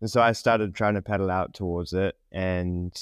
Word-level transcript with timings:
And 0.00 0.10
so 0.10 0.22
I 0.22 0.32
started 0.32 0.74
trying 0.74 0.94
to 0.94 1.02
pedal 1.02 1.30
out 1.30 1.52
towards 1.54 1.92
it, 1.92 2.16
and 2.32 2.92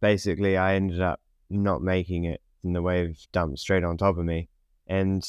basically 0.00 0.56
I 0.56 0.74
ended 0.74 1.00
up 1.00 1.20
not 1.48 1.82
making 1.82 2.24
it, 2.24 2.42
and 2.62 2.74
the 2.74 2.82
wave 2.82 3.26
dumped 3.32 3.58
straight 3.58 3.84
on 3.84 3.96
top 3.96 4.18
of 4.18 4.24
me, 4.24 4.48
and 4.86 5.26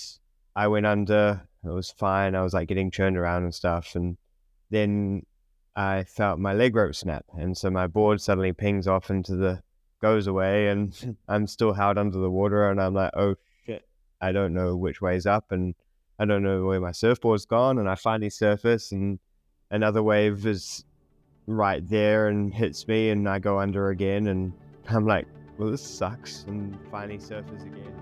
I 0.55 0.67
went 0.67 0.85
under. 0.85 1.47
It 1.63 1.69
was 1.69 1.91
fine. 1.91 2.35
I 2.35 2.43
was 2.43 2.53
like 2.53 2.67
getting 2.67 2.91
churned 2.91 3.17
around 3.17 3.43
and 3.43 3.55
stuff, 3.55 3.95
and 3.95 4.17
then 4.69 5.25
I 5.75 6.03
felt 6.03 6.39
my 6.39 6.53
leg 6.53 6.75
rope 6.75 6.95
snap, 6.95 7.25
and 7.37 7.57
so 7.57 7.69
my 7.69 7.87
board 7.87 8.19
suddenly 8.19 8.51
pings 8.51 8.87
off 8.87 9.09
into 9.09 9.35
the 9.35 9.61
goes 10.01 10.27
away, 10.27 10.67
and 10.67 11.17
I'm 11.27 11.47
still 11.47 11.73
held 11.73 11.97
under 11.97 12.17
the 12.17 12.29
water, 12.29 12.69
and 12.69 12.81
I'm 12.81 12.93
like, 12.93 13.11
oh 13.15 13.35
shit, 13.65 13.87
I 14.19 14.33
don't 14.33 14.53
know 14.53 14.75
which 14.75 15.01
way's 15.01 15.25
up, 15.25 15.51
and 15.51 15.73
I 16.19 16.25
don't 16.25 16.43
know 16.43 16.65
where 16.65 16.81
my 16.81 16.91
surfboard's 16.91 17.45
gone, 17.45 17.77
and 17.77 17.89
I 17.89 17.95
finally 17.95 18.29
surface, 18.29 18.91
and 18.91 19.19
another 19.69 20.03
wave 20.03 20.45
is 20.45 20.83
right 21.47 21.87
there 21.89 22.27
and 22.27 22.53
hits 22.53 22.87
me, 22.87 23.09
and 23.09 23.27
I 23.27 23.39
go 23.39 23.59
under 23.59 23.89
again, 23.89 24.27
and 24.27 24.51
I'm 24.89 25.07
like, 25.07 25.27
well, 25.57 25.71
this 25.71 25.81
sucks, 25.81 26.43
and 26.47 26.77
finally 26.91 27.19
surface 27.19 27.63
again. 27.63 27.93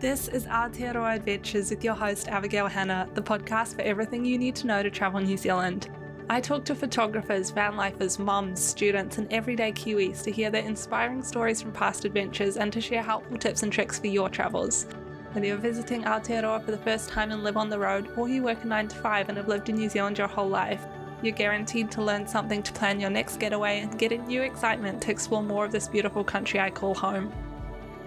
This 0.00 0.28
is 0.28 0.46
Aotearoa 0.46 1.16
Adventures 1.16 1.70
with 1.70 1.84
your 1.84 1.94
host 1.94 2.28
Abigail 2.28 2.66
Hanna, 2.66 3.08
the 3.14 3.22
podcast 3.22 3.76
for 3.76 3.82
everything 3.82 4.24
you 4.24 4.38
need 4.38 4.56
to 4.56 4.66
know 4.66 4.82
to 4.82 4.90
travel 4.90 5.20
New 5.20 5.36
Zealand. 5.36 5.90
I 6.28 6.40
talk 6.40 6.64
to 6.64 6.74
photographers, 6.74 7.50
van 7.50 7.76
lifers, 7.76 8.18
mums, 8.18 8.60
students, 8.60 9.18
and 9.18 9.32
everyday 9.32 9.70
Kiwis 9.70 10.24
to 10.24 10.32
hear 10.32 10.50
their 10.50 10.64
inspiring 10.64 11.22
stories 11.22 11.62
from 11.62 11.72
past 11.72 12.04
adventures 12.04 12.56
and 12.56 12.72
to 12.72 12.80
share 12.80 13.02
helpful 13.02 13.38
tips 13.38 13.62
and 13.62 13.72
tricks 13.72 13.98
for 13.98 14.08
your 14.08 14.28
travels. 14.28 14.86
Whether 15.32 15.46
you're 15.46 15.56
visiting 15.56 16.02
Aotearoa 16.02 16.64
for 16.64 16.72
the 16.72 16.78
first 16.78 17.10
time 17.10 17.30
and 17.30 17.44
live 17.44 17.56
on 17.56 17.68
the 17.68 17.78
road, 17.78 18.08
or 18.16 18.28
you 18.28 18.42
work 18.42 18.64
a 18.64 18.66
9 18.66 18.88
to 18.88 18.96
5 18.96 19.28
and 19.28 19.38
have 19.38 19.48
lived 19.48 19.68
in 19.68 19.76
New 19.76 19.88
Zealand 19.88 20.18
your 20.18 20.26
whole 20.26 20.48
life, 20.48 20.84
you're 21.22 21.34
guaranteed 21.34 21.90
to 21.92 22.02
learn 22.02 22.26
something 22.26 22.62
to 22.62 22.72
plan 22.72 23.00
your 23.00 23.10
next 23.10 23.38
getaway 23.38 23.80
and 23.80 23.98
get 23.98 24.12
a 24.12 24.18
new 24.18 24.42
excitement 24.42 25.02
to 25.02 25.10
explore 25.10 25.42
more 25.42 25.64
of 25.64 25.72
this 25.72 25.88
beautiful 25.88 26.22
country 26.22 26.60
I 26.60 26.70
call 26.70 26.94
home. 26.94 27.32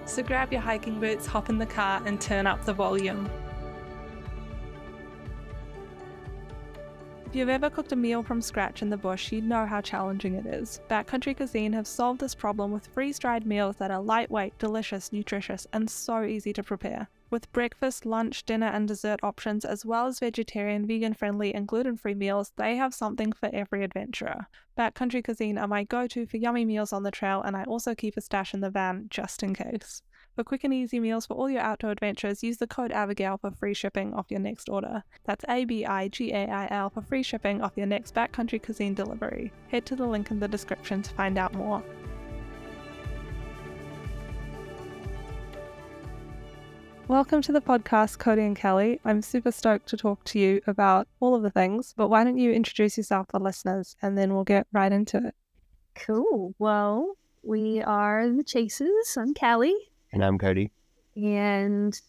So 0.06 0.24
grab 0.24 0.52
your 0.52 0.62
hiking 0.62 1.00
boots, 1.00 1.26
hop 1.26 1.50
in 1.50 1.58
the 1.58 1.66
car, 1.66 2.02
and 2.06 2.20
turn 2.20 2.48
up 2.48 2.66
the 2.66 2.74
volume. 2.74 3.30
If 7.30 7.36
you've 7.36 7.50
ever 7.50 7.70
cooked 7.70 7.92
a 7.92 7.96
meal 7.96 8.24
from 8.24 8.42
scratch 8.42 8.82
in 8.82 8.90
the 8.90 8.98
bush, 8.98 9.32
you'd 9.32 9.44
know 9.44 9.68
how 9.68 9.82
challenging 9.82 10.34
it 10.34 10.48
is. 10.48 10.82
Backcountry 10.90 11.38
Cuisine 11.38 11.73
have 11.73 11.86
solved 11.86 12.22
this 12.22 12.34
problem 12.34 12.72
with 12.72 12.88
freeze 12.88 13.20
dried 13.20 13.46
meals 13.46 13.76
that 13.76 13.92
are 13.92 14.02
lightweight, 14.02 14.58
delicious, 14.58 15.14
nutritious, 15.14 15.68
and 15.72 15.88
so 15.88 16.23
easy 16.23 16.54
to 16.54 16.64
prepare. 16.64 17.08
With 17.32 17.52
breakfast, 17.52 18.08
lunch, 18.08 18.44
dinner, 18.44 18.68
and 18.68 18.88
dessert 18.88 19.20
options, 19.22 19.64
as 19.64 19.86
well 19.86 20.08
as 20.08 20.20
vegetarian, 20.20 20.88
vegan 20.88 21.14
friendly, 21.14 21.54
and 21.54 21.68
gluten 21.68 21.96
free 21.96 22.16
meals, 22.16 22.54
they 22.58 22.76
have 22.76 22.94
something 22.94 23.34
for 23.34 23.50
every 23.54 23.84
adventurer. 23.84 24.48
Backcountry 24.76 25.24
Cuisine 25.24 25.60
are 25.60 25.68
my 25.68 25.84
go 25.84 26.08
to 26.08 26.26
for 26.26 26.38
yummy 26.38 26.66
meals 26.66 26.92
on 26.92 27.04
the 27.04 27.12
trail, 27.12 27.44
and 27.44 27.56
I 27.56 27.66
also 27.66 27.94
keep 27.94 28.18
a 28.18 28.22
stash 28.22 28.56
in 28.56 28.62
the 28.62 28.72
van 28.72 29.08
just 29.12 29.44
in 29.44 29.54
case. 29.54 30.02
For 30.36 30.44
quick 30.44 30.64
and 30.64 30.74
easy 30.74 31.00
meals 31.00 31.28
for 31.28 31.36
all 31.36 31.50
your 31.50 31.62
outdoor 31.62 31.92
adventures, 31.92 32.42
use 32.42 32.58
the 32.58 32.66
code 32.66 32.92
Abigail 32.92 33.38
for 33.38 33.52
free 33.52 33.74
shipping 33.76 34.14
off 34.14 34.32
your 34.32 34.40
next 34.40 34.68
order. 34.68 35.04
That's 35.26 35.46
A 35.50 35.66
B 35.66 35.86
I 35.86 36.08
G 36.08 36.32
A 36.32 36.48
I 36.48 36.68
L 36.72 36.90
for 36.90 37.02
free 37.02 37.24
shipping 37.24 37.62
off 37.62 37.74
your 37.76 37.88
next 37.88 38.16
Backcountry 38.16 38.64
Cuisine 38.64 38.96
delivery. 38.96 39.52
Head 39.68 39.86
to 39.88 39.96
the 39.96 40.08
link 40.08 40.32
in 40.32 40.40
the 40.40 40.48
description 40.48 41.04
to 41.04 41.14
find 41.14 41.38
out 41.38 41.54
more. 41.54 41.84
Welcome 47.10 47.42
to 47.42 47.52
the 47.52 47.60
podcast, 47.60 48.20
Cody 48.20 48.44
and 48.44 48.56
Callie. 48.56 49.02
I'm 49.04 49.24
super 49.24 49.52
stoked 49.52 49.88
to 49.88 49.98
talk 49.98 50.24
to 50.26 50.38
you 50.38 50.62
about 50.68 51.08
all 51.20 51.34
of 51.34 51.42
the 51.42 51.50
things, 51.50 51.92
but 51.98 52.08
why 52.08 52.24
don't 52.24 52.38
you 52.38 52.52
introduce 52.52 52.98
yourself 52.98 53.30
to 53.30 53.40
listeners 53.40 53.96
and 54.04 54.16
then 54.16 54.36
we'll 54.36 54.44
get 54.44 54.68
right 54.74 54.92
into 54.92 55.18
it. 55.18 55.34
Cool. 55.96 56.54
Well, 56.60 57.18
we 57.42 57.82
are 57.82 58.30
the 58.30 58.44
Chases. 58.44 59.18
I'm 59.18 59.34
Callie. 59.34 59.74
And 60.14 60.24
I'm 60.24 60.38
Cody. 60.38 60.70
And 61.16 62.00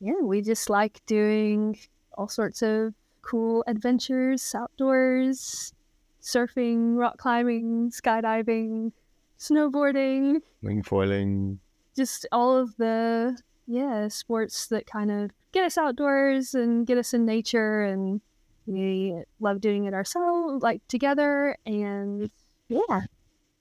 yeah, 0.00 0.22
we 0.22 0.40
just 0.40 0.70
like 0.70 1.04
doing 1.04 1.78
all 2.14 2.28
sorts 2.28 2.62
of 2.62 2.94
cool 3.20 3.62
adventures 3.66 4.54
outdoors, 4.54 5.74
surfing, 6.22 6.96
rock 6.96 7.18
climbing, 7.18 7.90
skydiving, 7.90 8.92
snowboarding, 9.38 10.40
wing 10.62 10.82
foiling, 10.82 11.58
just 11.94 12.24
all 12.32 12.56
of 12.56 12.74
the 12.78 13.36
yeah 13.66 14.08
sports 14.08 14.66
that 14.68 14.86
kind 14.86 15.10
of 15.10 15.30
get 15.52 15.64
us 15.64 15.78
outdoors 15.78 16.54
and 16.54 16.86
get 16.86 16.98
us 16.98 17.14
in 17.14 17.24
nature 17.26 17.82
and 17.82 18.20
we 18.66 19.14
love 19.40 19.60
doing 19.60 19.84
it 19.84 19.94
ourselves 19.94 20.62
like 20.62 20.86
together 20.88 21.56
and 21.64 22.30
yeah 22.68 23.02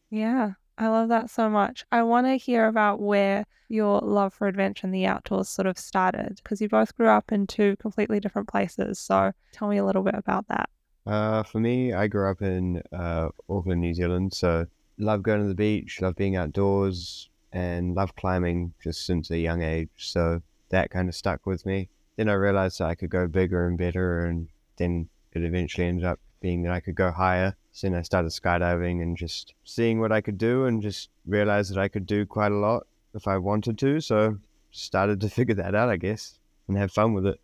yeah 0.09 0.51
I 0.77 0.87
love 0.89 1.09
that 1.09 1.29
so 1.29 1.49
much. 1.49 1.85
I 1.91 2.03
want 2.03 2.27
to 2.27 2.35
hear 2.35 2.67
about 2.67 2.99
where 2.99 3.45
your 3.69 3.99
love 4.01 4.33
for 4.33 4.47
adventure 4.47 4.85
and 4.85 4.93
the 4.93 5.05
outdoors 5.05 5.47
sort 5.47 5.67
of 5.67 5.77
started 5.77 6.39
because 6.43 6.61
you 6.61 6.67
both 6.67 6.95
grew 6.97 7.07
up 7.07 7.31
in 7.31 7.47
two 7.47 7.77
completely 7.77 8.19
different 8.19 8.49
places. 8.49 8.99
So 8.99 9.31
tell 9.53 9.69
me 9.69 9.77
a 9.77 9.85
little 9.85 10.03
bit 10.03 10.15
about 10.15 10.47
that. 10.49 10.69
Uh, 11.05 11.43
for 11.43 11.59
me, 11.59 11.93
I 11.93 12.07
grew 12.07 12.29
up 12.29 12.41
in 12.41 12.81
uh, 12.91 13.29
Auckland, 13.49 13.81
New 13.81 13.93
Zealand. 13.93 14.33
So 14.33 14.65
love 14.97 15.23
going 15.23 15.41
to 15.41 15.47
the 15.47 15.55
beach, 15.55 16.01
love 16.01 16.15
being 16.15 16.35
outdoors, 16.35 17.29
and 17.55 17.95
love 17.95 18.13
climbing 18.17 18.73
just 18.83 19.05
since 19.05 19.31
a 19.31 19.37
young 19.37 19.63
age. 19.63 19.89
So 19.95 20.41
that 20.69 20.91
kind 20.91 21.07
of 21.07 21.15
stuck 21.15 21.45
with 21.45 21.65
me. 21.65 21.87
Then 22.17 22.27
I 22.27 22.33
realized 22.33 22.79
that 22.79 22.89
I 22.89 22.95
could 22.95 23.09
go 23.09 23.27
bigger 23.27 23.65
and 23.65 23.77
better, 23.77 24.25
and 24.25 24.49
then 24.75 25.07
it 25.31 25.43
eventually 25.43 25.87
ended 25.87 26.03
up 26.03 26.19
being 26.41 26.63
that 26.63 26.73
I 26.73 26.81
could 26.81 26.95
go 26.95 27.11
higher. 27.11 27.55
So 27.71 27.87
then 27.87 27.97
I 27.97 28.01
started 28.01 28.31
skydiving 28.31 29.01
and 29.01 29.17
just 29.17 29.53
seeing 29.63 30.01
what 30.01 30.11
I 30.11 30.19
could 30.19 30.37
do 30.37 30.65
and 30.65 30.81
just 30.81 31.09
realized 31.25 31.73
that 31.73 31.79
I 31.79 31.87
could 31.87 32.05
do 32.05 32.25
quite 32.25 32.51
a 32.51 32.57
lot 32.57 32.87
if 33.13 33.25
I 33.25 33.37
wanted 33.37 33.77
to. 33.79 34.01
So 34.01 34.37
started 34.71 35.21
to 35.21 35.29
figure 35.37 35.55
that 35.55 35.75
out, 35.75 35.89
I 35.89 35.95
guess, 35.95 36.37
and 36.67 36.77
have 36.77 36.91
fun 36.91 37.13
with 37.13 37.25
it. 37.25 37.39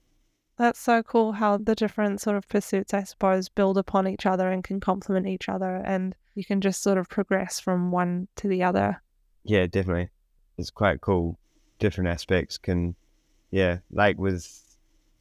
That's 0.58 0.80
so 0.80 1.02
cool 1.04 1.32
how 1.32 1.58
the 1.58 1.74
different 1.74 2.20
sort 2.20 2.36
of 2.36 2.50
pursuits, 2.50 2.94
I 2.94 3.04
suppose, 3.04 3.48
build 3.48 3.78
upon 3.78 4.08
each 4.08 4.26
other 4.26 4.50
and 4.50 4.62
can 4.62 4.82
complement 4.82 5.26
each 5.26 5.48
other. 5.48 5.78
And 5.78 6.16
you 6.36 6.44
can 6.44 6.60
just 6.60 6.84
sort 6.84 6.98
of 6.98 7.08
progress 7.08 7.62
from 7.62 7.92
one 7.92 8.28
to 8.36 8.50
the 8.50 8.62
other. 8.62 9.02
Yeah, 9.44 9.66
definitely. 9.68 10.10
It's 10.58 10.70
quite 10.70 11.02
cool. 11.02 11.38
Different 11.80 12.10
aspects 12.10 12.58
can, 12.58 12.96
yeah, 13.50 13.80
like 13.92 14.18
with 14.18 14.48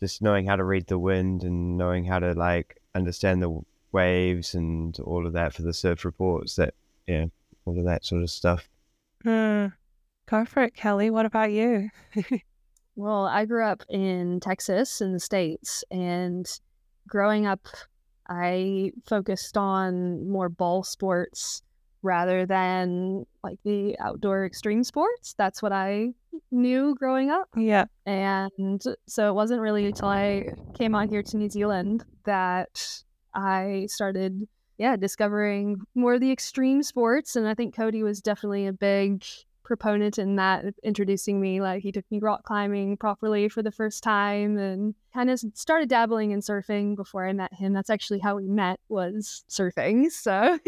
just 0.01 0.23
knowing 0.23 0.47
how 0.47 0.57
to 0.57 0.65
read 0.65 0.87
the 0.87 0.99
wind 0.99 1.43
and 1.43 1.77
knowing 1.77 2.05
how 2.05 2.19
to 2.19 2.33
like 2.33 2.81
understand 2.95 3.43
the 3.43 3.61
waves 3.93 4.55
and 4.55 4.99
all 5.01 5.27
of 5.27 5.33
that 5.35 5.53
for 5.53 5.63
the 5.63 5.73
surf 5.73 6.05
reports 6.05 6.57
that 6.57 6.75
yeah 7.07 7.27
all 7.65 7.77
of 7.79 7.85
that 7.85 8.05
sort 8.05 8.23
of 8.23 8.31
stuff 8.31 8.69
Hmm. 9.23 9.67
go 10.29 10.45
for 10.45 10.63
it 10.63 10.77
callie 10.77 11.11
what 11.11 11.27
about 11.27 11.51
you 11.51 11.91
well 12.97 13.27
i 13.27 13.45
grew 13.45 13.65
up 13.65 13.83
in 13.89 14.41
texas 14.41 15.01
in 15.01 15.13
the 15.13 15.21
states 15.21 15.83
and 15.91 16.61
growing 17.09 17.47
up 17.47 17.67
i 18.29 18.93
focused 19.07 19.57
on 19.57 20.29
more 20.29 20.49
ball 20.49 20.83
sports 20.85 21.63
rather 22.03 22.47
than 22.47 23.25
like 23.45 23.59
the 23.65 23.97
outdoor 23.99 24.45
extreme 24.47 24.83
sports 24.83 25.35
that's 25.37 25.63
what 25.63 25.73
i 25.73 26.09
knew 26.51 26.95
growing 26.95 27.31
up 27.31 27.49
yeah 27.57 27.85
and 28.07 28.83
so 29.07 29.29
it 29.29 29.35
wasn't 29.35 29.61
really 29.61 29.87
until 29.87 30.09
i 30.09 30.45
came 30.75 30.95
on 30.95 31.09
here 31.09 31.23
to 31.23 31.37
new 31.37 31.49
zealand 31.49 32.05
that 32.25 33.03
I 33.35 33.87
started, 33.91 34.49
yeah, 34.79 34.97
discovering 34.97 35.81
more 35.95 36.15
of 36.15 36.21
the 36.21 36.33
extreme 36.33 36.83
sports. 36.83 37.37
And 37.37 37.47
I 37.47 37.55
think 37.55 37.75
Cody 37.75 38.03
was 38.03 38.21
definitely 38.21 38.67
a 38.67 38.73
big 38.73 39.25
proponent 39.71 40.19
in 40.19 40.35
that, 40.35 40.65
introducing 40.83 41.41
me. 41.41 41.61
Like 41.61 41.81
he 41.81 41.93
took 41.93 42.05
me 42.11 42.19
rock 42.19 42.43
climbing 42.43 42.97
properly 42.97 43.49
for 43.49 43.63
the 43.63 43.71
first 43.71 44.03
time 44.03 44.59
and 44.59 44.97
kind 45.15 45.31
of 45.31 45.41
started 45.55 45.89
dabbling 45.89 46.33
in 46.33 46.41
surfing 46.41 46.97
before 46.97 47.25
I 47.25 47.33
met 47.33 47.55
him. 47.55 47.73
That's 47.73 47.89
actually 47.89 48.19
how 48.19 48.35
we 48.35 48.49
met 48.49 48.81
was 48.89 49.45
surfing. 49.49 50.07
So 50.11 50.59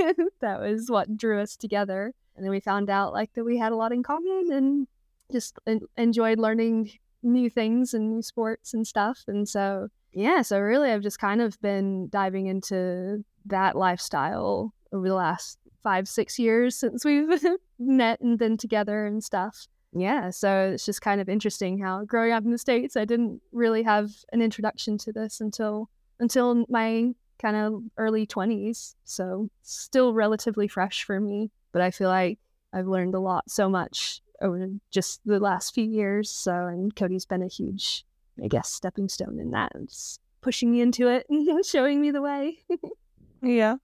that 0.41 0.60
was 0.60 0.88
what 0.88 1.16
drew 1.16 1.41
us 1.41 1.56
together. 1.56 2.15
And 2.36 2.44
then 2.44 2.53
we 2.53 2.60
found 2.60 2.88
out 2.88 3.12
like 3.12 3.32
that 3.34 3.44
we 3.44 3.59
had 3.59 3.72
a 3.72 3.77
lot 3.77 3.91
in 3.91 4.04
common 4.04 4.53
and 4.53 4.86
just 5.32 5.59
enjoyed 5.97 6.38
learning 6.38 6.92
new 7.24 7.50
things 7.50 7.92
and 7.92 8.09
new 8.09 8.22
sports 8.22 8.72
and 8.72 8.86
stuff. 8.86 9.24
And 9.27 9.48
so 9.48 9.88
yeah, 10.12 10.42
so 10.42 10.60
really 10.60 10.92
I've 10.92 11.03
just 11.03 11.18
kind 11.18 11.41
of 11.41 11.60
been 11.60 12.09
diving 12.09 12.47
into 12.47 13.24
that 13.47 13.77
lifestyle 13.77 14.72
over 14.92 15.09
the 15.09 15.15
last 15.15 15.59
five, 15.82 16.08
six 16.08 16.38
years 16.38 16.76
since 16.76 17.04
we've 17.04 17.28
met 17.78 18.20
and 18.20 18.38
been 18.38 18.56
together 18.56 19.06
and 19.06 19.22
stuff. 19.22 19.66
Yeah, 19.94 20.30
so 20.30 20.72
it's 20.74 20.86
just 20.86 21.02
kind 21.02 21.20
of 21.20 21.28
interesting 21.28 21.78
how 21.78 22.04
growing 22.04 22.32
up 22.32 22.44
in 22.44 22.50
the 22.50 22.58
States, 22.58 22.96
I 22.96 23.04
didn't 23.04 23.42
really 23.52 23.82
have 23.82 24.10
an 24.32 24.40
introduction 24.40 24.96
to 24.98 25.12
this 25.12 25.40
until 25.40 25.90
until 26.18 26.64
my 26.68 27.12
kind 27.38 27.56
of 27.56 27.82
early 27.98 28.26
20s. 28.26 28.94
So 29.04 29.48
still 29.62 30.14
relatively 30.14 30.68
fresh 30.68 31.04
for 31.04 31.20
me, 31.20 31.50
but 31.72 31.82
I 31.82 31.90
feel 31.90 32.08
like 32.08 32.38
I've 32.72 32.86
learned 32.86 33.14
a 33.14 33.20
lot 33.20 33.50
so 33.50 33.68
much 33.68 34.22
over 34.40 34.68
just 34.90 35.20
the 35.26 35.40
last 35.40 35.74
few 35.74 35.84
years. 35.84 36.30
So, 36.30 36.52
and 36.52 36.94
Cody's 36.94 37.26
been 37.26 37.42
a 37.42 37.48
huge 37.48 38.04
I 38.42 38.48
guess, 38.48 38.70
stepping 38.70 39.08
stone 39.08 39.38
in 39.40 39.50
that 39.50 39.74
and 39.74 39.88
just 39.88 40.20
pushing 40.40 40.70
me 40.70 40.80
into 40.80 41.08
it 41.08 41.26
and 41.28 41.64
showing 41.66 42.00
me 42.00 42.10
the 42.10 42.22
way. 42.22 42.58
yeah. 43.42 43.76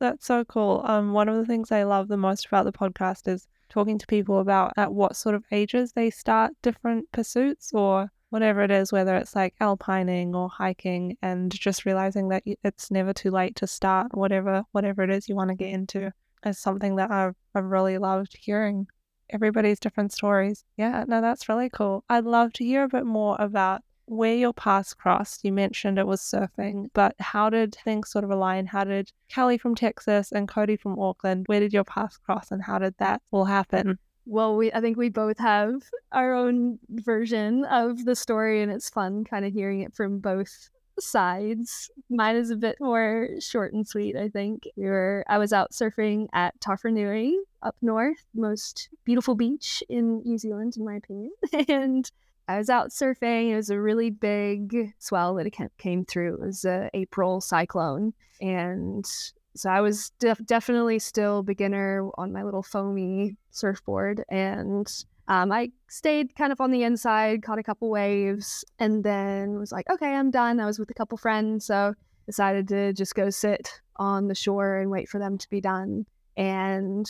That's 0.00 0.26
so 0.26 0.44
cool. 0.44 0.82
Um, 0.84 1.12
one 1.12 1.28
of 1.28 1.36
the 1.36 1.46
things 1.46 1.72
I 1.72 1.82
love 1.82 2.08
the 2.08 2.16
most 2.16 2.46
about 2.46 2.64
the 2.64 2.72
podcast 2.72 3.26
is 3.26 3.48
talking 3.68 3.98
to 3.98 4.06
people 4.06 4.38
about 4.38 4.72
at 4.76 4.92
what 4.92 5.16
sort 5.16 5.34
of 5.34 5.44
ages 5.50 5.92
they 5.92 6.10
start 6.10 6.52
different 6.62 7.10
pursuits 7.12 7.72
or 7.72 8.10
whatever 8.30 8.62
it 8.62 8.70
is, 8.70 8.92
whether 8.92 9.16
it's 9.16 9.34
like 9.34 9.54
alpining 9.60 10.34
or 10.34 10.48
hiking, 10.48 11.16
and 11.22 11.50
just 11.50 11.84
realizing 11.84 12.28
that 12.28 12.42
it's 12.62 12.90
never 12.90 13.12
too 13.12 13.30
late 13.30 13.56
to 13.56 13.66
start 13.66 14.14
whatever 14.14 14.62
whatever 14.72 15.02
it 15.02 15.10
is 15.10 15.28
you 15.28 15.34
want 15.34 15.48
to 15.48 15.56
get 15.56 15.70
into 15.70 16.12
is 16.44 16.58
something 16.58 16.96
that 16.96 17.10
I've, 17.10 17.34
I've 17.54 17.64
really 17.64 17.98
loved 17.98 18.36
hearing. 18.38 18.86
Everybody's 19.30 19.80
different 19.80 20.12
stories. 20.12 20.64
Yeah, 20.76 21.04
no, 21.06 21.20
that's 21.20 21.48
really 21.48 21.68
cool. 21.68 22.04
I'd 22.08 22.24
love 22.24 22.52
to 22.54 22.64
hear 22.64 22.84
a 22.84 22.88
bit 22.88 23.04
more 23.04 23.36
about 23.38 23.82
where 24.08 24.34
your 24.34 24.52
paths 24.52 24.94
crossed. 24.94 25.44
You 25.44 25.52
mentioned 25.52 25.98
it 25.98 26.06
was 26.06 26.20
surfing, 26.20 26.88
but 26.94 27.14
how 27.18 27.50
did 27.50 27.74
things 27.74 28.10
sort 28.10 28.24
of 28.24 28.30
align? 28.30 28.66
How 28.66 28.84
did 28.84 29.12
Callie 29.32 29.58
from 29.58 29.74
Texas 29.74 30.32
and 30.32 30.48
Cody 30.48 30.76
from 30.76 30.98
Auckland, 30.98 31.46
where 31.46 31.60
did 31.60 31.72
your 31.72 31.84
paths 31.84 32.18
cross 32.18 32.50
and 32.50 32.62
how 32.62 32.78
did 32.78 32.94
that 32.98 33.22
all 33.30 33.44
happen? 33.44 33.98
Well, 34.26 34.56
we 34.56 34.72
I 34.72 34.80
think 34.80 34.96
we 34.98 35.08
both 35.08 35.38
have 35.38 35.82
our 36.12 36.34
own 36.34 36.78
version 36.90 37.64
of 37.64 38.04
the 38.04 38.14
story 38.14 38.62
and 38.62 38.70
it's 38.70 38.90
fun 38.90 39.24
kind 39.24 39.44
of 39.44 39.52
hearing 39.52 39.80
it 39.80 39.94
from 39.94 40.18
both 40.18 40.70
sides. 41.00 41.90
Mine 42.10 42.36
is 42.36 42.50
a 42.50 42.56
bit 42.56 42.76
more 42.80 43.28
short 43.40 43.72
and 43.72 43.86
sweet, 43.86 44.16
I 44.16 44.28
think. 44.28 44.64
We 44.76 44.84
were 44.84 45.24
I 45.28 45.38
was 45.38 45.52
out 45.52 45.72
surfing 45.72 46.28
at 46.32 46.58
Tawharanui 46.60 47.36
up 47.62 47.76
north, 47.80 48.26
most 48.34 48.90
beautiful 49.04 49.34
beach 49.34 49.82
in 49.88 50.22
New 50.24 50.38
Zealand 50.38 50.76
in 50.76 50.84
my 50.84 50.96
opinion. 50.96 51.30
and 51.68 52.10
I 52.48 52.56
was 52.56 52.70
out 52.70 52.88
surfing. 52.88 53.50
It 53.50 53.56
was 53.56 53.68
a 53.68 53.78
really 53.78 54.08
big 54.08 54.94
swell 54.98 55.34
that 55.34 55.52
came 55.76 56.04
through. 56.06 56.34
It 56.34 56.40
was 56.40 56.64
a 56.64 56.88
April 56.94 57.42
cyclone, 57.42 58.14
and 58.40 59.04
so 59.54 59.68
I 59.68 59.82
was 59.82 60.10
def- 60.18 60.44
definitely 60.46 60.98
still 60.98 61.42
beginner 61.42 62.08
on 62.16 62.32
my 62.32 62.42
little 62.42 62.62
foamy 62.62 63.36
surfboard, 63.50 64.24
and 64.30 64.90
um, 65.28 65.52
I 65.52 65.72
stayed 65.88 66.34
kind 66.36 66.50
of 66.50 66.60
on 66.60 66.70
the 66.70 66.84
inside, 66.84 67.42
caught 67.42 67.58
a 67.58 67.62
couple 67.62 67.90
waves, 67.90 68.64
and 68.78 69.04
then 69.04 69.58
was 69.58 69.70
like, 69.70 69.88
okay, 69.90 70.14
I'm 70.14 70.30
done. 70.30 70.58
I 70.58 70.64
was 70.64 70.78
with 70.78 70.90
a 70.90 70.94
couple 70.94 71.18
friends, 71.18 71.66
so 71.66 71.92
decided 72.24 72.66
to 72.68 72.94
just 72.94 73.14
go 73.14 73.28
sit 73.28 73.80
on 73.96 74.28
the 74.28 74.34
shore 74.34 74.78
and 74.78 74.90
wait 74.90 75.08
for 75.08 75.18
them 75.18 75.36
to 75.36 75.50
be 75.50 75.60
done. 75.60 76.06
And 76.36 77.06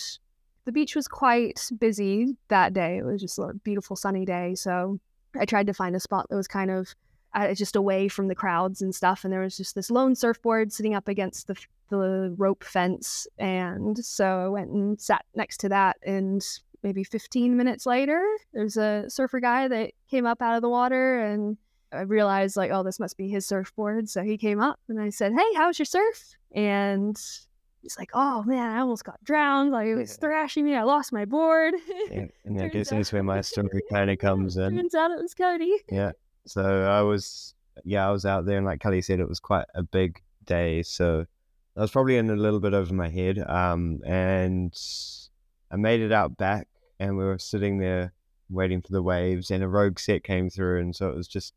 the 0.65 0.73
beach 0.73 0.97
was 0.97 1.07
quite 1.07 1.71
busy 1.79 2.37
that 2.49 2.73
day. 2.73 2.99
It 2.99 3.05
was 3.05 3.21
just 3.21 3.39
a 3.39 3.53
beautiful 3.63 3.95
sunny 3.95 4.25
day, 4.25 4.57
so 4.57 4.99
I 5.37 5.45
tried 5.45 5.67
to 5.67 5.75
find 5.75 5.97
a 5.97 6.01
spot 6.01 6.27
that 6.29 6.37
was 6.37 6.49
kind 6.49 6.71
of 6.71 6.95
uh, 7.35 7.55
just 7.55 7.77
away 7.77 8.09
from 8.09 8.29
the 8.29 8.35
crowds 8.35 8.83
and 8.83 8.95
stuff. 8.95 9.25
And 9.25 9.33
there 9.33 9.41
was 9.41 9.57
just 9.57 9.75
this 9.75 9.91
lone 9.91 10.15
surfboard 10.15 10.73
sitting 10.73 10.95
up 10.95 11.09
against 11.09 11.47
the, 11.47 11.57
the 11.91 12.35
rope 12.37 12.65
fence. 12.65 13.27
And 13.39 13.99
so 14.05 14.45
I 14.45 14.49
went 14.49 14.71
and 14.71 15.01
sat 15.01 15.25
next 15.35 15.59
to 15.59 15.69
that. 15.71 15.97
And 16.03 16.45
maybe 16.83 17.05
15 17.05 17.57
minutes 17.57 17.87
later, 17.87 18.25
there's 18.53 18.77
a 18.77 19.05
surfer 19.09 19.41
guy 19.41 19.69
that 19.69 19.93
came 20.11 20.27
up 20.27 20.41
out 20.41 20.57
of 20.57 20.63
the 20.63 20.69
water. 20.69 21.21
And 21.21 21.57
I 21.93 22.01
realized, 22.01 22.57
like, 22.57 22.71
oh, 22.71 22.83
this 22.83 23.01
must 23.01 23.17
be 23.17 23.29
his 23.29 23.47
surfboard. 23.47 24.09
So 24.09 24.23
he 24.23 24.37
came 24.37 24.61
up 24.61 24.79
and 24.89 25.01
I 25.01 25.11
said, 25.11 25.33
Hey, 25.33 25.55
how's 25.55 25.79
your 25.79 25.87
surf? 25.87 26.37
And 26.53 27.19
he's 27.83 27.99
like, 27.99 28.11
"Oh 28.15 28.43
man, 28.45 28.71
I 28.71 28.81
almost 28.81 29.05
got 29.05 29.23
drowned. 29.25 29.71
Like 29.71 29.87
it 29.87 29.95
was 29.95 30.17
thrashing 30.17 30.65
me. 30.65 30.75
I 30.75 30.83
lost 30.83 31.13
my 31.13 31.25
board." 31.25 31.75
yeah, 32.11 32.27
and 32.45 32.61
I 32.61 32.69
guess 32.69 32.91
that's 32.91 33.13
where 33.13 33.23
my 33.23 33.41
story 33.43 33.83
kind 33.91 34.11
of 34.11 34.19
comes 34.19 34.57
in. 34.57 34.77
Turns 34.77 34.95
out 34.95 35.11
it 35.11 35.21
was 35.21 35.35
Cody. 35.35 35.77
Yeah. 35.91 36.13
So 36.47 36.85
I 36.85 37.03
was, 37.03 37.55
yeah, 37.85 38.09
I 38.09 38.11
was 38.11 38.25
out 38.25 38.47
there, 38.47 38.57
and 38.57 38.67
like 38.67 38.83
Callie 38.83 39.03
said, 39.03 39.21
it 39.21 39.29
was 39.29 39.41
quite 39.41 39.67
a 39.75 39.83
big 39.83 40.23
day. 40.45 40.83
So 40.83 41.27
I 41.77 41.81
was 41.81 41.91
probably 41.91 42.17
in 42.17 42.31
a 42.31 42.37
little 42.37 42.61
bit 42.61 42.75
over 42.75 42.93
my 42.93 43.09
head. 43.09 43.39
Um, 43.39 44.01
and 44.05 44.75
I 45.71 45.77
made 45.77 46.01
it 46.01 46.13
out 46.13 46.37
back, 46.37 46.69
and 46.99 47.17
we 47.17 47.25
were 47.25 47.39
sitting 47.39 47.79
there 47.79 48.13
waiting 48.51 48.81
for 48.81 48.93
the 48.93 49.03
waves, 49.03 49.51
and 49.51 49.63
a 49.63 49.69
rogue 49.69 49.99
set 49.99 50.25
came 50.25 50.51
through, 50.51 50.81
and 50.81 50.97
so 50.97 51.09
it 51.09 51.15
was 51.15 51.29
just 51.29 51.55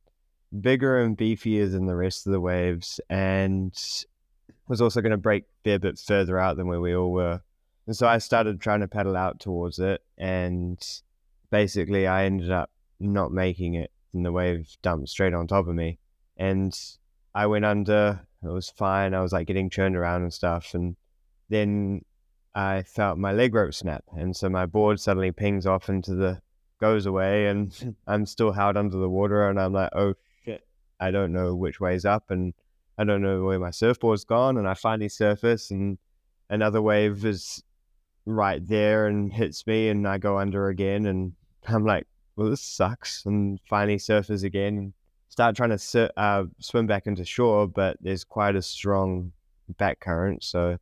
bigger 0.59 1.01
and 1.01 1.17
beefier 1.17 1.71
than 1.71 1.85
the 1.85 1.95
rest 1.95 2.27
of 2.27 2.33
the 2.33 2.41
waves, 2.41 2.99
and 3.09 3.73
was 4.67 4.81
also 4.81 5.01
going 5.01 5.11
to 5.11 5.17
break 5.17 5.45
a 5.65 5.77
bit 5.77 5.99
further 5.99 6.37
out 6.37 6.57
than 6.57 6.67
where 6.67 6.81
we 6.81 6.95
all 6.95 7.11
were. 7.11 7.41
And 7.87 7.95
so 7.95 8.07
I 8.07 8.19
started 8.19 8.61
trying 8.61 8.81
to 8.81 8.87
paddle 8.87 9.17
out 9.17 9.39
towards 9.39 9.79
it, 9.79 10.01
and 10.17 10.79
basically 11.49 12.07
I 12.07 12.25
ended 12.25 12.51
up 12.51 12.69
not 12.99 13.31
making 13.31 13.73
it, 13.75 13.91
and 14.13 14.25
the 14.25 14.31
wave 14.31 14.69
dumped 14.81 15.09
straight 15.09 15.33
on 15.33 15.47
top 15.47 15.67
of 15.67 15.75
me. 15.75 15.99
And 16.37 16.77
I 17.33 17.47
went 17.47 17.65
under, 17.65 18.21
it 18.43 18.47
was 18.47 18.69
fine. 18.69 19.13
I 19.13 19.21
was 19.21 19.31
like 19.31 19.47
getting 19.47 19.69
churned 19.69 19.95
around 19.95 20.23
and 20.23 20.33
stuff. 20.33 20.73
And 20.73 20.95
then 21.49 22.03
I 22.55 22.83
felt 22.83 23.17
my 23.17 23.31
leg 23.31 23.53
rope 23.53 23.73
snap. 23.73 24.03
And 24.15 24.35
so 24.35 24.49
my 24.49 24.65
board 24.65 24.99
suddenly 24.99 25.31
pings 25.31 25.65
off 25.65 25.89
into 25.89 26.15
the, 26.15 26.41
goes 26.79 27.05
away, 27.05 27.47
and 27.47 27.95
I'm 28.07 28.25
still 28.25 28.51
held 28.51 28.77
under 28.77 28.97
the 28.97 29.09
water. 29.09 29.49
And 29.49 29.59
I'm 29.59 29.73
like, 29.73 29.91
oh 29.93 30.15
shit, 30.43 30.65
I 30.99 31.11
don't 31.11 31.33
know 31.33 31.55
which 31.55 31.79
way's 31.79 32.05
up. 32.05 32.31
And 32.31 32.53
I 32.97 33.03
don't 33.03 33.21
know 33.21 33.43
where 33.43 33.59
my 33.59 33.69
surfboard's 33.69 34.25
gone, 34.25 34.57
and 34.57 34.67
I 34.67 34.73
finally 34.73 35.09
surface, 35.09 35.71
and 35.71 35.97
another 36.49 36.81
wave 36.81 37.25
is 37.25 37.63
right 38.25 38.65
there 38.67 39.07
and 39.07 39.31
hits 39.31 39.65
me, 39.65 39.89
and 39.89 40.07
I 40.07 40.17
go 40.17 40.37
under 40.37 40.67
again, 40.69 41.05
and 41.05 41.33
I'm 41.67 41.85
like, 41.85 42.07
well, 42.35 42.49
this 42.49 42.61
sucks, 42.61 43.25
and 43.25 43.59
finally 43.69 43.97
surface 43.97 44.43
again, 44.43 44.77
and 44.77 44.93
start 45.29 45.55
trying 45.55 45.69
to 45.69 45.77
sur- 45.77 46.11
uh, 46.17 46.43
swim 46.59 46.87
back 46.87 47.07
into 47.07 47.25
shore, 47.25 47.67
but 47.67 47.97
there's 48.01 48.23
quite 48.23 48.55
a 48.55 48.61
strong 48.61 49.31
back 49.77 49.99
current, 49.99 50.43
so 50.43 50.77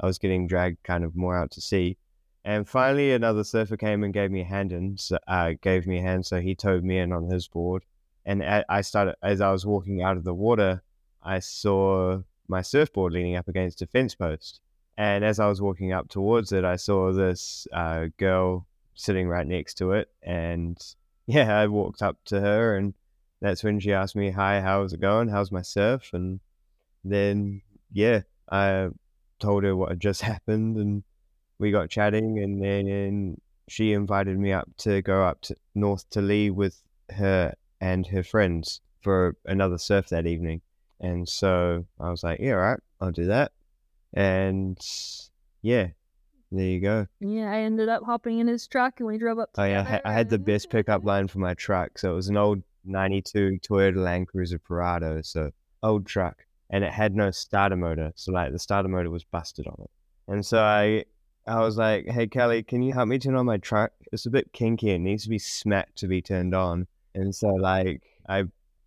I 0.00 0.06
was 0.06 0.18
getting 0.18 0.46
dragged 0.46 0.82
kind 0.82 1.04
of 1.04 1.16
more 1.16 1.36
out 1.36 1.50
to 1.52 1.60
sea. 1.60 1.96
And 2.44 2.68
finally, 2.68 3.12
another 3.12 3.42
surfer 3.42 3.78
came 3.78 4.04
and 4.04 4.12
gave 4.12 4.30
me 4.30 4.42
a 4.42 4.44
hand 4.44 4.70
in, 4.70 4.98
so, 4.98 5.18
uh, 5.26 5.54
gave 5.62 5.86
me 5.86 5.98
a 5.98 6.02
hand, 6.02 6.26
so 6.26 6.40
he 6.40 6.54
towed 6.54 6.84
me 6.84 6.98
in 6.98 7.10
on 7.10 7.30
his 7.30 7.48
board. 7.48 7.84
And 8.26 8.42
I 8.44 8.80
started 8.82 9.16
as 9.22 9.40
I 9.40 9.50
was 9.50 9.66
walking 9.66 10.02
out 10.02 10.16
of 10.16 10.24
the 10.24 10.34
water. 10.34 10.82
I 11.24 11.38
saw 11.38 12.20
my 12.48 12.62
surfboard 12.62 13.12
leaning 13.12 13.36
up 13.36 13.48
against 13.48 13.82
a 13.82 13.86
fence 13.86 14.14
post. 14.14 14.60
And 14.96 15.24
as 15.24 15.40
I 15.40 15.48
was 15.48 15.60
walking 15.60 15.92
up 15.92 16.08
towards 16.08 16.52
it, 16.52 16.64
I 16.64 16.76
saw 16.76 17.12
this 17.12 17.66
uh, 17.72 18.06
girl 18.18 18.66
sitting 18.94 19.28
right 19.28 19.46
next 19.46 19.74
to 19.74 19.92
it. 19.92 20.08
And 20.22 20.78
yeah, 21.26 21.58
I 21.58 21.66
walked 21.66 22.02
up 22.02 22.18
to 22.26 22.40
her, 22.40 22.76
and 22.76 22.94
that's 23.40 23.64
when 23.64 23.80
she 23.80 23.92
asked 23.92 24.16
me, 24.16 24.30
Hi, 24.30 24.60
how's 24.60 24.92
it 24.92 25.00
going? 25.00 25.28
How's 25.28 25.50
my 25.50 25.62
surf? 25.62 26.10
And 26.12 26.40
then, 27.04 27.62
yeah, 27.92 28.22
I 28.50 28.90
told 29.40 29.64
her 29.64 29.74
what 29.74 29.90
had 29.90 30.00
just 30.00 30.22
happened, 30.32 30.76
and 30.76 31.02
we 31.58 31.70
got 31.70 31.90
chatting. 31.90 32.38
And 32.38 32.62
then 32.62 33.40
she 33.68 33.92
invited 33.92 34.38
me 34.38 34.52
up 34.52 34.68
to 34.78 35.02
go 35.02 35.24
up 35.24 35.40
to 35.42 35.56
north 35.74 36.08
to 36.10 36.20
Leigh 36.20 36.50
with 36.50 36.80
her 37.10 37.54
and 37.80 38.06
her 38.06 38.22
friends 38.22 38.80
for 39.02 39.36
another 39.44 39.78
surf 39.78 40.08
that 40.08 40.26
evening. 40.26 40.60
And 41.00 41.28
so 41.28 41.84
I 42.00 42.10
was 42.10 42.22
like, 42.22 42.40
yeah, 42.40 42.52
all 42.52 42.58
right, 42.58 42.80
I'll 43.00 43.12
do 43.12 43.26
that. 43.26 43.52
And 44.12 44.78
yeah, 45.62 45.88
there 46.52 46.64
you 46.64 46.80
go. 46.80 47.06
Yeah, 47.20 47.50
I 47.50 47.60
ended 47.60 47.88
up 47.88 48.04
hopping 48.04 48.38
in 48.38 48.46
his 48.46 48.66
truck 48.66 49.00
and 49.00 49.06
we 49.06 49.18
drove 49.18 49.38
up. 49.38 49.50
Oh, 49.58 49.64
yeah, 49.64 50.00
I, 50.04 50.10
I 50.10 50.12
had 50.12 50.30
the 50.30 50.38
best 50.38 50.70
pickup 50.70 51.04
line 51.04 51.28
for 51.28 51.38
my 51.38 51.54
truck. 51.54 51.98
So 51.98 52.12
it 52.12 52.14
was 52.14 52.28
an 52.28 52.36
old 52.36 52.62
92 52.84 53.58
Toyota 53.68 53.96
Land 53.96 54.28
Cruiser 54.28 54.58
Prado. 54.58 55.20
So 55.22 55.50
old 55.82 56.06
truck. 56.06 56.44
And 56.70 56.82
it 56.82 56.92
had 56.92 57.14
no 57.14 57.30
starter 57.30 57.76
motor. 57.76 58.12
So, 58.16 58.32
like, 58.32 58.52
the 58.52 58.58
starter 58.58 58.88
motor 58.88 59.10
was 59.10 59.24
busted 59.24 59.66
on 59.66 59.76
it. 59.80 59.90
And 60.26 60.44
so 60.44 60.58
I 60.58 61.04
I 61.46 61.60
was 61.60 61.76
like, 61.76 62.06
hey, 62.08 62.26
Callie, 62.26 62.62
can 62.62 62.82
you 62.82 62.92
help 62.92 63.08
me 63.08 63.18
turn 63.18 63.34
on 63.34 63.46
my 63.46 63.58
truck? 63.58 63.92
It's 64.12 64.26
a 64.26 64.30
bit 64.30 64.52
kinky. 64.52 64.90
It 64.90 65.00
needs 65.00 65.24
to 65.24 65.28
be 65.28 65.38
smacked 65.38 65.96
to 65.98 66.08
be 66.08 66.22
turned 66.22 66.54
on. 66.54 66.86
And 67.14 67.34
so, 67.34 67.48
like, 67.48 68.02
I 68.28 68.44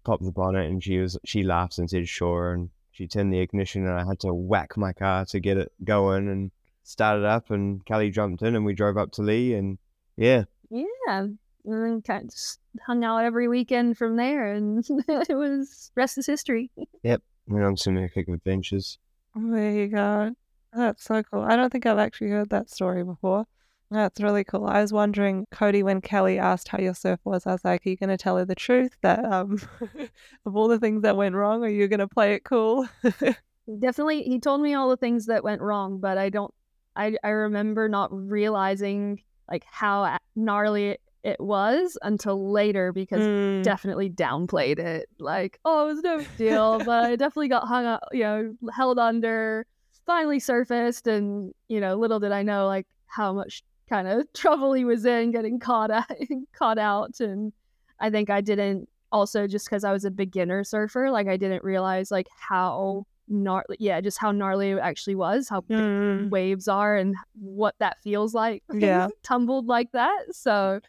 popped 0.08 0.24
the 0.24 0.32
bonnet 0.32 0.66
and 0.70 0.82
she 0.82 1.00
was 1.00 1.18
she 1.26 1.44
laughed 1.44 1.78
and 1.78 1.90
said 1.90 2.08
sure 2.08 2.54
and 2.54 2.70
she 2.92 3.08
turned 3.08 3.34
the 3.34 3.40
ignition 3.40 3.86
and 3.86 4.00
I 4.00 4.06
had 4.06 4.22
to 4.22 4.34
whack 4.34 4.78
my 4.78 4.94
car 4.94 5.26
to 5.26 5.40
get 5.42 5.58
it 5.58 5.70
going 5.84 6.30
and 6.30 6.50
started 6.84 7.26
up 7.26 7.52
and 7.52 7.86
Callie 7.86 8.10
jumped 8.10 8.42
in 8.42 8.56
and 8.56 8.64
we 8.64 8.74
drove 8.74 8.98
up 8.98 9.12
to 9.12 9.22
Leigh 9.22 9.54
and 9.54 9.78
yeah. 10.16 10.46
Yeah. 10.70 10.88
And 11.10 11.38
then 11.66 12.02
kind 12.02 12.24
of 12.24 12.32
just 12.32 12.60
hung 12.86 13.04
out 13.04 13.26
every 13.26 13.50
weekend 13.50 13.98
from 13.98 14.16
there 14.16 14.54
and 14.54 14.86
it 14.90 15.36
was 15.36 15.92
rest 15.96 16.18
is 16.18 16.26
history. 16.26 16.72
Yep. 17.04 17.22
We 17.48 17.56
went 17.56 17.66
on 17.66 17.76
some 17.76 17.98
epic 17.98 18.30
adventures. 18.30 19.00
Oh 19.36 19.52
there 19.52 19.74
you 19.74 19.88
go. 19.88 20.34
That's 20.72 21.04
so 21.04 21.22
cool. 21.22 21.42
I 21.42 21.58
don't 21.58 21.70
think 21.70 21.86
I've 21.86 22.00
actually 22.00 22.30
heard 22.30 22.50
that 22.52 22.70
story 22.70 23.04
before. 23.04 23.46
That's 23.90 24.20
really 24.20 24.44
cool. 24.44 24.66
I 24.66 24.82
was 24.82 24.92
wondering, 24.92 25.48
Cody, 25.52 25.82
when 25.82 26.02
Callie 26.02 26.40
asked 26.40 26.68
how 26.68 26.80
your 26.80 26.94
surf 26.94 27.20
was, 27.24 27.48
I 27.48 27.54
was 27.54 27.64
like, 27.64 27.86
are 27.86 27.90
you 27.90 27.96
going 27.96 28.10
to 28.10 28.18
tell 28.18 28.38
her 28.38 28.44
the 28.44 28.56
truth 28.56 28.98
that 29.02 29.24
um, 29.24 29.58
of 30.46 30.56
all 30.56 30.68
the 30.68 30.80
things 30.80 31.04
that 31.04 31.16
went 31.16 31.36
wrong, 31.36 31.64
are 31.64 31.70
you 31.70 31.88
going 31.88 32.00
to 32.00 32.08
play 32.08 32.34
it 32.34 32.44
cool? 32.44 32.88
Definitely, 33.80 34.24
he 34.24 34.40
told 34.40 34.62
me 34.62 34.74
all 34.74 34.90
the 34.90 34.98
things 34.98 35.28
that 35.28 35.44
went 35.44 35.62
wrong, 35.62 36.00
but 36.00 36.18
I 36.18 36.30
don't, 36.30 36.54
I, 36.96 37.16
I 37.24 37.30
remember 37.30 37.88
not 37.88 38.10
realizing 38.12 39.22
like 39.50 39.64
how 39.70 40.18
gnarly 40.36 40.98
it, 41.24 41.40
was 41.40 41.98
until 42.04 42.52
later 42.52 42.94
because 42.94 43.22
mm. 43.22 43.62
definitely 43.64 44.10
downplayed 44.10 44.80
it. 44.80 45.10
Like, 45.20 45.60
oh, 45.66 45.90
it 45.90 45.94
was 45.94 46.04
no 46.04 46.26
deal, 46.38 46.80
but 46.80 47.06
I 47.06 47.16
definitely 47.18 47.50
got 47.50 47.68
hung 47.68 47.86
up, 47.86 48.04
you 48.14 48.22
know, 48.22 48.56
held 48.74 48.98
under 48.98 49.66
finally 50.06 50.40
surfaced, 50.40 51.08
and 51.08 51.54
you 51.68 51.82
know, 51.82 51.96
little 51.96 52.20
did 52.20 52.32
I 52.32 52.44
know 52.44 52.68
like 52.68 52.88
how 53.08 53.34
much 53.34 53.64
kind 53.90 54.08
of 54.08 54.32
trouble 54.34 54.74
he 54.74 54.86
was 54.86 55.06
in 55.06 55.32
getting 55.32 55.60
caught 55.60 55.92
out, 55.92 56.06
caught 56.54 56.78
out, 56.78 57.20
and 57.20 57.54
I 58.00 58.10
think 58.10 58.30
I 58.30 58.42
didn't 58.42 58.90
also 59.12 59.48
just 59.48 59.66
because 59.66 59.84
I 59.84 59.92
was 59.94 60.06
a 60.06 60.12
beginner 60.12 60.64
surfer, 60.64 61.10
like 61.12 61.28
I 61.28 61.38
didn't 61.38 61.64
realize 61.64 62.12
like 62.12 62.28
how 62.38 63.06
gnarly, 63.28 63.78
yeah, 63.80 64.02
just 64.02 64.18
how 64.18 64.32
gnarly 64.32 64.72
it 64.72 64.80
actually 64.80 65.16
was, 65.16 65.50
how 65.50 65.62
big 65.62 65.80
Mm, 65.80 66.30
waves 66.30 66.68
are, 66.68 66.96
and 66.96 67.16
what 67.34 67.76
that 67.80 67.98
feels 68.04 68.34
like. 68.34 68.64
Yeah. 68.74 69.08
tumbled 69.24 69.68
like 69.68 69.92
that. 69.94 70.24
So 70.32 70.80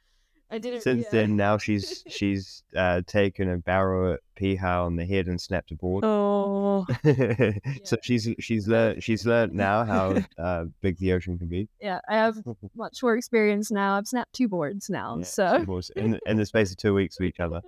I 0.50 0.58
didn't. 0.58 0.80
Since 0.80 1.04
yeah. 1.04 1.08
then, 1.10 1.36
now 1.36 1.58
she's 1.58 2.04
she's 2.08 2.62
uh, 2.74 3.02
taken 3.06 3.50
a 3.50 3.58
barrel 3.58 4.14
at 4.14 4.20
Piha 4.40 4.84
on 4.84 4.96
the 4.96 5.04
head 5.04 5.26
and 5.26 5.40
snapped 5.40 5.70
a 5.70 5.74
board. 5.74 6.04
Oh, 6.04 6.86
so 7.84 7.96
she's 8.02 8.28
she's 8.40 8.66
learned 8.66 9.02
she's 9.02 9.26
learned 9.26 9.52
now 9.52 9.84
how 9.84 10.16
uh, 10.38 10.64
big 10.80 10.98
the 10.98 11.12
ocean 11.12 11.38
can 11.38 11.48
be. 11.48 11.68
yeah, 11.80 12.00
I 12.08 12.14
have 12.16 12.38
much 12.74 13.02
more 13.02 13.16
experience 13.16 13.70
now. 13.70 13.96
I've 13.96 14.06
snapped 14.06 14.32
two 14.32 14.48
boards 14.48 14.88
now, 14.88 15.16
Yeah, 15.18 15.24
so 15.24 15.58
two 15.58 15.66
boards 15.66 15.90
in 15.96 16.18
in 16.26 16.36
the 16.36 16.46
space 16.46 16.70
of 16.70 16.78
two 16.78 16.94
weeks 16.94 17.18
of 17.20 17.26
each 17.26 17.40
other. 17.40 17.60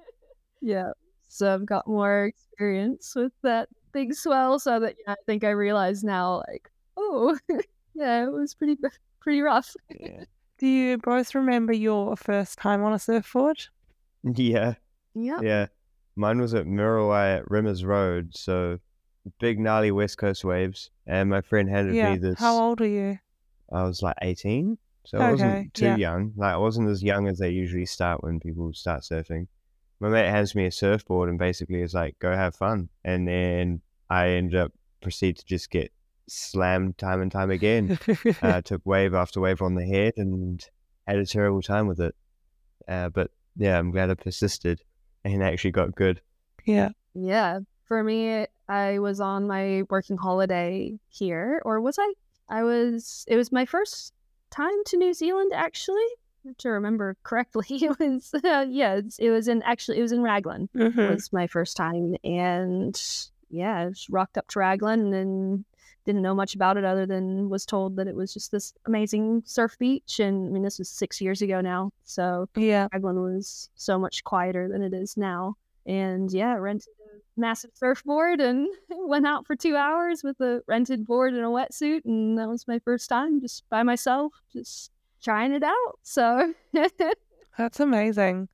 yeah. 0.61 0.93
So 1.33 1.55
I've 1.55 1.65
got 1.65 1.87
more 1.87 2.25
experience 2.25 3.13
with 3.15 3.33
that 3.43 3.69
big 3.93 4.15
swell. 4.15 4.59
So 4.59 4.81
that 4.81 4.97
yeah, 5.07 5.13
I 5.13 5.17
think 5.27 5.45
I 5.45 5.51
realize 5.51 6.03
now, 6.03 6.43
like, 6.49 6.69
oh, 6.97 7.39
yeah, 7.95 8.25
it 8.25 8.33
was 8.33 8.55
pretty 8.55 8.77
pretty 9.21 9.41
rough. 9.41 9.77
Yeah. 9.91 10.25
Do 10.61 10.67
you 10.67 10.99
both 10.99 11.35
remember 11.35 11.73
your 11.73 12.17
first 12.17 12.59
time 12.59 12.83
on 12.83 12.93
a 12.93 12.99
surfboard? 12.99 13.67
Yeah. 14.23 14.75
Yeah. 15.15 15.41
Yeah. 15.43 15.67
Mine 16.17 16.39
was 16.39 16.53
at 16.53 16.67
Muriwai 16.67 17.39
at 17.39 17.49
Rimmers 17.49 17.85
Road, 17.85 18.37
so 18.37 18.79
big 19.39 19.59
gnarly 19.59 19.91
West 19.91 20.19
Coast 20.19 20.45
waves. 20.45 20.91
And 21.07 21.31
my 21.31 21.41
friend 21.41 21.69
handed 21.69 21.95
Yeah. 21.95 22.13
me 22.13 22.19
this. 22.19 22.39
How 22.39 22.61
old 22.61 22.83
are 22.83 22.87
you? 22.87 23.19
I 23.73 23.85
was 23.85 24.03
like 24.03 24.17
18, 24.21 24.77
so 25.07 25.19
I 25.19 25.31
wasn't 25.31 25.73
too 25.73 25.87
yeah. 25.87 25.97
young. 25.97 26.35
Like 26.37 26.53
I 26.53 26.59
wasn't 26.59 26.91
as 26.91 27.03
young 27.03 27.27
as 27.27 27.39
they 27.39 27.49
usually 27.51 27.87
start 27.87 28.23
when 28.23 28.39
people 28.39 28.73
start 28.75 29.01
surfing. 29.03 29.47
My 29.99 30.09
mate 30.09 30.29
hands 30.29 30.55
me 30.55 30.67
a 30.67 30.71
surfboard 30.73 31.31
and 31.31 31.39
basically 31.39 31.81
is 31.81 31.95
like, 31.95 32.19
"Go 32.19 32.33
have 32.33 32.55
fun," 32.55 32.89
and 33.05 33.27
then 33.29 33.81
I 34.11 34.31
end 34.31 34.55
up 34.55 34.73
proceed 35.01 35.39
to 35.39 35.45
just 35.47 35.71
get 35.71 35.93
slammed 36.31 36.97
time 36.99 37.21
and 37.21 37.31
time 37.33 37.51
again. 37.51 37.99
uh, 38.43 38.61
took 38.65 38.83
wave 38.85 39.15
after 39.15 39.41
wave 39.41 39.61
on 39.63 39.75
the 39.75 39.85
head 39.85 40.15
and 40.17 40.65
had 41.07 41.19
a 41.19 41.27
terrible 41.27 41.63
time 41.63 41.87
with 41.87 42.01
it. 42.01 42.15
Uh, 42.89 43.09
but 43.09 43.31
yeah, 43.57 43.79
I'm 43.79 43.91
glad 43.91 44.11
I 44.11 44.15
persisted 44.15 44.81
and 45.25 45.43
actually 45.43 45.73
got 45.73 45.95
good. 45.95 46.21
yeah. 46.65 46.91
Yeah. 47.15 47.61
For 47.87 48.05
me, 48.05 48.47
I 48.69 49.01
was 49.01 49.21
on 49.21 49.49
my 49.49 49.83
working 49.91 50.17
holiday 50.17 50.97
here, 51.09 51.61
or 51.65 51.81
was 51.81 51.97
I? 51.99 52.15
I 52.49 52.63
was. 52.63 53.25
It 53.27 53.35
was 53.37 53.51
my 53.51 53.65
first 53.67 54.13
time 54.53 54.85
to 54.87 54.97
New 54.97 55.13
Zealand, 55.13 55.51
actually. 55.53 56.07
To 56.59 56.69
remember 56.71 57.17
correctly, 57.25 57.67
it 57.71 57.99
was. 57.99 58.33
Uh, 58.33 58.67
yeah, 58.69 58.95
it's, 58.95 59.19
it 59.19 59.31
was 59.31 59.49
in 59.49 59.63
actually 59.65 59.99
it 59.99 60.03
was 60.03 60.13
in 60.13 60.23
Raglan. 60.23 60.69
Mhm. 60.77 61.11
was 61.11 61.33
my 61.33 61.49
first 61.49 61.77
time, 61.77 62.15
and 62.23 62.95
yeah, 63.49 63.87
I 63.87 63.89
just 63.89 64.09
rocked 64.09 64.39
up 64.39 64.47
to 64.51 64.61
Raglan 64.61 65.13
and 65.13 65.65
didn't 66.05 66.23
know 66.23 66.35
much 66.35 66.55
about 66.55 66.77
it 66.77 66.85
other 66.85 67.07
than 67.07 67.49
was 67.49 67.67
told 67.67 67.97
that 67.97 68.07
it 68.07 68.15
was 68.15 68.33
just 68.33 68.51
this 68.53 68.73
amazing 68.87 69.43
surf 69.45 69.77
beach. 69.79 70.19
And 70.21 70.49
I 70.49 70.51
mean, 70.51 70.63
this 70.63 70.79
was 70.79 70.89
six 70.89 71.21
years 71.21 71.43
ago 71.43 71.61
now, 71.61 71.91
so 72.05 72.49
Yeah. 72.57 72.89
Raglan 72.93 73.21
was 73.23 73.69
so 73.75 73.99
much 73.99 74.25
quieter 74.25 74.69
than 74.69 74.83
it 74.83 74.95
is 74.95 75.17
now. 75.17 75.57
And 75.87 76.31
yeah, 76.33 76.55
rented 76.55 76.89
a 77.01 77.41
massive 77.41 77.71
surfboard 77.75 78.41
and 78.41 78.69
went 78.91 79.27
out 79.27 79.47
for 79.47 79.57
two 79.57 79.77
hours 79.77 80.23
with 80.23 80.41
a 80.41 80.63
rented 80.67 81.07
board 81.07 81.35
and 81.35 81.45
a 81.45 81.49
wetsuit. 81.49 82.05
And 82.05 82.39
that 82.39 82.49
was 82.49 82.69
my 82.69 82.79
first 82.81 83.09
time 83.09 83.41
just 83.41 83.69
by 83.71 83.83
myself, 83.83 84.33
just 84.53 84.91
trying 85.23 85.53
it 85.53 85.63
out. 85.63 85.99
So 86.03 86.55
That's 87.59 87.81
amazing. 87.81 88.49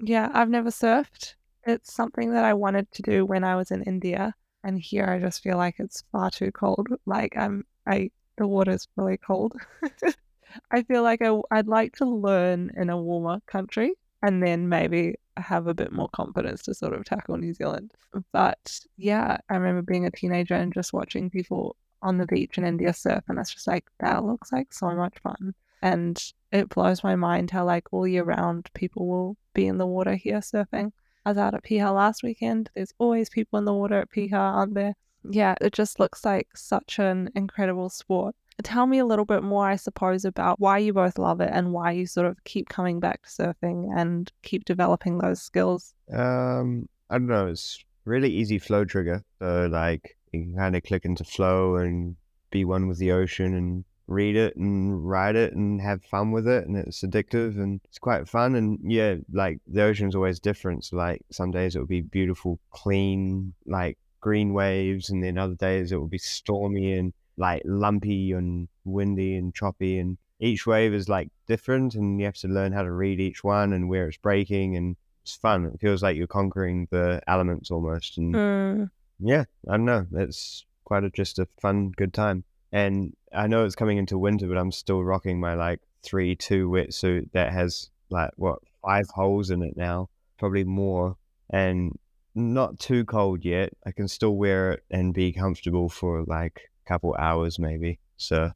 Yeah, 0.00 0.30
I've 0.32 0.50
never 0.50 0.70
surfed. 0.70 1.34
It's 1.66 1.92
something 1.92 2.32
that 2.32 2.44
I 2.44 2.54
wanted 2.54 2.90
to 2.92 3.02
do 3.02 3.24
when 3.24 3.42
I 3.42 3.56
was 3.56 3.70
in 3.70 3.82
India, 3.84 4.34
and 4.64 4.80
here 4.80 5.04
I 5.04 5.20
just 5.20 5.42
feel 5.42 5.56
like 5.56 5.76
it's 5.78 6.02
far 6.10 6.30
too 6.30 6.50
cold. 6.50 6.88
Like 7.06 7.36
I'm, 7.36 7.64
I 7.86 8.10
the 8.36 8.46
water's 8.46 8.88
really 8.96 9.18
cold. 9.18 9.52
I 10.70 10.82
feel 10.82 11.02
like 11.02 11.22
I, 11.22 11.38
I'd 11.50 11.68
like 11.68 11.96
to 11.96 12.04
learn 12.04 12.72
in 12.76 12.90
a 12.90 13.00
warmer 13.00 13.40
country, 13.46 13.92
and 14.22 14.42
then 14.42 14.68
maybe 14.68 15.16
have 15.36 15.66
a 15.66 15.74
bit 15.74 15.92
more 15.92 16.08
confidence 16.10 16.62
to 16.62 16.74
sort 16.74 16.94
of 16.94 17.04
tackle 17.04 17.36
New 17.36 17.54
Zealand. 17.54 17.92
But 18.32 18.80
yeah, 18.96 19.38
I 19.48 19.56
remember 19.56 19.82
being 19.82 20.06
a 20.06 20.10
teenager 20.10 20.54
and 20.54 20.72
just 20.72 20.92
watching 20.92 21.30
people 21.30 21.76
on 22.02 22.18
the 22.18 22.26
beach 22.26 22.58
in 22.58 22.64
India 22.64 22.92
surf, 22.92 23.24
and 23.28 23.38
it's 23.38 23.52
just 23.52 23.66
like 23.66 23.84
that 24.00 24.24
looks 24.24 24.52
like 24.52 24.72
so 24.72 24.90
much 24.92 25.18
fun. 25.22 25.54
And 25.82 26.22
it 26.50 26.70
blows 26.70 27.04
my 27.04 27.16
mind 27.16 27.50
how 27.50 27.64
like 27.64 27.92
all 27.92 28.06
year 28.06 28.24
round 28.24 28.70
people 28.74 29.06
will 29.06 29.36
be 29.52 29.66
in 29.66 29.76
the 29.76 29.86
water 29.86 30.14
here 30.14 30.40
surfing. 30.40 30.92
I 31.24 31.30
was 31.30 31.38
out 31.38 31.54
at 31.54 31.64
Piha 31.64 31.94
last 31.94 32.22
weekend. 32.22 32.70
There's 32.74 32.92
always 32.98 33.30
people 33.30 33.58
in 33.58 33.64
the 33.64 33.72
water 33.72 33.98
at 34.00 34.10
Piha, 34.10 34.32
aren't 34.34 34.74
there? 34.74 34.94
Yeah, 35.28 35.54
it 35.60 35.72
just 35.72 35.98
looks 35.98 36.24
like 36.24 36.48
such 36.54 36.98
an 36.98 37.30
incredible 37.34 37.88
sport. 37.88 38.34
Tell 38.62 38.86
me 38.86 38.98
a 38.98 39.06
little 39.06 39.24
bit 39.24 39.42
more, 39.42 39.66
I 39.66 39.76
suppose, 39.76 40.24
about 40.24 40.60
why 40.60 40.78
you 40.78 40.92
both 40.92 41.18
love 41.18 41.40
it 41.40 41.50
and 41.52 41.72
why 41.72 41.92
you 41.92 42.06
sort 42.06 42.26
of 42.26 42.42
keep 42.44 42.68
coming 42.68 43.00
back 43.00 43.22
to 43.22 43.28
surfing 43.28 43.90
and 43.96 44.30
keep 44.42 44.64
developing 44.64 45.18
those 45.18 45.40
skills. 45.40 45.94
Um, 46.12 46.88
I 47.10 47.14
don't 47.14 47.26
know. 47.26 47.46
It's 47.48 47.82
really 48.04 48.30
easy 48.30 48.58
flow 48.58 48.84
trigger. 48.84 49.24
So 49.40 49.68
like 49.70 50.16
you 50.32 50.42
can 50.42 50.56
kind 50.56 50.76
of 50.76 50.82
click 50.82 51.04
into 51.04 51.24
flow 51.24 51.76
and 51.76 52.16
be 52.50 52.64
one 52.64 52.86
with 52.86 52.98
the 52.98 53.12
ocean 53.12 53.54
and 53.54 53.84
read 54.06 54.36
it 54.36 54.54
and 54.56 55.08
ride 55.08 55.36
it 55.36 55.54
and 55.54 55.80
have 55.80 56.02
fun 56.04 56.30
with 56.30 56.46
it 56.46 56.66
and 56.66 56.76
it's 56.76 57.02
addictive 57.02 57.56
and 57.56 57.80
it's 57.84 57.98
quite 57.98 58.28
fun 58.28 58.54
and 58.54 58.78
yeah 58.82 59.14
like 59.32 59.58
the 59.66 59.82
ocean's 59.82 60.14
always 60.14 60.38
different 60.38 60.84
so 60.84 60.96
like 60.96 61.22
some 61.30 61.50
days 61.50 61.74
it 61.74 61.78
will 61.78 61.86
be 61.86 62.02
beautiful 62.02 62.58
clean 62.70 63.54
like 63.66 63.96
green 64.20 64.52
waves 64.52 65.10
and 65.10 65.22
then 65.22 65.38
other 65.38 65.54
days 65.54 65.90
it 65.90 65.96
will 65.96 66.06
be 66.06 66.18
stormy 66.18 66.92
and 66.92 67.12
like 67.36 67.62
lumpy 67.64 68.32
and 68.32 68.68
windy 68.84 69.36
and 69.36 69.54
choppy 69.54 69.98
and 69.98 70.18
each 70.38 70.66
wave 70.66 70.92
is 70.92 71.08
like 71.08 71.30
different 71.46 71.94
and 71.94 72.20
you 72.20 72.26
have 72.26 72.36
to 72.36 72.48
learn 72.48 72.72
how 72.72 72.82
to 72.82 72.92
read 72.92 73.20
each 73.20 73.42
one 73.42 73.72
and 73.72 73.88
where 73.88 74.08
it's 74.08 74.18
breaking 74.18 74.76
and 74.76 74.96
it's 75.22 75.36
fun 75.36 75.64
it 75.64 75.80
feels 75.80 76.02
like 76.02 76.16
you're 76.16 76.26
conquering 76.26 76.86
the 76.90 77.20
elements 77.26 77.70
almost 77.70 78.18
and 78.18 78.34
Mm, 78.34 78.90
yeah, 79.20 79.44
I 79.68 79.72
don't 79.72 79.84
know. 79.84 80.06
It's 80.12 80.64
quite 80.84 81.04
a, 81.04 81.10
just 81.10 81.38
a 81.38 81.48
fun, 81.60 81.92
good 81.96 82.12
time. 82.12 82.44
And 82.74 83.14
I 83.32 83.46
know 83.46 83.64
it's 83.64 83.76
coming 83.76 83.98
into 83.98 84.18
winter, 84.18 84.48
but 84.48 84.58
I'm 84.58 84.72
still 84.72 85.04
rocking 85.04 85.38
my 85.38 85.54
like 85.54 85.80
three 86.02 86.34
two 86.34 86.68
wetsuit 86.68 87.30
that 87.30 87.52
has 87.52 87.88
like 88.10 88.32
what 88.34 88.58
five 88.82 89.06
holes 89.14 89.50
in 89.50 89.62
it 89.62 89.76
now, 89.76 90.08
probably 90.38 90.64
more, 90.64 91.16
and 91.50 91.96
not 92.34 92.80
too 92.80 93.04
cold 93.04 93.44
yet. 93.44 93.72
I 93.86 93.92
can 93.92 94.08
still 94.08 94.34
wear 94.34 94.72
it 94.72 94.84
and 94.90 95.14
be 95.14 95.32
comfortable 95.32 95.88
for 95.88 96.24
like 96.24 96.62
a 96.84 96.88
couple 96.88 97.14
hours 97.16 97.60
maybe. 97.60 98.00
So 98.16 98.50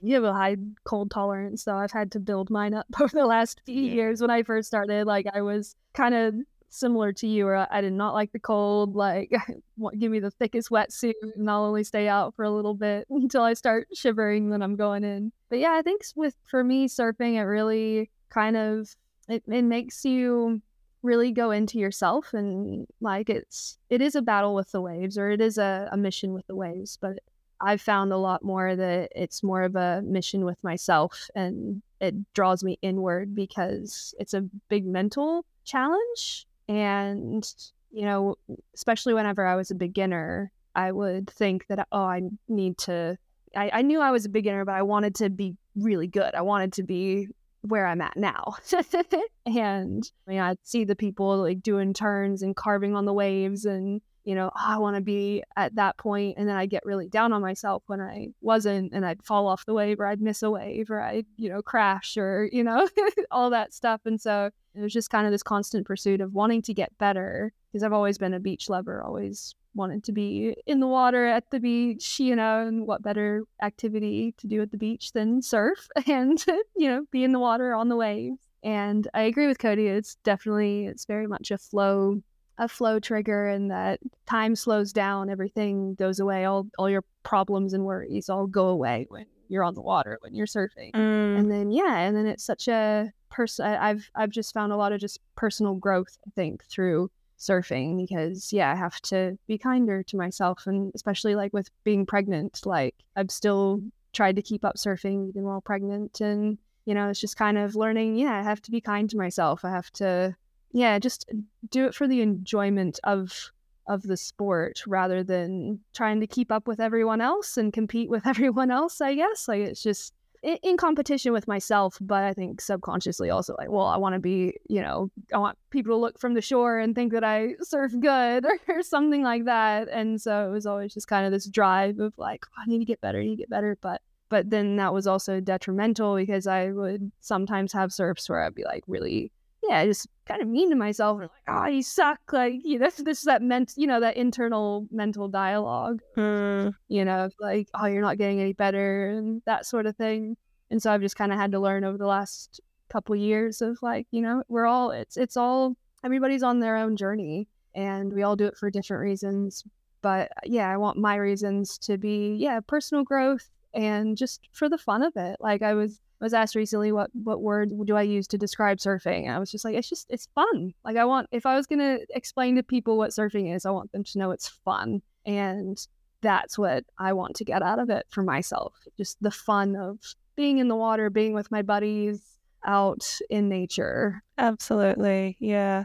you 0.00 0.14
have 0.14 0.24
a 0.24 0.32
high 0.32 0.56
cold 0.84 1.10
tolerance, 1.10 1.62
so 1.64 1.76
I've 1.76 1.92
had 1.92 2.10
to 2.12 2.20
build 2.20 2.48
mine 2.48 2.72
up 2.72 2.86
over 2.98 3.14
the 3.14 3.26
last 3.26 3.60
few 3.66 3.82
years. 3.82 4.22
When 4.22 4.30
I 4.30 4.42
first 4.42 4.68
started, 4.68 5.06
like 5.06 5.26
I 5.34 5.42
was 5.42 5.76
kind 5.92 6.14
of 6.14 6.34
similar 6.68 7.12
to 7.14 7.26
you, 7.26 7.44
where 7.46 7.66
I- 7.72 7.80
did 7.80 7.92
not 7.92 8.14
like 8.14 8.32
the 8.32 8.38
cold. 8.38 8.94
Like, 8.94 9.30
give 9.98 10.10
me 10.10 10.20
the 10.20 10.30
thickest 10.30 10.70
wetsuit, 10.70 11.14
and 11.36 11.50
I'll 11.50 11.64
only 11.64 11.84
stay 11.84 12.08
out 12.08 12.34
for 12.34 12.44
a 12.44 12.50
little 12.50 12.74
bit 12.74 13.06
until 13.10 13.42
I 13.42 13.54
start 13.54 13.88
shivering. 13.94 14.50
Then 14.50 14.62
I'm 14.62 14.76
going 14.76 15.04
in. 15.04 15.32
But 15.48 15.58
yeah, 15.60 15.72
I 15.72 15.82
think 15.82 16.02
with 16.16 16.36
for 16.44 16.62
me 16.64 16.88
surfing, 16.88 17.34
it 17.34 17.44
really 17.44 18.10
kind 18.30 18.56
of 18.56 18.94
it, 19.28 19.42
it 19.46 19.62
makes 19.62 20.04
you 20.04 20.60
really 21.02 21.30
go 21.30 21.52
into 21.52 21.78
yourself 21.78 22.34
and 22.34 22.84
like 23.00 23.30
it's 23.30 23.78
it 23.88 24.02
is 24.02 24.16
a 24.16 24.20
battle 24.20 24.52
with 24.52 24.72
the 24.72 24.80
waves 24.80 25.16
or 25.16 25.30
it 25.30 25.40
is 25.40 25.56
a, 25.56 25.88
a 25.92 25.96
mission 25.96 26.34
with 26.34 26.44
the 26.48 26.56
waves 26.56 26.98
but 27.00 27.20
I've 27.60 27.80
found 27.80 28.12
a 28.12 28.18
lot 28.18 28.44
more 28.44 28.76
that 28.76 29.10
it's 29.14 29.42
more 29.42 29.62
of 29.62 29.74
a 29.74 30.02
mission 30.02 30.44
with 30.44 30.62
myself 30.62 31.28
and 31.34 31.82
it 32.00 32.14
draws 32.32 32.62
me 32.62 32.78
inward 32.82 33.34
because 33.34 34.14
it's 34.18 34.34
a 34.34 34.42
big 34.68 34.86
mental 34.86 35.44
challenge. 35.64 36.46
And, 36.68 37.46
you 37.90 38.02
know, 38.02 38.36
especially 38.74 39.14
whenever 39.14 39.46
I 39.46 39.56
was 39.56 39.70
a 39.70 39.74
beginner, 39.74 40.52
I 40.74 40.92
would 40.92 41.28
think 41.30 41.66
that, 41.68 41.86
oh, 41.90 42.04
I 42.04 42.22
need 42.48 42.78
to, 42.78 43.16
I, 43.56 43.70
I 43.72 43.82
knew 43.82 44.00
I 44.00 44.10
was 44.10 44.24
a 44.24 44.30
beginner, 44.30 44.64
but 44.64 44.74
I 44.74 44.82
wanted 44.82 45.14
to 45.16 45.30
be 45.30 45.56
really 45.74 46.06
good. 46.06 46.34
I 46.34 46.42
wanted 46.42 46.74
to 46.74 46.82
be 46.82 47.28
where 47.62 47.86
I'm 47.86 48.00
at 48.00 48.16
now. 48.16 48.54
and 49.46 50.10
I 50.26 50.30
mean, 50.30 50.40
I'd 50.40 50.58
see 50.62 50.84
the 50.84 50.96
people 50.96 51.38
like 51.38 51.62
doing 51.62 51.92
turns 51.92 52.42
and 52.42 52.54
carving 52.54 52.94
on 52.94 53.04
the 53.04 53.12
waves 53.12 53.64
and 53.64 54.00
you 54.28 54.34
know, 54.34 54.50
"Oh, 54.54 54.74
I 54.74 54.76
want 54.76 54.94
to 54.96 55.00
be 55.00 55.42
at 55.56 55.74
that 55.76 55.96
point, 55.96 56.36
and 56.36 56.46
then 56.46 56.54
I'd 56.54 56.68
get 56.68 56.84
really 56.84 57.08
down 57.08 57.32
on 57.32 57.40
myself 57.40 57.82
when 57.86 57.98
I 57.98 58.28
wasn't, 58.42 58.92
and 58.92 59.06
I'd 59.06 59.24
fall 59.24 59.46
off 59.46 59.64
the 59.64 59.72
wave, 59.72 60.00
or 60.00 60.06
I'd 60.06 60.20
miss 60.20 60.42
a 60.42 60.50
wave, 60.50 60.90
or 60.90 61.00
I'd, 61.00 61.24
you 61.38 61.48
know, 61.48 61.62
crash, 61.62 62.18
or 62.18 62.46
you 62.52 62.62
know, 62.62 62.86
all 63.30 63.48
that 63.48 63.72
stuff. 63.72 64.02
And 64.04 64.20
so 64.20 64.50
it 64.78 64.82
was 64.82 64.92
just 64.92 65.10
kind 65.10 65.26
of 65.26 65.32
this 65.32 65.42
constant 65.42 65.86
pursuit 65.86 66.20
of 66.20 66.34
wanting 66.34 66.62
to 66.62 66.74
get 66.74 66.96
better, 66.98 67.52
because 67.70 67.82
I've 67.82 67.92
always 67.92 68.18
been 68.18 68.34
a 68.34 68.40
beach 68.40 68.68
lover, 68.68 69.02
always 69.02 69.54
wanted 69.74 70.04
to 70.04 70.12
be 70.12 70.56
in 70.66 70.80
the 70.80 70.86
water 70.86 71.26
at 71.26 71.50
the 71.50 71.60
beach, 71.60 72.18
you 72.20 72.36
know, 72.36 72.66
and 72.66 72.86
what 72.86 73.02
better 73.02 73.44
activity 73.62 74.34
to 74.38 74.46
do 74.46 74.62
at 74.62 74.70
the 74.70 74.76
beach 74.76 75.12
than 75.12 75.42
surf 75.42 75.88
and, 76.06 76.44
you 76.76 76.88
know, 76.88 77.04
be 77.10 77.24
in 77.24 77.32
the 77.32 77.38
water 77.38 77.74
on 77.74 77.88
the 77.88 77.96
waves. 77.96 78.38
And 78.62 79.06
I 79.14 79.22
agree 79.22 79.46
with 79.46 79.58
Cody. 79.58 79.86
It's 79.86 80.16
definitely, 80.16 80.86
it's 80.86 81.04
very 81.04 81.26
much 81.26 81.50
a 81.50 81.58
flow, 81.58 82.20
a 82.58 82.68
flow 82.68 82.98
trigger, 82.98 83.48
and 83.48 83.70
that 83.70 84.00
time 84.26 84.56
slows 84.56 84.92
down, 84.92 85.30
everything 85.30 85.94
goes 85.94 86.18
away, 86.18 86.44
all, 86.44 86.66
all 86.78 86.90
your 86.90 87.04
problems 87.22 87.72
and 87.72 87.84
worries 87.84 88.28
all 88.28 88.46
go 88.46 88.66
away 88.66 89.06
when 89.10 89.26
you're 89.48 89.62
on 89.64 89.74
the 89.74 89.80
water, 89.80 90.18
when 90.22 90.34
you're 90.34 90.46
surfing. 90.46 90.92
Mm. 90.92 91.38
And 91.38 91.50
then, 91.50 91.70
yeah, 91.70 91.98
and 91.98 92.16
then 92.16 92.26
it's 92.26 92.44
such 92.44 92.68
a 92.68 93.12
person, 93.30 93.66
I've, 93.66 94.10
I've 94.14 94.30
just 94.30 94.54
found 94.54 94.72
a 94.72 94.76
lot 94.76 94.92
of 94.92 95.00
just 95.00 95.20
personal 95.36 95.74
growth, 95.74 96.16
I 96.26 96.30
think, 96.30 96.64
through 96.64 97.10
surfing 97.38 97.96
because 97.96 98.52
yeah 98.52 98.72
i 98.72 98.74
have 98.74 99.00
to 99.00 99.38
be 99.46 99.56
kinder 99.56 100.02
to 100.02 100.16
myself 100.16 100.66
and 100.66 100.90
especially 100.96 101.36
like 101.36 101.52
with 101.52 101.70
being 101.84 102.04
pregnant 102.04 102.66
like 102.66 102.96
i've 103.14 103.30
still 103.30 103.80
tried 104.12 104.34
to 104.34 104.42
keep 104.42 104.64
up 104.64 104.74
surfing 104.76 105.28
even 105.28 105.44
while 105.44 105.60
pregnant 105.60 106.20
and 106.20 106.58
you 106.84 106.94
know 106.94 107.08
it's 107.08 107.20
just 107.20 107.36
kind 107.36 107.58
of 107.58 107.76
learning 107.76 108.16
yeah 108.16 108.36
i 108.38 108.42
have 108.42 108.62
to 108.62 108.70
be 108.70 108.80
kind 108.80 109.10
to 109.10 109.16
myself. 109.16 109.64
I 109.64 109.70
have 109.70 109.90
to 109.92 110.34
yeah 110.72 110.98
just 110.98 111.30
do 111.70 111.86
it 111.86 111.94
for 111.94 112.08
the 112.08 112.22
enjoyment 112.22 112.98
of 113.04 113.52
of 113.86 114.02
the 114.02 114.16
sport 114.16 114.82
rather 114.86 115.22
than 115.22 115.80
trying 115.94 116.20
to 116.20 116.26
keep 116.26 116.50
up 116.50 116.66
with 116.66 116.80
everyone 116.80 117.20
else 117.20 117.56
and 117.56 117.72
compete 117.72 118.10
with 118.10 118.26
everyone 118.32 118.70
else 118.70 119.00
i 119.00 119.14
guess. 119.14 119.48
Like 119.48 119.60
it's 119.60 119.82
just 119.82 120.14
in, 120.42 120.58
in 120.62 120.76
competition 120.76 121.32
with 121.32 121.48
myself, 121.48 121.96
but 122.00 122.24
I 122.24 122.32
think 122.32 122.60
subconsciously 122.60 123.30
also 123.30 123.54
like, 123.58 123.70
well, 123.70 123.86
I 123.86 123.96
want 123.96 124.14
to 124.14 124.20
be, 124.20 124.54
you 124.68 124.80
know, 124.80 125.10
I 125.32 125.38
want 125.38 125.58
people 125.70 125.94
to 125.94 126.00
look 126.00 126.18
from 126.18 126.34
the 126.34 126.42
shore 126.42 126.78
and 126.78 126.94
think 126.94 127.12
that 127.12 127.24
I 127.24 127.54
surf 127.62 127.92
good 127.98 128.46
or, 128.46 128.58
or 128.68 128.82
something 128.82 129.22
like 129.22 129.44
that. 129.46 129.88
And 129.88 130.20
so 130.20 130.48
it 130.48 130.52
was 130.52 130.66
always 130.66 130.94
just 130.94 131.08
kind 131.08 131.26
of 131.26 131.32
this 131.32 131.46
drive 131.46 131.98
of 131.98 132.14
like, 132.18 132.44
oh, 132.48 132.62
I 132.64 132.68
need 132.68 132.78
to 132.78 132.84
get 132.84 133.00
better, 133.00 133.18
I 133.18 133.24
need 133.24 133.36
to 133.36 133.42
get 133.42 133.50
better. 133.50 133.76
But 133.80 134.02
but 134.30 134.50
then 134.50 134.76
that 134.76 134.92
was 134.92 135.06
also 135.06 135.40
detrimental 135.40 136.14
because 136.14 136.46
I 136.46 136.70
would 136.70 137.10
sometimes 137.20 137.72
have 137.72 137.94
surfs 137.94 138.28
where 138.28 138.44
I'd 138.44 138.54
be 138.54 138.64
like 138.64 138.84
really 138.86 139.32
yeah, 139.62 139.84
just 139.84 140.06
kind 140.26 140.40
of 140.42 140.48
mean 140.48 140.70
to 140.70 140.76
myself 140.76 141.20
and 141.20 141.30
like, 141.30 141.56
oh, 141.56 141.66
you 141.66 141.82
suck. 141.82 142.20
Like, 142.32 142.54
you 142.62 142.78
know, 142.78 142.88
this 142.98 143.18
is 143.18 143.24
that 143.24 143.42
meant, 143.42 143.74
you 143.76 143.86
know, 143.86 144.00
that 144.00 144.16
internal 144.16 144.86
mental 144.90 145.28
dialogue, 145.28 146.00
Mm. 146.16 146.74
you 146.88 147.04
know, 147.04 147.28
like, 147.40 147.68
oh, 147.74 147.86
you're 147.86 148.02
not 148.02 148.18
getting 148.18 148.40
any 148.40 148.52
better 148.52 149.08
and 149.08 149.42
that 149.46 149.66
sort 149.66 149.86
of 149.86 149.96
thing. 149.96 150.36
And 150.70 150.82
so 150.82 150.92
I've 150.92 151.00
just 151.00 151.16
kind 151.16 151.32
of 151.32 151.38
had 151.38 151.52
to 151.52 151.60
learn 151.60 151.84
over 151.84 151.96
the 151.98 152.06
last 152.06 152.60
couple 152.88 153.16
years 153.16 153.60
of 153.62 153.78
like, 153.82 154.06
you 154.10 154.20
know, 154.22 154.42
we're 154.48 154.66
all, 154.66 154.90
it's, 154.90 155.16
it's 155.16 155.36
all, 155.36 155.76
everybody's 156.04 156.42
on 156.42 156.60
their 156.60 156.76
own 156.76 156.96
journey 156.96 157.48
and 157.74 158.12
we 158.12 158.22
all 158.22 158.36
do 158.36 158.46
it 158.46 158.56
for 158.56 158.70
different 158.70 159.02
reasons. 159.02 159.64
But 160.02 160.30
yeah, 160.44 160.68
I 160.70 160.76
want 160.76 160.96
my 160.98 161.16
reasons 161.16 161.78
to 161.78 161.98
be, 161.98 162.36
yeah, 162.36 162.60
personal 162.60 163.02
growth 163.02 163.48
and 163.74 164.16
just 164.16 164.48
for 164.52 164.68
the 164.68 164.78
fun 164.78 165.02
of 165.02 165.14
it. 165.16 165.36
Like 165.40 165.62
I 165.62 165.74
was, 165.74 166.00
I 166.20 166.24
was 166.24 166.34
asked 166.34 166.56
recently 166.56 166.90
what 166.90 167.10
what 167.12 167.42
word 167.42 167.72
do 167.84 167.96
I 167.96 168.02
use 168.02 168.26
to 168.28 168.38
describe 168.38 168.78
surfing, 168.78 169.24
and 169.24 169.32
I 169.32 169.38
was 169.38 169.50
just 169.50 169.64
like, 169.64 169.76
it's 169.76 169.88
just 169.88 170.06
it's 170.10 170.28
fun. 170.34 170.74
Like 170.84 170.96
I 170.96 171.04
want 171.04 171.28
if 171.30 171.46
I 171.46 171.56
was 171.56 171.66
gonna 171.66 171.98
explain 172.10 172.56
to 172.56 172.62
people 172.62 172.98
what 172.98 173.10
surfing 173.10 173.54
is, 173.54 173.64
I 173.64 173.70
want 173.70 173.92
them 173.92 174.04
to 174.04 174.18
know 174.18 174.32
it's 174.32 174.48
fun, 174.48 175.02
and 175.24 175.78
that's 176.20 176.58
what 176.58 176.84
I 176.98 177.12
want 177.12 177.36
to 177.36 177.44
get 177.44 177.62
out 177.62 177.78
of 177.78 177.90
it 177.90 178.06
for 178.08 178.22
myself. 178.22 178.74
Just 178.96 179.22
the 179.22 179.30
fun 179.30 179.76
of 179.76 179.98
being 180.34 180.58
in 180.58 180.68
the 180.68 180.76
water, 180.76 181.10
being 181.10 181.34
with 181.34 181.50
my 181.50 181.62
buddies 181.62 182.38
out 182.64 183.06
in 183.30 183.48
nature. 183.48 184.22
Absolutely. 184.36 185.36
Yeah. 185.40 185.84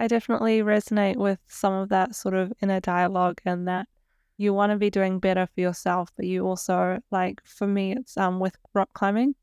I 0.00 0.08
definitely 0.08 0.60
resonate 0.60 1.16
with 1.16 1.38
some 1.46 1.74
of 1.74 1.90
that 1.90 2.14
sort 2.14 2.34
of 2.34 2.52
inner 2.62 2.80
dialogue 2.80 3.40
and 3.44 3.68
that 3.68 3.86
you 4.38 4.54
want 4.54 4.70
to 4.70 4.76
be 4.76 4.90
doing 4.90 5.18
better 5.18 5.46
for 5.46 5.60
yourself, 5.60 6.10
but 6.16 6.26
you 6.26 6.46
also 6.46 7.00
like 7.10 7.40
for 7.44 7.66
me 7.66 7.92
it's 7.92 8.16
um 8.16 8.40
with 8.40 8.56
rock 8.74 8.88
climbing 8.94 9.34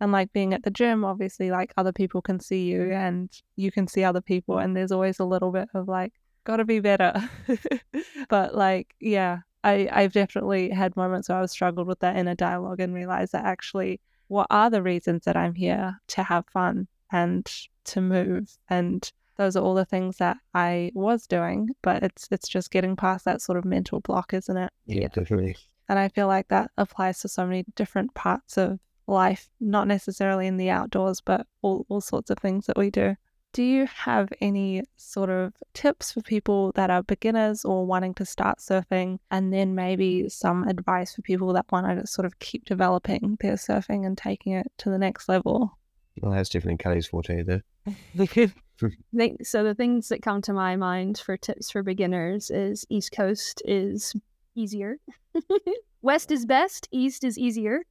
and 0.00 0.12
like 0.12 0.32
being 0.32 0.52
at 0.54 0.62
the 0.62 0.70
gym, 0.70 1.04
obviously 1.04 1.50
like 1.50 1.72
other 1.76 1.92
people 1.92 2.20
can 2.22 2.40
see 2.40 2.64
you 2.64 2.80
mm. 2.80 2.92
and 2.92 3.30
you 3.56 3.70
can 3.70 3.86
see 3.86 4.04
other 4.04 4.20
people 4.20 4.58
and 4.58 4.76
there's 4.76 4.92
always 4.92 5.18
a 5.18 5.24
little 5.24 5.52
bit 5.52 5.68
of 5.74 5.88
like 5.88 6.12
gotta 6.44 6.64
be 6.64 6.80
better. 6.80 7.14
but 8.28 8.54
like 8.54 8.94
yeah, 9.00 9.38
I, 9.62 9.88
I've 9.90 10.12
definitely 10.12 10.70
had 10.70 10.96
moments 10.96 11.28
where 11.28 11.38
I've 11.38 11.50
struggled 11.50 11.86
with 11.86 12.00
that 12.00 12.16
inner 12.16 12.34
dialogue 12.34 12.80
and 12.80 12.94
realized 12.94 13.32
that 13.32 13.44
actually 13.44 14.00
what 14.28 14.46
are 14.50 14.70
the 14.70 14.82
reasons 14.82 15.24
that 15.24 15.36
I'm 15.36 15.54
here 15.54 15.98
to 16.08 16.22
have 16.22 16.46
fun 16.48 16.88
and 17.12 17.48
to 17.84 18.00
move 18.00 18.56
and 18.68 19.10
those 19.36 19.56
are 19.56 19.64
all 19.64 19.74
the 19.74 19.84
things 19.84 20.18
that 20.18 20.36
I 20.54 20.92
was 20.94 21.26
doing, 21.26 21.70
but 21.82 22.02
it's 22.02 22.28
it's 22.30 22.48
just 22.48 22.70
getting 22.70 22.96
past 22.96 23.24
that 23.24 23.42
sort 23.42 23.58
of 23.58 23.64
mental 23.64 24.00
block, 24.00 24.32
isn't 24.32 24.56
it? 24.56 24.70
Yeah, 24.86 25.02
Yeah. 25.02 25.08
definitely. 25.08 25.56
And 25.88 25.98
I 25.98 26.08
feel 26.08 26.28
like 26.28 26.48
that 26.48 26.70
applies 26.78 27.20
to 27.20 27.28
so 27.28 27.44
many 27.46 27.64
different 27.74 28.14
parts 28.14 28.56
of 28.56 28.78
life, 29.06 29.48
not 29.60 29.86
necessarily 29.86 30.46
in 30.46 30.56
the 30.56 30.70
outdoors, 30.70 31.20
but 31.20 31.46
all, 31.62 31.84
all 31.88 32.00
sorts 32.00 32.30
of 32.30 32.38
things 32.38 32.66
that 32.66 32.78
we 32.78 32.90
do. 32.90 33.16
Do 33.52 33.62
you 33.62 33.86
have 33.86 34.30
any 34.40 34.82
sort 34.96 35.30
of 35.30 35.52
tips 35.74 36.10
for 36.12 36.22
people 36.22 36.72
that 36.74 36.90
are 36.90 37.04
beginners 37.04 37.64
or 37.64 37.86
wanting 37.86 38.14
to 38.14 38.24
start 38.24 38.58
surfing? 38.58 39.18
And 39.30 39.52
then 39.52 39.76
maybe 39.76 40.28
some 40.28 40.66
advice 40.66 41.14
for 41.14 41.22
people 41.22 41.52
that 41.52 41.66
want 41.70 41.86
to 42.00 42.04
sort 42.06 42.26
of 42.26 42.38
keep 42.40 42.64
developing 42.64 43.36
their 43.40 43.54
surfing 43.54 44.04
and 44.06 44.18
taking 44.18 44.54
it 44.54 44.66
to 44.78 44.90
the 44.90 44.98
next 44.98 45.28
level? 45.28 45.78
Well, 46.20 46.32
that's 46.32 46.48
definitely 46.48 46.78
Callie's 46.78 47.06
forte 47.06 47.42
there. 47.44 47.62
Think- 48.16 49.46
So 49.46 49.62
the 49.62 49.74
things 49.74 50.08
that 50.08 50.20
come 50.22 50.42
to 50.42 50.52
my 50.52 50.74
mind 50.74 51.18
for 51.18 51.36
tips 51.36 51.70
for 51.70 51.84
beginners 51.84 52.50
is 52.50 52.84
East 52.90 53.12
Coast 53.12 53.62
is 53.64 54.14
easier. 54.56 54.98
West 56.02 56.32
is 56.32 56.44
best, 56.44 56.88
East 56.90 57.22
is 57.22 57.38
easier. 57.38 57.82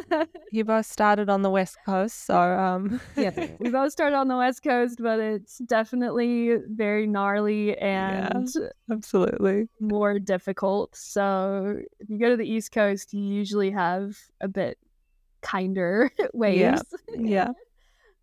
you 0.52 0.64
both 0.64 0.86
started 0.86 1.28
on 1.28 1.42
the 1.42 1.50
West 1.50 1.76
Coast, 1.84 2.26
so 2.26 2.38
um, 2.38 3.00
yeah, 3.16 3.48
we 3.58 3.70
both 3.70 3.92
started 3.92 4.16
on 4.16 4.28
the 4.28 4.36
West 4.36 4.62
Coast, 4.62 4.98
but 5.02 5.20
it's 5.20 5.58
definitely 5.58 6.56
very 6.68 7.06
gnarly 7.06 7.76
and 7.78 8.48
absolutely. 8.90 9.68
more 9.80 10.18
difficult. 10.18 10.94
So 10.94 11.78
if 12.00 12.08
you 12.08 12.18
go 12.18 12.30
to 12.30 12.36
the 12.36 12.48
East 12.48 12.72
Coast, 12.72 13.12
you 13.12 13.22
usually 13.22 13.70
have 13.70 14.18
a 14.40 14.48
bit 14.48 14.78
kinder 15.42 16.10
waves. 16.32 16.82
Yeah. 17.16 17.52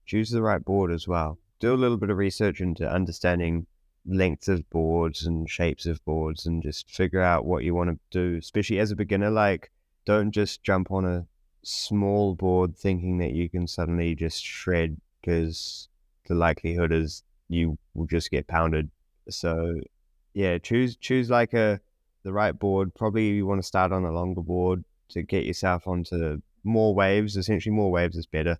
Choose 0.05 0.29
the 0.29 0.41
right 0.41 0.63
board 0.63 0.91
as 0.91 1.07
well. 1.07 1.37
Do 1.59 1.73
a 1.73 1.75
little 1.75 1.97
bit 1.97 2.09
of 2.09 2.17
research 2.17 2.61
into 2.61 2.89
understanding 2.89 3.67
lengths 4.05 4.47
of 4.47 4.67
boards 4.69 5.25
and 5.25 5.49
shapes 5.49 5.85
of 5.85 6.03
boards 6.05 6.45
and 6.45 6.63
just 6.63 6.89
figure 6.89 7.21
out 7.21 7.45
what 7.45 7.63
you 7.63 7.75
want 7.75 7.89
to 7.89 7.99
do, 8.11 8.37
especially 8.37 8.79
as 8.79 8.91
a 8.91 8.95
beginner. 8.95 9.29
Like, 9.29 9.71
don't 10.05 10.31
just 10.31 10.63
jump 10.63 10.91
on 10.91 11.05
a 11.05 11.27
small 11.63 12.35
board 12.35 12.75
thinking 12.75 13.17
that 13.19 13.33
you 13.33 13.49
can 13.49 13.67
suddenly 13.67 14.15
just 14.15 14.43
shred 14.43 14.97
because 15.21 15.89
the 16.27 16.35
likelihood 16.35 16.91
is 16.91 17.23
you 17.49 17.77
will 17.93 18.05
just 18.05 18.31
get 18.31 18.47
pounded. 18.47 18.89
So, 19.29 19.79
yeah, 20.33 20.57
choose 20.57 20.95
choose 20.95 21.29
like 21.29 21.53
a 21.53 21.79
the 22.23 22.33
right 22.33 22.57
board. 22.57 22.93
Probably 22.95 23.29
you 23.29 23.45
want 23.45 23.61
to 23.61 23.67
start 23.67 23.91
on 23.91 24.05
a 24.05 24.11
longer 24.11 24.41
board 24.41 24.83
to 25.09 25.23
get 25.23 25.45
yourself 25.45 25.87
onto 25.87 26.41
more 26.63 26.93
waves. 26.93 27.37
Essentially, 27.37 27.73
more 27.73 27.91
waves 27.91 28.15
is 28.15 28.25
better. 28.25 28.57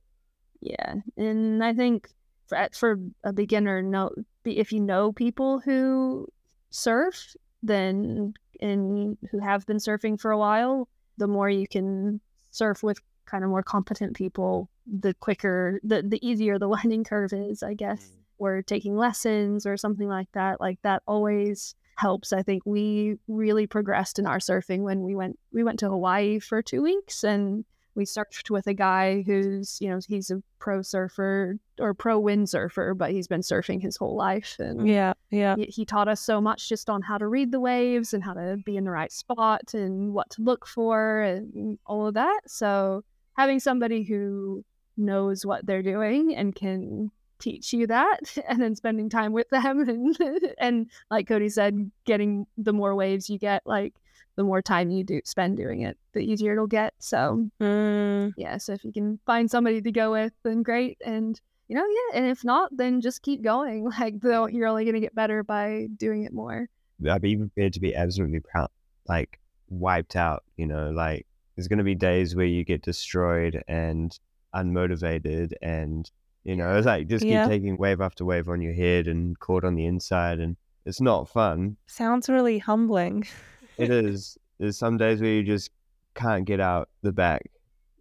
Yeah, 0.62 0.96
and 1.16 1.64
I 1.64 1.74
think 1.74 2.10
for, 2.48 2.68
for 2.74 3.00
a 3.24 3.32
beginner, 3.32 3.82
no, 3.82 4.12
if 4.44 4.72
you 4.72 4.82
know 4.82 5.14
people 5.14 5.60
who 5.60 6.28
surf, 6.70 7.36
then 7.64 8.34
and 8.60 9.18
who 9.32 9.40
have 9.40 9.66
been 9.66 9.78
surfing 9.78 10.20
for 10.20 10.32
a 10.32 10.38
while, 10.38 10.90
the 11.18 11.28
more 11.28 11.50
you 11.50 11.68
can 11.68 12.20
surf 12.52 12.84
with 12.84 13.00
kind 13.26 13.44
of 13.44 13.50
more 13.50 13.64
competent 13.64 14.16
people, 14.16 14.70
the 14.88 15.14
quicker, 15.16 15.80
the 15.84 16.02
the 16.02 16.26
easier 16.28 16.58
the 16.58 16.68
learning 16.76 17.04
curve 17.04 17.34
is, 17.34 17.64
I 17.64 17.74
guess. 17.74 18.08
Mm. 18.08 18.16
Or 18.42 18.62
taking 18.62 18.96
lessons 18.96 19.66
or 19.66 19.76
something 19.76 20.08
like 20.08 20.32
that, 20.32 20.62
like 20.62 20.80
that 20.84 21.04
always 21.06 21.76
helps. 21.98 22.32
I 22.32 22.42
think 22.42 22.64
we 22.66 23.18
really 23.28 23.68
progressed 23.68 24.18
in 24.18 24.26
our 24.26 24.40
surfing 24.40 24.80
when 24.80 25.04
we 25.04 25.14
went 25.14 25.38
we 25.52 25.64
went 25.64 25.80
to 25.80 25.90
Hawaii 25.90 26.40
for 26.40 26.62
two 26.62 26.82
weeks 26.82 27.24
and 27.26 27.66
we 28.00 28.06
surfed 28.06 28.50
with 28.50 28.66
a 28.66 28.74
guy 28.74 29.22
who's 29.28 29.78
you 29.82 29.90
know 29.90 30.00
he's 30.08 30.32
a 30.32 30.42
pro 30.58 30.82
surfer 30.82 31.58
or 31.80 31.94
pro 31.94 32.20
windsurfer 32.22 32.98
but 32.98 33.12
he's 33.12 33.28
been 33.28 33.42
surfing 33.42 33.82
his 33.82 33.98
whole 33.98 34.16
life 34.16 34.56
and 34.58 34.88
Yeah, 34.88 35.14
yeah. 35.30 35.56
he, 35.58 35.66
he 35.66 35.86
taught 35.86 36.08
us 36.08 36.22
so 36.22 36.40
much 36.40 36.70
just 36.70 36.90
on 36.90 37.02
how 37.02 37.18
to 37.18 37.28
read 37.28 37.52
the 37.52 37.60
waves 37.60 38.14
and 38.14 38.24
how 38.24 38.34
to 38.34 38.58
be 38.66 38.78
in 38.78 38.86
the 38.86 38.92
right 38.92 39.12
spot 39.12 39.74
and 39.74 40.14
what 40.14 40.30
to 40.32 40.42
look 40.42 40.66
for 40.66 41.22
and 41.22 41.78
all 41.86 42.08
of 42.08 42.14
that 42.14 42.40
so 42.48 43.04
having 43.34 43.60
somebody 43.60 44.04
who 44.04 44.64
knows 44.96 45.46
what 45.46 45.66
they're 45.66 45.84
doing 45.84 46.34
and 46.36 46.56
can 46.56 47.12
teach 47.40 47.74
you 47.74 47.86
that 47.88 48.38
and 48.48 48.62
then 48.62 48.76
spending 48.76 49.10
time 49.10 49.34
with 49.34 49.50
them 49.50 49.80
and 49.90 50.18
and 50.58 50.88
like 51.12 51.28
Cody 51.28 51.50
said 51.50 51.92
getting 52.06 52.48
the 52.58 52.74
more 52.74 52.96
waves 52.96 53.30
you 53.30 53.38
get 53.38 53.62
like 53.66 53.94
the 54.40 54.44
more 54.46 54.62
time 54.62 54.90
you 54.90 55.04
do 55.04 55.20
spend 55.26 55.58
doing 55.58 55.82
it 55.82 55.98
the 56.14 56.22
easier 56.22 56.54
it'll 56.54 56.66
get 56.66 56.94
so 56.98 57.46
Mm, 57.62 58.32
yeah 58.38 58.56
so 58.58 58.72
if 58.72 58.86
you 58.86 58.94
can 58.94 59.20
find 59.26 59.52
somebody 59.52 59.82
to 59.82 59.92
go 59.92 60.12
with 60.12 60.32
then 60.46 60.64
great 60.64 60.98
and 61.06 61.40
you 61.68 61.76
know 61.76 61.84
yeah 61.86 62.18
and 62.20 62.26
if 62.26 62.46
not 62.46 62.70
then 62.76 63.02
just 63.02 63.22
keep 63.22 63.42
going 63.44 63.84
like 64.00 64.22
though 64.22 64.48
you're 64.48 64.68
only 64.68 64.86
going 64.86 64.96
to 64.96 65.02
get 65.02 65.14
better 65.14 65.44
by 65.44 65.88
doing 65.98 66.24
it 66.24 66.32
more 66.34 66.70
I'd 67.06 67.22
be 67.22 67.36
prepared 67.36 67.74
to 67.74 67.80
be 67.82 67.96
absolutely 67.96 68.40
proud, 68.42 68.70
like 69.08 69.40
wiped 69.70 70.16
out. 70.18 70.44
You 70.58 70.68
know, 70.68 70.90
like 70.90 71.26
there's 71.56 71.70
going 71.70 71.78
to 71.78 71.84
be 71.86 71.96
days 71.96 72.36
where 72.36 72.46
you 72.46 72.66
get 72.66 72.82
destroyed 72.82 73.64
and 73.70 74.12
unmotivated, 74.54 75.54
and 75.62 76.10
you 76.44 76.56
know, 76.58 76.76
it's 76.76 76.86
like 76.86 77.08
just 77.08 77.24
keep 77.24 77.32
Yeah. 77.32 77.48
taking 77.48 77.78
wave 77.78 78.02
after 78.02 78.26
wave 78.26 78.50
on 78.50 78.62
your 78.62 78.74
head 78.74 79.08
and 79.08 79.38
caught 79.40 79.64
on 79.64 79.76
the 79.76 79.86
inside, 79.86 80.40
and 80.40 80.58
it's 80.86 81.00
not 81.02 81.30
fun. 81.30 81.78
Sounds 81.88 82.28
really 82.30 82.58
humbling. 82.60 83.26
It 83.80 83.92
is. 83.92 84.38
There's 84.60 84.78
some 84.78 84.98
days 84.98 85.22
where 85.22 85.32
you 85.32 85.44
just 85.44 85.72
can't 86.16 86.46
get 86.46 86.60
out 86.60 86.90
the 87.02 87.12
back, 87.12 87.50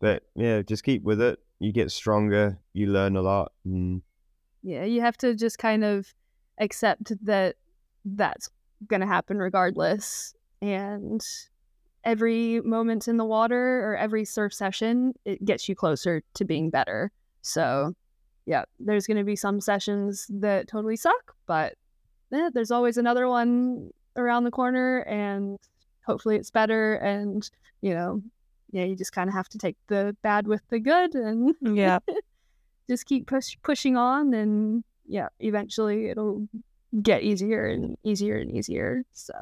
but 0.01 0.25
yeah, 0.35 0.63
just 0.63 0.85
keep 0.85 1.03
with 1.03 1.21
it. 1.21 1.39
You 1.61 1.73
get 1.73 1.91
stronger. 1.91 2.59
You 2.73 2.89
learn 2.89 3.17
a 3.17 3.23
lot. 3.23 3.53
And 3.65 4.03
Yeah, 4.63 4.85
you 4.85 5.01
have 5.01 5.17
to 5.19 5.35
just 5.35 5.59
kind 5.59 5.85
of 5.85 6.13
accept 6.59 7.13
that 7.25 7.57
that's 8.05 8.51
going 8.87 9.01
to 9.01 9.07
happen 9.07 9.39
regardless. 9.39 10.35
And 10.61 11.25
every 12.05 12.61
moment 12.63 13.09
in 13.09 13.17
the 13.17 13.25
water 13.25 13.85
or 13.85 13.97
every 13.97 14.25
surf 14.25 14.53
session, 14.53 15.15
it 15.25 15.45
gets 15.45 15.69
you 15.69 15.75
closer 15.75 16.23
to 16.35 16.45
being 16.45 16.71
better. 16.71 17.13
So, 17.43 17.95
yeah, 18.47 18.65
there's 18.81 19.07
going 19.07 19.19
to 19.19 19.25
be 19.25 19.37
some 19.37 19.61
sessions 19.61 20.27
that 20.29 20.69
totally 20.69 20.97
suck, 20.97 21.35
but 21.47 21.75
eh, 22.33 22.51
there's 22.53 22.71
always 22.71 22.97
another 22.97 23.29
one 23.29 23.91
around 24.19 24.45
the 24.45 24.51
corner, 24.51 24.99
and 25.01 25.59
hopefully 26.07 26.37
it's 26.37 26.51
better. 26.51 26.95
And, 26.97 27.49
you 27.81 27.95
know, 27.95 28.23
yeah, 28.71 28.85
you 28.85 28.97
just 28.97 29.13
kind 29.13 29.29
of 29.29 29.35
have 29.35 29.49
to 29.51 29.59
take 29.59 29.77
the 29.87 30.17
bad 30.23 30.47
with 30.47 30.63
the 30.69 30.79
good 30.81 31.15
and 31.15 31.55
Yeah. 31.63 32.01
just 32.89 33.07
keep 33.07 33.27
push 33.27 33.57
pushing 33.63 33.97
on 33.97 34.35
and 34.35 34.85
yeah 35.07 35.29
eventually 35.41 36.09
it'll 36.11 36.47
get 37.03 37.23
easier 37.23 37.65
and 37.67 37.97
easier 38.05 38.37
and 38.37 38.51
easier 38.51 39.05
so 39.13 39.33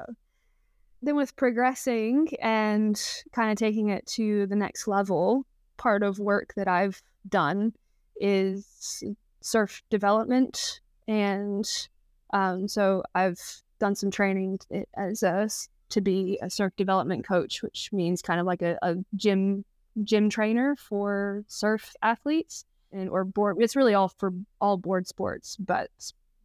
then 1.02 1.16
with 1.16 1.34
progressing 1.36 2.28
and 2.40 3.00
kind 3.32 3.50
of 3.50 3.56
taking 3.58 3.88
it 3.88 4.06
to 4.06 4.46
the 4.46 4.54
next 4.56 4.86
level 4.86 5.44
part 5.76 6.02
of 6.04 6.18
work 6.20 6.52
that 6.56 6.68
i've 6.68 7.02
done 7.28 7.72
is 8.20 9.02
surf 9.40 9.82
development 9.90 10.80
and 11.08 11.88
um, 12.32 12.68
so 12.68 13.02
i've 13.14 13.40
done 13.78 13.94
some 13.94 14.10
training 14.10 14.58
as 14.96 15.22
a 15.22 15.48
to 15.88 16.00
be 16.00 16.38
a 16.42 16.50
surf 16.50 16.72
development 16.76 17.24
coach 17.24 17.62
which 17.62 17.90
means 17.92 18.20
kind 18.22 18.40
of 18.40 18.46
like 18.46 18.62
a, 18.62 18.78
a 18.82 18.96
gym 19.14 19.64
gym 20.02 20.28
trainer 20.28 20.74
for 20.76 21.44
surf 21.46 21.94
athletes 22.02 22.64
and 22.92 23.08
or 23.08 23.24
board 23.24 23.56
it's 23.60 23.76
really 23.76 23.94
all 23.94 24.08
for 24.08 24.32
all 24.60 24.76
board 24.76 25.06
sports 25.06 25.56
but 25.56 25.90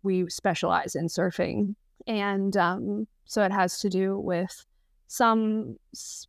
we 0.04 0.30
specialize 0.30 0.96
in 0.96 1.08
surfing. 1.08 1.76
And 2.08 2.56
um, 2.58 3.08
so 3.26 3.44
it 3.44 3.52
has 3.52 3.80
to 3.80 3.89
do 3.89 4.20
with 4.20 4.65
some 5.08 5.78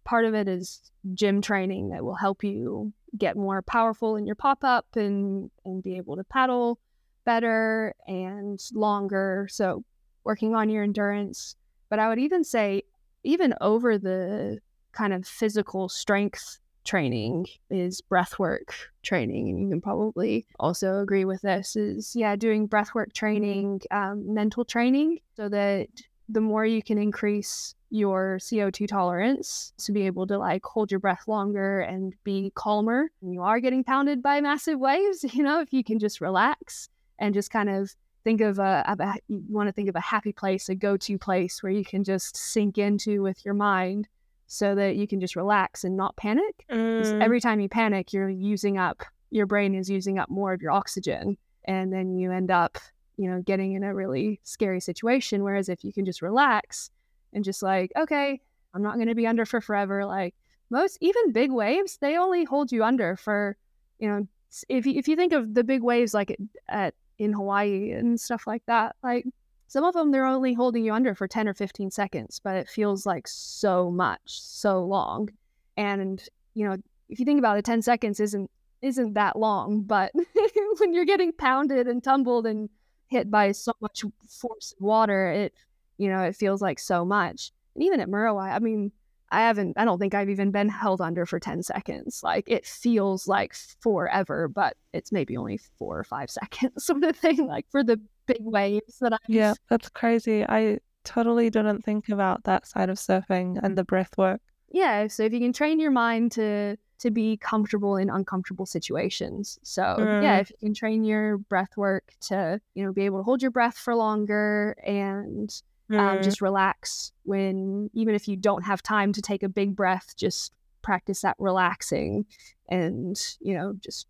part 0.05 0.25
of 0.25 0.35
it 0.35 0.49
is 0.49 0.91
gym 1.15 1.41
training 1.41 1.91
that 1.91 2.05
will 2.05 2.15
help 2.15 2.43
you 2.43 2.93
get 3.17 3.37
more 3.37 3.62
powerful 3.62 4.17
in 4.17 4.27
your 4.27 4.35
pop-up 4.35 4.87
and 4.97 5.51
and 5.65 5.83
be 5.83 5.97
able 5.97 6.17
to 6.17 6.25
paddle 6.25 6.79
better 7.25 7.95
and 8.07 8.61
longer. 8.73 9.47
So 9.51 9.85
working 10.25 10.55
on 10.55 10.69
your 10.69 10.83
endurance 10.83 11.57
but 11.89 11.99
i 11.99 12.09
would 12.09 12.19
even 12.19 12.45
say 12.45 12.83
even 13.25 13.55
over 13.61 13.99
the 13.99 14.59
kind 14.93 15.13
of 15.13 15.27
physical 15.27 15.89
strength 15.89 16.59
training 16.85 17.47
is 17.71 18.01
breath 18.01 18.39
work 18.39 18.75
training 19.03 19.49
and 19.49 19.61
you 19.61 19.69
can 19.69 19.81
probably 19.81 20.47
also 20.59 20.99
agree 20.99 21.25
with 21.25 21.41
this 21.43 21.77
is 21.77 22.15
yeah 22.17 22.35
doing 22.35 22.67
breath 22.67 22.95
work 22.95 23.13
training 23.13 23.81
um, 23.91 24.35
mental 24.35 24.65
training 24.65 25.19
so 25.37 25.49
that 25.49 25.87
the 26.29 26.41
more 26.41 26.65
you 26.65 26.83
can 26.83 26.99
increase 26.99 27.75
your 27.91 28.39
co2 28.41 28.89
tolerance 28.89 29.73
to 29.77 29.93
be 29.93 30.07
able 30.07 30.27
to 30.27 30.39
like 30.39 30.65
hold 30.65 30.91
your 30.91 31.01
breath 31.01 31.23
longer 31.29 31.81
and 31.81 32.15
be 32.25 32.51
calmer 32.55 33.11
you 33.21 33.43
are 33.43 33.61
getting 33.61 33.85
pounded 33.85 34.23
by 34.23 34.41
massive 34.41 34.79
waves 34.79 35.25
you 35.35 35.43
know 35.43 35.61
if 35.61 35.73
you 35.73 35.85
can 35.85 35.99
just 35.99 36.21
relax 36.21 36.89
and 37.19 37.35
just 37.35 37.51
kind 37.51 37.69
of 37.69 37.95
think 38.25 38.41
of 38.41 38.59
a, 38.59 38.85
a 38.87 39.15
you 39.29 39.43
want 39.49 39.69
to 39.69 39.73
think 39.73 39.89
of 39.89 39.97
a 39.97 40.01
happy 40.01 40.33
place 40.33 40.69
a 40.69 40.75
go-to 40.75 41.19
place 41.19 41.63
where 41.63 41.73
you 41.73 41.85
can 41.85 42.05
just 42.05 42.37
sink 42.37 42.79
into 42.79 43.23
with 43.23 43.45
your 43.45 43.55
mind 43.55 44.09
so 44.47 44.75
that 44.75 44.97
you 44.97 45.07
can 45.07 45.21
just 45.21 45.35
relax 45.35 45.85
and 45.85 45.97
not 45.97 46.17
panic. 46.17 46.65
Mm, 46.71 47.23
every 47.23 47.41
time 47.41 47.59
you 47.61 47.69
panic, 47.69 48.13
you're 48.13 48.29
using 48.29 48.77
up 48.79 49.03
your 49.33 49.47
brain 49.47 49.75
is 49.75 49.89
using 49.89 50.19
up 50.19 50.29
more 50.29 50.53
of 50.53 50.61
your 50.61 50.71
oxygen, 50.71 51.37
and 51.65 51.93
then 51.93 52.15
you 52.15 52.31
end 52.31 52.51
up, 52.51 52.79
you 53.17 53.31
know, 53.31 53.41
getting 53.41 53.73
in 53.73 53.83
a 53.83 53.95
really 53.95 54.39
scary 54.45 54.81
situation. 54.81 55.43
Whereas 55.43 55.69
if 55.69 55.83
you 55.83 55.93
can 55.93 56.05
just 56.05 56.23
relax 56.23 56.91
and 57.33 57.43
just 57.43 57.63
like, 57.63 57.91
okay, 57.97 58.41
I'm 58.75 58.83
not 58.83 58.97
going 58.97 59.09
to 59.09 59.15
be 59.15 59.27
under 59.27 59.47
for 59.47 59.61
forever. 59.61 60.05
Like 60.05 60.35
most, 60.71 60.99
even 61.01 61.33
big 61.33 61.51
waves, 61.51 61.97
they 62.01 62.19
only 62.19 62.45
hold 62.45 62.71
you 62.71 62.85
under 62.85 63.17
for, 63.17 63.57
you 63.99 64.09
know, 64.09 64.29
if 64.69 64.85
you, 64.85 64.99
if 64.99 65.09
you 65.09 65.17
think 65.17 65.33
of 65.33 65.55
the 65.55 65.65
big 65.65 65.83
waves 65.83 66.13
like 66.13 66.31
at, 66.31 66.39
at 66.69 66.95
in 67.18 67.33
Hawaii 67.33 67.92
and 67.92 68.20
stuff 68.20 68.46
like 68.46 68.64
that, 68.66 68.96
like 69.03 69.27
some 69.68 69.85
of 69.85 69.94
them 69.94 70.11
they're 70.11 70.27
only 70.27 70.55
holding 70.55 70.85
you 70.85 70.92
under 70.92 71.14
for 71.14 71.27
10 71.27 71.48
or 71.48 71.55
15 71.55 71.90
seconds, 71.90 72.40
but 72.42 72.57
it 72.57 72.68
feels 72.68 73.07
like 73.07 73.27
so 73.27 73.90
much, 73.90 74.20
so 74.25 74.85
long. 74.85 75.31
And 75.77 76.22
you 76.55 76.68
know, 76.68 76.77
if 77.09 77.18
you 77.18 77.25
think 77.25 77.38
about 77.38 77.59
it, 77.59 77.64
10 77.64 77.83
seconds 77.83 78.20
isn't 78.20 78.51
isn't 78.83 79.14
that 79.14 79.38
long, 79.38 79.83
but 79.83 80.12
when 80.79 80.92
you're 80.92 81.05
getting 81.05 81.33
pounded 81.33 81.87
and 81.87 82.03
tumbled 82.03 82.46
and 82.46 82.68
hit 83.09 83.31
by 83.31 83.53
so 83.53 83.72
much 83.81 84.05
force 84.29 84.72
of 84.72 84.83
water, 84.83 85.31
it 85.31 85.55
you 85.98 86.09
know, 86.09 86.22
it 86.22 86.37
feels 86.37 86.61
like 86.61 86.79
so 86.79 87.05
much. 87.05 87.53
And 87.75 87.85
even 87.85 88.01
at 88.01 88.09
Muriwai, 88.09 88.53
I 88.53 88.59
mean, 88.59 88.92
I 89.33 89.40
haven't 89.40 89.79
I 89.79 89.85
don't 89.85 89.99
think 89.99 90.14
I've 90.14 90.29
even 90.31 90.51
been 90.51 90.68
held 90.68 91.01
under 91.01 91.27
for 91.27 91.40
10 91.40 91.62
seconds. 91.62 92.21
Like 92.23 92.45
it 92.47 92.66
feels 92.66 93.27
like 93.27 93.55
forever, 93.81 94.47
but 94.49 94.77
it's 94.92 95.11
maybe 95.12 95.37
only 95.37 95.59
4 95.79 95.99
or 96.01 96.05
5 96.05 96.31
seconds 96.40 96.85
sort 96.87 97.03
of 97.05 97.16
thing 97.16 97.47
like 97.47 97.66
for 97.71 97.83
the 97.83 98.01
big 98.27 98.42
waves 98.42 98.99
that 99.01 99.12
I 99.14 99.18
yeah, 99.29 99.55
that's 99.68 99.88
crazy. 99.88 100.45
I 100.45 100.79
totally 101.05 101.51
didn't 101.51 101.83
think 101.83 102.09
about 102.09 102.45
that 102.45 102.66
side 102.66 102.88
of 102.90 102.97
surfing 102.97 103.59
and 103.62 103.77
the 103.77 103.85
breath 103.85 104.16
work. 104.16 104.40
yeah 104.71 105.09
so 105.09 105.25
if 105.25 105.33
you 105.33 105.40
can 105.40 105.53
train 105.53 105.81
your 105.81 105.90
mind 105.90 106.31
to 106.33 106.77
to 107.01 107.11
be 107.11 107.37
comfortable 107.38 107.97
in 107.97 108.09
uncomfortable 108.09 108.64
situations 108.64 109.59
so 109.64 109.97
yeah 109.99 110.38
Mm. 110.38 110.40
if 110.42 110.51
you 110.51 110.57
can 110.61 110.75
train 110.75 111.03
your 111.03 111.38
breath 111.38 111.77
work 111.77 112.12
to 112.29 112.61
you 112.75 112.85
know 112.85 112.92
be 112.92 113.05
able 113.07 113.18
to 113.18 113.25
hold 113.25 113.42
your 113.42 113.51
breath 113.51 113.77
for 113.77 113.97
longer 113.97 114.77
and 114.87 115.51
um, 115.92 116.18
Mm, 116.18 116.22
just 116.22 116.40
relax 116.40 117.12
when 117.24 117.90
even 117.92 118.14
if 118.14 118.26
you 118.28 118.37
don't 118.37 118.62
have 118.62 118.83
time 118.83 119.12
to 119.12 119.20
take 119.22 119.42
a 119.42 119.48
big 119.48 119.76
breath 119.76 120.14
just 120.16 120.52
practice 120.83 121.20
that 121.20 121.37
relaxing 121.38 122.24
and 122.68 123.37
you 123.40 123.55
know 123.55 123.74
just 123.78 124.07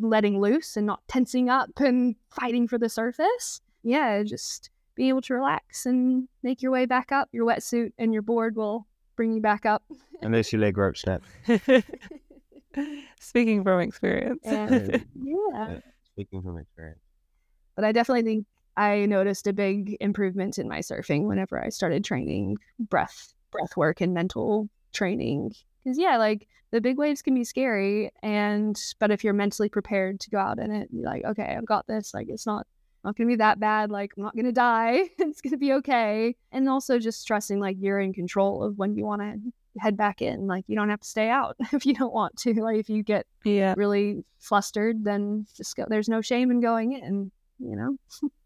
letting 0.00 0.40
loose 0.40 0.76
and 0.76 0.86
not 0.86 1.00
tensing 1.08 1.50
up 1.50 1.70
and 1.80 2.16
fighting 2.30 2.66
for 2.68 2.78
the 2.78 2.88
surface 2.88 3.60
yeah 3.82 4.22
just 4.22 4.70
be 4.94 5.08
able 5.08 5.20
to 5.20 5.34
relax 5.34 5.84
and 5.86 6.28
make 6.42 6.62
your 6.62 6.72
way 6.72 6.86
back 6.86 7.12
up 7.12 7.28
your 7.32 7.46
wetsuit 7.46 7.92
and 7.98 8.12
your 8.12 8.22
board 8.22 8.56
will 8.56 8.86
bring 9.16 9.32
you 9.32 9.40
back 9.40 9.66
up 9.66 9.82
unless 10.22 10.52
your 10.52 10.60
leg 10.60 10.76
rope 10.78 10.96
snap. 10.96 11.22
Speaking 13.20 13.64
from 13.64 13.80
experience. 13.80 14.40
and 14.44 15.04
yeah 15.22 15.78
Speaking 16.12 16.42
from 16.42 16.58
experience. 16.58 17.00
but 17.76 17.84
I 17.84 17.92
definitely 17.92 18.22
think 18.22 18.46
I 18.78 19.06
noticed 19.06 19.48
a 19.48 19.52
big 19.52 19.96
improvement 20.00 20.56
in 20.56 20.68
my 20.68 20.78
surfing 20.78 21.24
whenever 21.24 21.62
I 21.62 21.68
started 21.68 22.04
training 22.04 22.58
breath 22.78 23.34
breath 23.50 23.76
work 23.76 24.00
and 24.00 24.14
mental 24.14 24.68
training. 24.92 25.52
Because 25.82 25.98
yeah, 25.98 26.16
like 26.16 26.46
the 26.70 26.80
big 26.80 26.96
waves 26.96 27.20
can 27.20 27.34
be 27.34 27.42
scary, 27.42 28.12
and 28.22 28.80
but 29.00 29.10
if 29.10 29.24
you're 29.24 29.32
mentally 29.34 29.68
prepared 29.68 30.20
to 30.20 30.30
go 30.30 30.38
out 30.38 30.60
in 30.60 30.70
it, 30.70 30.88
you're 30.92 31.04
like, 31.04 31.24
okay, 31.24 31.56
I've 31.58 31.66
got 31.66 31.88
this. 31.88 32.14
Like 32.14 32.28
it's 32.28 32.46
not 32.46 32.66
not 33.04 33.16
gonna 33.16 33.26
be 33.26 33.36
that 33.36 33.58
bad. 33.58 33.90
Like 33.90 34.12
I'm 34.16 34.22
not 34.22 34.36
gonna 34.36 34.52
die. 34.52 35.08
it's 35.18 35.40
gonna 35.40 35.56
be 35.56 35.72
okay. 35.74 36.36
And 36.52 36.68
also 36.68 37.00
just 37.00 37.26
trusting 37.26 37.58
like 37.58 37.76
you're 37.80 37.98
in 37.98 38.12
control 38.12 38.62
of 38.62 38.78
when 38.78 38.94
you 38.94 39.04
want 39.04 39.22
to 39.22 39.40
head 39.80 39.96
back 39.96 40.22
in. 40.22 40.46
Like 40.46 40.64
you 40.68 40.76
don't 40.76 40.90
have 40.90 41.00
to 41.00 41.08
stay 41.08 41.30
out 41.30 41.56
if 41.72 41.84
you 41.84 41.94
don't 41.94 42.14
want 42.14 42.36
to. 42.38 42.54
Like 42.54 42.78
if 42.78 42.88
you 42.88 43.02
get 43.02 43.26
yeah. 43.42 43.74
really 43.76 44.24
flustered, 44.38 45.02
then 45.02 45.46
just 45.56 45.74
go. 45.74 45.84
There's 45.88 46.08
no 46.08 46.20
shame 46.20 46.52
in 46.52 46.60
going 46.60 46.92
in. 46.92 47.32
You 47.58 47.74
know. 47.74 47.96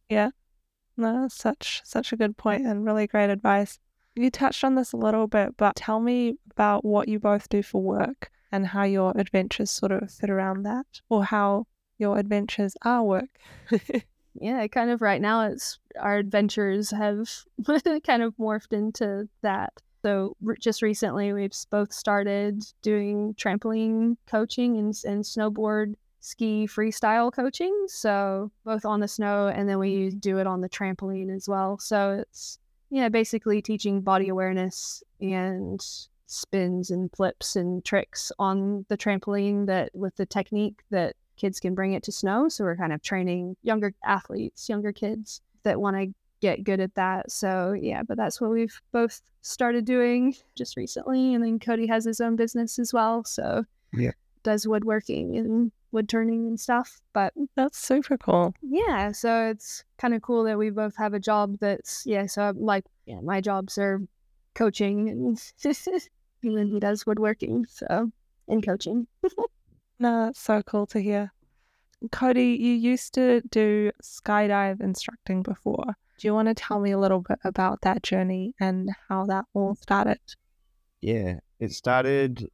No, 0.97 1.29
such 1.29 1.81
such 1.85 2.13
a 2.13 2.17
good 2.17 2.37
point 2.37 2.67
and 2.67 2.85
really 2.85 3.07
great 3.07 3.31
advice. 3.31 3.79
You 4.15 4.31
touched 4.31 4.63
on 4.63 4.75
this 4.75 4.93
a 4.93 4.99
little 4.99 5.27
bit, 5.27 5.57
but 5.57 5.77
tell 5.77 6.01
me 6.01 6.37
about 6.51 6.85
what 6.85 7.09
you 7.09 7.19
both 7.19 7.49
do 7.49 7.63
for 7.63 7.83
work 7.83 8.31
and 8.51 8.67
how 8.67 8.85
your 8.85 9.13
adventures 9.17 9.71
sort 9.71 9.93
of 9.93 10.11
fit 10.11 10.29
around 10.29 10.65
that, 10.65 10.87
or 11.09 11.25
how 11.25 11.67
your 11.99 12.19
adventures 12.19 12.77
are 12.83 13.03
work. 13.03 13.39
yeah, 14.35 14.67
kind 14.67 14.91
of 14.91 15.01
right 15.01 15.21
now 15.21 15.47
it's 15.47 15.79
our 15.99 16.19
adventures 16.19 16.91
have 16.91 17.29
kind 18.07 18.23
of 18.23 18.37
morphed 18.37 18.73
into 18.73 19.29
that. 19.41 19.73
So 20.03 20.37
just 20.61 20.83
recently 20.83 21.33
we've 21.33 21.55
both 21.71 21.93
started 21.93 22.65
doing 22.83 23.35
trampoline 23.35 24.17
coaching 24.27 24.77
and, 24.77 24.95
and 25.05 25.23
snowboard 25.23 25.95
ski 26.23 26.67
freestyle 26.67 27.33
coaching. 27.33 27.85
So 27.89 28.51
both 28.65 28.85
on 28.85 29.01
the 29.01 29.09
snow 29.09 29.49
and 29.49 29.69
then 29.69 29.79
we 29.79 30.09
mm-hmm. 30.09 30.19
do 30.19 30.39
it 30.39 30.47
on 30.47 30.61
the 30.61 30.69
trampoline 30.69 31.35
as 31.35 31.49
well. 31.49 31.79
So 31.79 32.23
it's 32.23 32.59
yeah, 32.91 33.09
basically 33.09 33.61
teaching 33.61 34.01
body 34.01 34.29
awareness 34.29 35.03
and 35.21 35.85
spins 36.27 36.91
and 36.91 37.11
flips 37.15 37.57
and 37.57 37.85
tricks 37.85 38.31
on 38.39 38.87
the 38.89 38.97
trampoline 38.97 39.67
that 39.67 39.91
with 39.95 40.15
the 40.17 40.25
technique 40.25 40.81
that 40.91 41.17
kids 41.37 41.59
can 41.59 41.75
bring 41.75 41.93
it 41.93 42.05
to 42.05 42.13
snow. 42.13 42.49
So 42.49 42.65
we're 42.65 42.77
kind 42.77 42.93
of 42.93 43.03
training 43.03 43.57
younger 43.63 43.93
athletes, 44.05 44.69
younger 44.69 44.93
kids 44.93 45.41
that 45.65 45.81
want 45.81 45.97
to 45.97 46.15
get 46.41 46.65
good 46.65 46.81
at 46.81 46.95
that. 46.95 47.33
So 47.33 47.73
yeah, 47.73 48.03
but 48.03 48.17
that's 48.17 48.41
what 48.41 48.51
we've 48.51 48.81
both 48.93 49.21
started 49.41 49.85
doing 49.85 50.37
just 50.55 50.77
recently. 50.77 51.35
And 51.35 51.43
then 51.43 51.59
Cody 51.59 51.87
has 51.89 52.05
his 52.05 52.21
own 52.21 52.37
business 52.37 52.79
as 52.79 52.93
well. 52.93 53.25
So 53.25 53.65
Yeah. 53.93 54.13
does 54.45 54.69
woodworking 54.69 55.37
and 55.37 55.73
wood 55.93 56.09
turning 56.09 56.47
and 56.47 56.59
stuff. 56.59 57.01
But 57.13 57.33
mm, 57.39 57.47
That's 57.55 57.79
super 57.79 58.17
cool. 58.19 58.55
yeah, 58.63 59.13
so 59.13 59.49
it's 59.49 59.85
kind 59.99 60.15
of 60.15 60.23
cool 60.23 60.45
that 60.45 60.59
we 60.59 60.71
both 60.71 60.97
have 60.97 61.15
a 61.15 61.21
job 61.21 61.59
that's 61.61 62.05
yeah. 62.07 62.27
So 62.27 62.43
I'm 62.43 62.61
like 62.61 62.85
yeah, 63.07 63.21
my 63.21 63.41
jobs 63.41 63.79
are 63.79 64.01
coaching 64.55 65.09
and 65.09 65.53
and 66.43 66.59
then 66.59 66.67
he 66.69 66.81
does 66.81 67.07
woodworking. 67.07 67.67
So 67.69 68.11
and 68.49 68.65
coaching. 68.65 69.07
No, 69.99 70.25
that's 70.25 70.41
so 70.41 70.63
cool 70.63 70.87
to 70.87 71.01
hear. 71.01 71.33
Cody, 72.11 72.57
you 72.61 72.73
used 72.73 73.15
to 73.15 73.41
do 73.53 73.93
skydive 74.03 74.81
instructing 74.81 75.45
before. 75.45 75.85
Do 76.19 76.27
you 76.27 76.35
want 76.35 76.49
to 76.49 76.55
tell 76.55 76.81
me 76.81 76.91
a 76.91 76.99
little 76.99 77.21
bit 77.21 77.39
about 77.45 77.83
that 77.83 78.03
journey 78.03 78.53
and 78.59 78.91
how 79.09 79.27
that 79.27 79.45
all 79.55 79.77
started? 79.77 80.19
Yeah, 81.03 81.39
it 81.61 81.71
started 81.71 82.49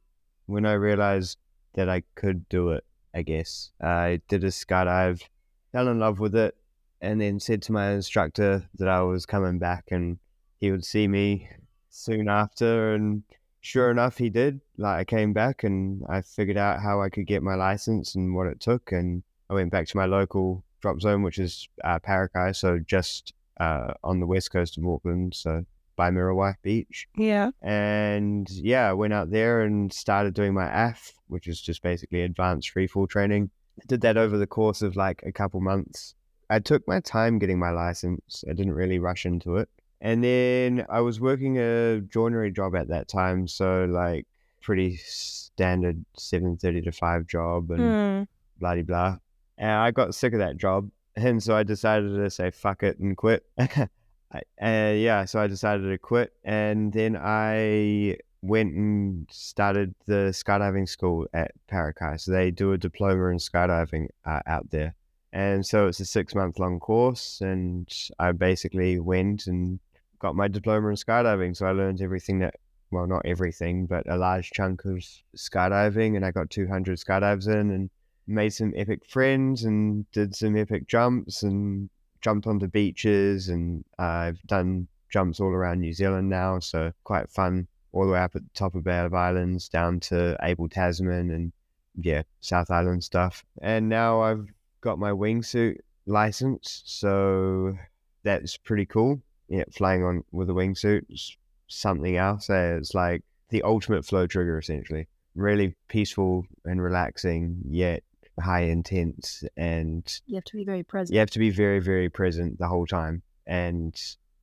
when 0.45 0.67
I 0.67 0.73
realized 0.73 1.39
that 1.73 1.89
I 1.89 2.03
could 2.13 2.47
do 2.49 2.69
it, 2.69 2.83
I 3.13 3.21
guess. 3.21 3.71
I 3.81 4.21
did 4.27 4.43
a 4.43 4.47
skydive, 4.47 5.23
fell 5.71 5.87
in 5.87 5.99
love 5.99 6.19
with 6.19 6.35
it, 6.35 6.55
and 7.01 7.21
then 7.21 7.39
said 7.39 7.61
to 7.63 7.71
my 7.71 7.91
instructor 7.91 8.67
that 8.75 8.87
I 8.87 9.01
was 9.01 9.25
coming 9.25 9.57
back 9.59 9.85
and 9.91 10.19
he 10.59 10.71
would 10.71 10.85
see 10.85 11.07
me 11.07 11.49
soon 11.89 12.27
after. 12.27 12.93
And 12.93 13.23
sure 13.61 13.89
enough, 13.89 14.17
he 14.17 14.29
did. 14.29 14.61
Like, 14.77 14.99
I 14.99 15.03
came 15.05 15.33
back 15.33 15.63
and 15.63 16.03
I 16.09 16.21
figured 16.21 16.57
out 16.57 16.81
how 16.81 17.01
I 17.01 17.09
could 17.09 17.27
get 17.27 17.43
my 17.43 17.55
license 17.55 18.15
and 18.15 18.35
what 18.35 18.47
it 18.47 18.59
took. 18.59 18.91
And 18.91 19.23
I 19.49 19.53
went 19.53 19.71
back 19.71 19.87
to 19.87 19.97
my 19.97 20.05
local 20.05 20.63
drop 20.81 21.01
zone, 21.01 21.23
which 21.23 21.39
is 21.39 21.67
uh, 21.83 21.99
Parakai, 21.99 22.55
so 22.55 22.79
just 22.79 23.33
uh, 23.59 23.93
on 24.03 24.19
the 24.19 24.27
west 24.27 24.51
coast 24.51 24.77
of 24.77 24.85
Auckland, 24.85 25.35
so 25.35 25.65
by 25.99 26.09
Muriwai 26.09 26.53
Beach 26.63 27.07
Yeah. 27.17 27.51
and 27.61 28.49
yeah, 28.49 28.89
I 28.89 28.93
went 28.93 29.11
out 29.11 29.31
there 29.31 29.61
and 29.63 29.91
started 29.91 30.33
doing 30.33 30.53
my 30.53 30.67
AF, 30.87 31.11
which 31.27 31.45
is 31.45 31.59
just 31.59 31.81
basically 31.83 32.21
advanced 32.21 32.71
freefall 32.73 33.07
training. 33.09 33.49
I 33.81 33.83
did 33.85 33.99
that 34.01 34.15
over 34.15 34.37
the 34.37 34.47
course 34.47 34.81
of 34.81 34.95
like 34.95 35.21
a 35.25 35.33
couple 35.33 35.59
months. 35.59 36.15
I 36.49 36.59
took 36.59 36.87
my 36.87 37.01
time 37.01 37.37
getting 37.37 37.59
my 37.59 37.71
license. 37.71 38.45
I 38.49 38.53
didn't 38.53 38.75
really 38.81 38.97
rush 38.97 39.25
into 39.25 39.57
it. 39.57 39.67
And 39.99 40.23
then 40.23 40.85
I 40.89 41.01
was 41.01 41.19
working 41.19 41.57
a 41.57 41.99
joinery 41.99 42.51
job 42.51 42.75
at 42.77 42.87
that 42.87 43.09
time, 43.09 43.45
so 43.49 43.83
like 43.83 44.25
pretty 44.61 44.95
standard 45.03 46.05
7:30 46.17 46.81
to 46.85 46.91
5 46.93 47.27
job 47.27 47.71
and 47.71 47.83
Hmm. 47.91 48.23
blah 48.57 48.81
blah. 48.83 49.17
And 49.57 49.71
I 49.71 49.91
got 49.91 50.15
sick 50.15 50.31
of 50.31 50.39
that 50.39 50.55
job, 50.55 50.89
and 51.17 51.43
so 51.43 51.57
I 51.57 51.63
decided 51.63 52.15
to 52.15 52.29
say 52.29 52.51
fuck 52.51 52.83
it 52.83 52.99
and 52.99 53.17
quit. 53.17 53.43
Uh, 54.33 54.93
yeah, 54.95 55.25
so 55.25 55.39
I 55.39 55.47
decided 55.47 55.89
to 55.89 55.97
quit, 55.97 56.33
and 56.43 56.93
then 56.93 57.17
I 57.19 58.17
went 58.41 58.73
and 58.75 59.27
started 59.31 59.95
the 60.05 60.31
skydiving 60.31 60.87
school 60.87 61.27
at 61.33 61.51
Parakai. 61.69 62.19
So 62.19 62.31
they 62.31 62.51
do 62.51 62.73
a 62.73 62.77
diploma 62.77 63.29
in 63.29 63.37
skydiving 63.37 64.07
uh, 64.25 64.41
out 64.45 64.69
there, 64.69 64.93
and 65.33 65.65
so 65.65 65.87
it's 65.87 65.99
a 65.99 66.05
six 66.05 66.35
month 66.35 66.59
long 66.59 66.79
course, 66.79 67.41
and 67.41 67.91
I 68.19 68.31
basically 68.31 68.99
went 68.99 69.47
and 69.47 69.79
got 70.19 70.35
my 70.35 70.47
diploma 70.47 70.89
in 70.89 70.95
skydiving. 70.95 71.57
So 71.57 71.65
I 71.65 71.71
learned 71.71 72.01
everything 72.01 72.39
that 72.39 72.55
well, 72.91 73.07
not 73.07 73.25
everything, 73.25 73.85
but 73.85 74.09
a 74.09 74.17
large 74.17 74.51
chunk 74.51 74.85
of 74.85 75.03
skydiving, 75.35 76.15
and 76.15 76.25
I 76.25 76.31
got 76.31 76.49
200 76.49 76.97
skydives 76.99 77.47
in 77.47 77.71
and 77.71 77.89
made 78.27 78.51
some 78.51 78.73
epic 78.75 79.05
friends 79.07 79.63
and 79.63 80.09
did 80.11 80.35
some 80.35 80.55
epic 80.55 80.87
jumps 80.87 81.43
and 81.43 81.89
jumped 82.21 82.47
onto 82.47 82.67
beaches 82.67 83.49
and 83.49 83.83
uh, 83.97 84.03
I've 84.03 84.41
done 84.43 84.87
jumps 85.09 85.39
all 85.39 85.49
around 85.49 85.79
New 85.79 85.93
Zealand 85.93 86.29
now, 86.29 86.59
so 86.59 86.91
quite 87.03 87.29
fun. 87.29 87.67
All 87.91 88.05
the 88.05 88.11
way 88.11 88.19
up 88.19 88.35
at 88.35 88.43
the 88.43 88.49
top 88.53 88.75
of 88.75 88.83
Bay 88.83 88.99
of 88.99 89.15
Islands 89.15 89.67
down 89.67 89.99
to 90.01 90.37
Abel 90.43 90.69
Tasman 90.69 91.31
and 91.31 91.51
yeah, 91.95 92.21
South 92.39 92.69
Island 92.69 93.03
stuff. 93.03 93.43
And 93.61 93.89
now 93.89 94.21
I've 94.21 94.45
got 94.81 94.99
my 94.99 95.11
wingsuit 95.11 95.77
license, 96.05 96.83
so 96.85 97.75
that's 98.23 98.57
pretty 98.57 98.85
cool. 98.85 99.21
Yeah, 99.47 99.63
flying 99.71 100.03
on 100.03 100.23
with 100.31 100.51
a 100.51 100.53
wingsuit 100.53 101.05
is 101.09 101.35
something 101.67 102.17
else. 102.17 102.49
It's 102.49 102.93
like 102.93 103.23
the 103.49 103.63
ultimate 103.63 104.05
flow 104.05 104.27
trigger 104.27 104.59
essentially. 104.59 105.07
Really 105.33 105.75
peaceful 105.87 106.45
and 106.65 106.81
relaxing, 106.81 107.57
yet 107.67 108.03
high 108.39 108.61
intense 108.63 109.43
and 109.57 110.03
You 110.27 110.35
have 110.35 110.43
to 110.45 110.57
be 110.57 110.63
very 110.65 110.83
present. 110.83 111.13
you 111.13 111.19
have 111.19 111.29
to 111.31 111.39
be 111.39 111.49
very 111.49 111.79
very 111.79 112.09
present 112.09 112.57
the 112.59 112.67
whole 112.67 112.85
time 112.85 113.21
and 113.47 113.99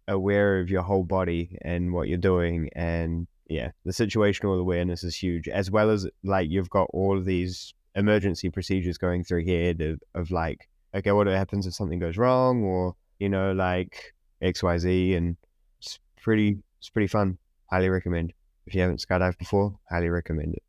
aware 0.09 0.61
of 0.61 0.71
your 0.71 0.83
whole 0.83 1.05
body 1.05 1.57
and 1.63 1.93
what 1.93 2.09
you're 2.09 2.19
doing 2.19 2.71
and 2.75 3.27
yeah 3.49 3.71
the 3.85 3.93
situational 3.93 4.59
awareness 4.61 5.03
is 5.05 5.17
huge 5.17 5.49
as 5.49 5.71
well 5.71 5.91
as 5.91 6.07
like 6.25 6.49
you've 6.51 6.71
got 6.71 6.89
all 6.93 7.17
of 7.19 7.25
these 7.25 7.75
emergency 7.95 8.51
procedures 8.51 8.99
going 8.99 9.25
through 9.25 9.41
your 9.41 9.57
head 9.65 9.81
of, 9.81 10.01
of 10.15 10.31
like 10.31 10.69
okay 10.95 11.13
what 11.13 11.27
happens 11.27 11.67
if 11.67 11.75
something 11.75 11.99
goes 11.99 12.17
wrong? 12.17 12.63
or 12.63 12.95
you 13.19 13.29
know 13.29 13.53
like 13.53 14.15
xyz 14.43 15.17
and 15.17 15.37
it's 15.81 15.99
pretty 16.23 16.59
it's 16.79 16.91
pretty 16.91 17.07
fun. 17.09 17.39
Highly 17.71 17.89
recommend. 17.89 18.33
If 18.67 18.75
you 18.75 18.81
haven't 18.83 19.01
skydived 19.01 19.39
before 19.39 19.79
highly 19.91 20.09
recommend 20.09 20.55
it 20.55 20.63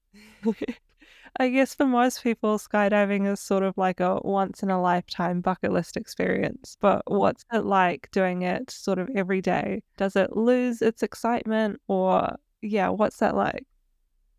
I 1.39 1.49
guess 1.49 1.75
for 1.75 1.85
most 1.85 2.23
people, 2.23 2.57
skydiving 2.57 3.31
is 3.31 3.39
sort 3.39 3.63
of 3.63 3.77
like 3.77 3.99
a 3.99 4.19
once 4.23 4.63
in 4.63 4.69
a 4.71 4.81
lifetime 4.81 5.41
bucket 5.41 5.71
list 5.71 5.95
experience. 5.95 6.77
But 6.81 7.03
what's 7.05 7.45
it 7.53 7.65
like 7.65 8.09
doing 8.11 8.41
it 8.41 8.71
sort 8.71 8.99
of 8.99 9.09
every 9.15 9.41
day? 9.41 9.83
Does 9.97 10.15
it 10.15 10.35
lose 10.35 10.81
its 10.81 11.03
excitement 11.03 11.79
or, 11.87 12.35
yeah, 12.61 12.89
what's 12.89 13.17
that 13.17 13.35
like? 13.35 13.65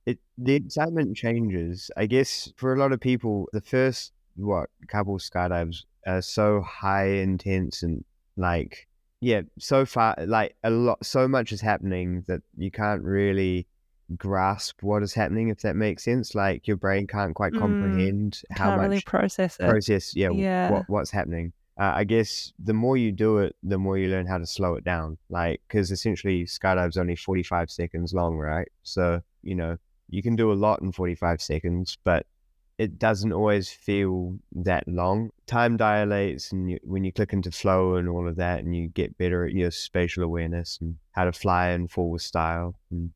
it 0.09 0.19
the 0.39 0.55
excitement 0.55 1.17
changes. 1.17 1.91
I 1.97 2.07
guess 2.07 2.51
for 2.57 2.73
a 2.73 2.79
lot 2.79 2.93
of 2.93 3.01
people, 3.01 3.49
the 3.53 3.61
first 3.61 4.13
what 4.37 4.71
couple 4.89 5.19
skydives 5.19 5.85
are 6.07 6.23
so 6.23 6.63
high 6.63 7.09
intense 7.09 7.83
and 7.83 8.05
like 8.37 8.89
yeah, 9.21 9.43
so 9.59 9.85
far 9.85 10.15
like 10.27 10.57
a 10.65 10.71
lot, 10.71 11.05
so 11.05 11.29
much 11.29 11.53
is 11.53 11.61
happening 11.61 12.25
that 12.29 12.41
you 12.57 12.71
can't 12.71 13.03
really 13.03 13.67
grasp 14.17 14.83
what 14.83 15.03
is 15.03 15.15
happening 15.15 15.49
if 15.49 15.61
that 15.61 15.77
makes 15.77 16.05
sense. 16.05 16.35
Like 16.35 16.67
your 16.67 16.77
brain 16.77 17.07
can't 17.07 17.35
quite 17.35 17.53
Mm, 17.55 17.59
comprehend 17.59 18.43
how 18.51 18.65
Can't 18.71 18.77
much 18.77 18.89
really 18.89 19.01
process 19.01 19.59
it. 19.61 19.67
process 19.67 20.15
yeah, 20.17 20.31
Yeah. 20.31 20.71
what 20.71 20.85
what's 20.89 21.11
happening 21.11 21.53
uh, 21.81 21.93
i 21.95 22.05
guess 22.05 22.53
the 22.63 22.73
more 22.75 22.97
you 22.97 23.13
do 23.13 23.39
it 23.39 23.55
the 23.63 23.79
more 23.79 23.97
you 23.99 24.09
learn 24.09 24.27
how 24.27 24.39
to 24.39 24.47
slow 24.47 24.75
it 24.75 24.85
down 24.85 25.17
like 25.31 25.61
because 25.69 25.91
essentially 25.91 26.45
skydive's 26.45 26.97
only 26.97 27.15
45 27.17 27.71
seconds 27.71 28.13
long 28.13 28.37
right 28.37 28.69
so 28.83 29.21
you 29.43 29.55
know 29.55 29.77
you 30.11 30.23
can 30.23 30.35
do 30.37 30.51
a 30.53 30.55
lot 30.55 30.81
in 30.83 30.91
45 30.93 31.41
seconds 31.41 31.97
but 32.05 32.27
it 32.79 32.99
doesn't 32.99 33.33
always 33.33 33.71
feel 33.71 34.39
that 34.53 34.87
long 34.89 35.31
time 35.47 35.77
dilates 35.77 36.53
and 36.53 36.71
you, 36.71 36.79
when 36.83 37.05
you 37.05 37.13
click 37.13 37.33
into 37.33 37.51
flow 37.51 37.97
and 37.97 38.09
all 38.09 38.27
of 38.29 38.37
that 38.37 38.61
and 38.61 38.75
you 38.75 38.89
get 38.89 39.17
better 39.19 39.45
at 39.45 39.53
your 39.53 39.71
spatial 39.71 40.23
awareness 40.23 40.79
and 40.81 40.97
how 41.13 41.25
to 41.25 41.33
fly 41.33 41.69
and 41.69 41.91
fall 41.91 42.11
with 42.11 42.23
style 42.23 42.75
and 42.91 43.11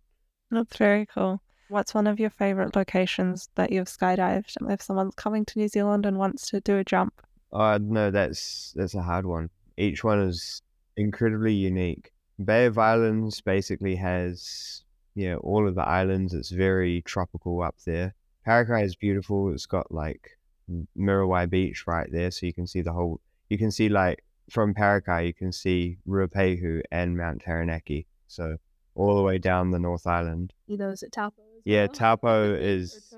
That's 0.52 0.76
very 0.76 1.06
cool. 1.06 1.40
What's 1.68 1.94
one 1.94 2.06
of 2.06 2.20
your 2.20 2.28
favorite 2.28 2.76
locations 2.76 3.48
that 3.54 3.72
you've 3.72 3.88
skydived 3.88 4.52
if 4.68 4.82
someone's 4.82 5.14
coming 5.14 5.46
to 5.46 5.58
New 5.58 5.68
Zealand 5.68 6.04
and 6.04 6.18
wants 6.18 6.50
to 6.50 6.60
do 6.60 6.76
a 6.76 6.84
jump? 6.84 7.14
Oh 7.52 7.78
no, 7.78 8.10
that's 8.10 8.74
that's 8.76 8.94
a 8.94 9.00
hard 9.02 9.24
one. 9.24 9.48
Each 9.78 10.04
one 10.04 10.20
is 10.20 10.60
incredibly 10.98 11.54
unique. 11.54 12.12
Bay 12.44 12.66
of 12.66 12.76
Islands 12.76 13.40
basically 13.40 13.96
has 13.96 14.84
yeah 15.14 15.36
all 15.36 15.66
of 15.66 15.74
the 15.74 15.88
islands. 15.88 16.34
It's 16.34 16.50
very 16.50 17.00
tropical 17.02 17.62
up 17.62 17.76
there. 17.86 18.14
Parakai 18.46 18.84
is 18.84 18.94
beautiful. 18.94 19.52
It's 19.54 19.66
got 19.66 19.90
like 19.90 20.38
M- 20.68 20.86
Muriwai 20.98 21.48
Beach 21.48 21.86
right 21.86 22.10
there, 22.12 22.30
so 22.30 22.44
you 22.44 22.52
can 22.52 22.66
see 22.66 22.82
the 22.82 22.92
whole. 22.92 23.20
You 23.48 23.56
can 23.56 23.70
see 23.70 23.88
like 23.88 24.22
from 24.50 24.74
Parakai, 24.74 25.26
you 25.26 25.32
can 25.32 25.52
see 25.52 25.96
Ruapehu 26.06 26.82
and 26.90 27.16
Mount 27.16 27.40
Taranaki. 27.40 28.06
So 28.26 28.58
all 28.94 29.16
the 29.16 29.22
way 29.22 29.38
down 29.38 29.70
the 29.70 29.78
North 29.78 30.06
Island. 30.06 30.52
See 30.68 30.76
those 30.76 31.02
at 31.02 31.12
Taupo. 31.12 31.42
as 31.42 31.62
Yeah, 31.64 31.82
well? 31.86 31.88
Taupo 31.88 32.54
is 32.54 33.12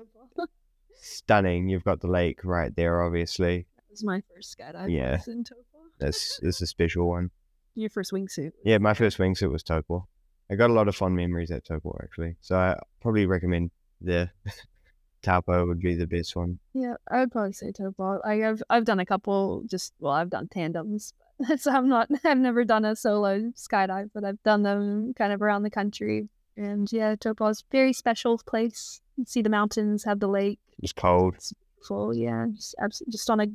stunning. 1.01 1.69
You've 1.69 1.83
got 1.83 2.01
the 2.01 2.07
lake 2.07 2.39
right 2.43 2.75
there, 2.75 3.03
obviously. 3.03 3.65
That 3.77 3.91
was 3.91 4.03
my 4.03 4.21
first 4.33 4.57
skydive. 4.57 4.91
Yeah. 4.91 5.19
in 5.27 5.43
Taupo. 5.43 5.61
That's 5.99 6.39
that's 6.41 6.61
a 6.61 6.67
special 6.67 7.07
one. 7.07 7.31
Your 7.75 7.89
first 7.89 8.11
wingsuit. 8.11 8.51
Yeah, 8.63 8.77
my 8.79 8.93
first 8.93 9.17
wingsuit 9.17 9.51
was 9.51 9.63
Taupo. 9.63 10.07
I 10.49 10.55
got 10.55 10.69
a 10.69 10.73
lot 10.73 10.87
of 10.87 10.95
fond 10.95 11.15
memories 11.15 11.51
at 11.51 11.65
Taupo 11.65 11.97
actually, 12.03 12.35
so 12.41 12.55
I 12.57 12.77
probably 13.01 13.25
recommend 13.25 13.71
the 14.01 14.29
Taupo 15.21 15.65
would 15.67 15.79
be 15.79 15.95
the 15.95 16.05
best 16.07 16.35
one. 16.35 16.59
Yeah, 16.73 16.95
I 17.09 17.21
would 17.21 17.31
probably 17.31 17.53
say 17.53 17.71
Taupo. 17.71 18.19
Like 18.23 18.41
I've 18.43 18.61
I've 18.69 18.85
done 18.85 18.99
a 18.99 19.05
couple. 19.05 19.63
Just 19.67 19.93
well, 19.99 20.13
I've 20.13 20.29
done 20.29 20.47
tandems. 20.49 21.13
But 21.39 21.59
so 21.61 21.71
I'm 21.71 21.89
not. 21.89 22.09
I've 22.23 22.37
never 22.37 22.63
done 22.63 22.85
a 22.85 22.95
solo 22.95 23.51
skydive, 23.55 24.11
but 24.13 24.23
I've 24.23 24.41
done 24.43 24.63
them 24.63 25.13
kind 25.13 25.33
of 25.33 25.41
around 25.41 25.63
the 25.63 25.69
country. 25.69 26.29
And 26.57 26.91
yeah, 26.91 27.15
Taupo's 27.15 27.63
very 27.71 27.93
special 27.93 28.37
place. 28.45 29.01
You 29.17 29.25
see 29.25 29.41
the 29.41 29.49
mountains, 29.49 30.03
have 30.05 30.19
the 30.19 30.27
lake. 30.27 30.59
It's 30.81 30.93
cold. 30.93 31.35
It's 31.35 31.53
beautiful. 31.53 32.13
Yeah, 32.15 32.47
just, 32.55 32.75
abs- 32.81 33.03
just 33.09 33.29
on 33.29 33.41
a 33.41 33.47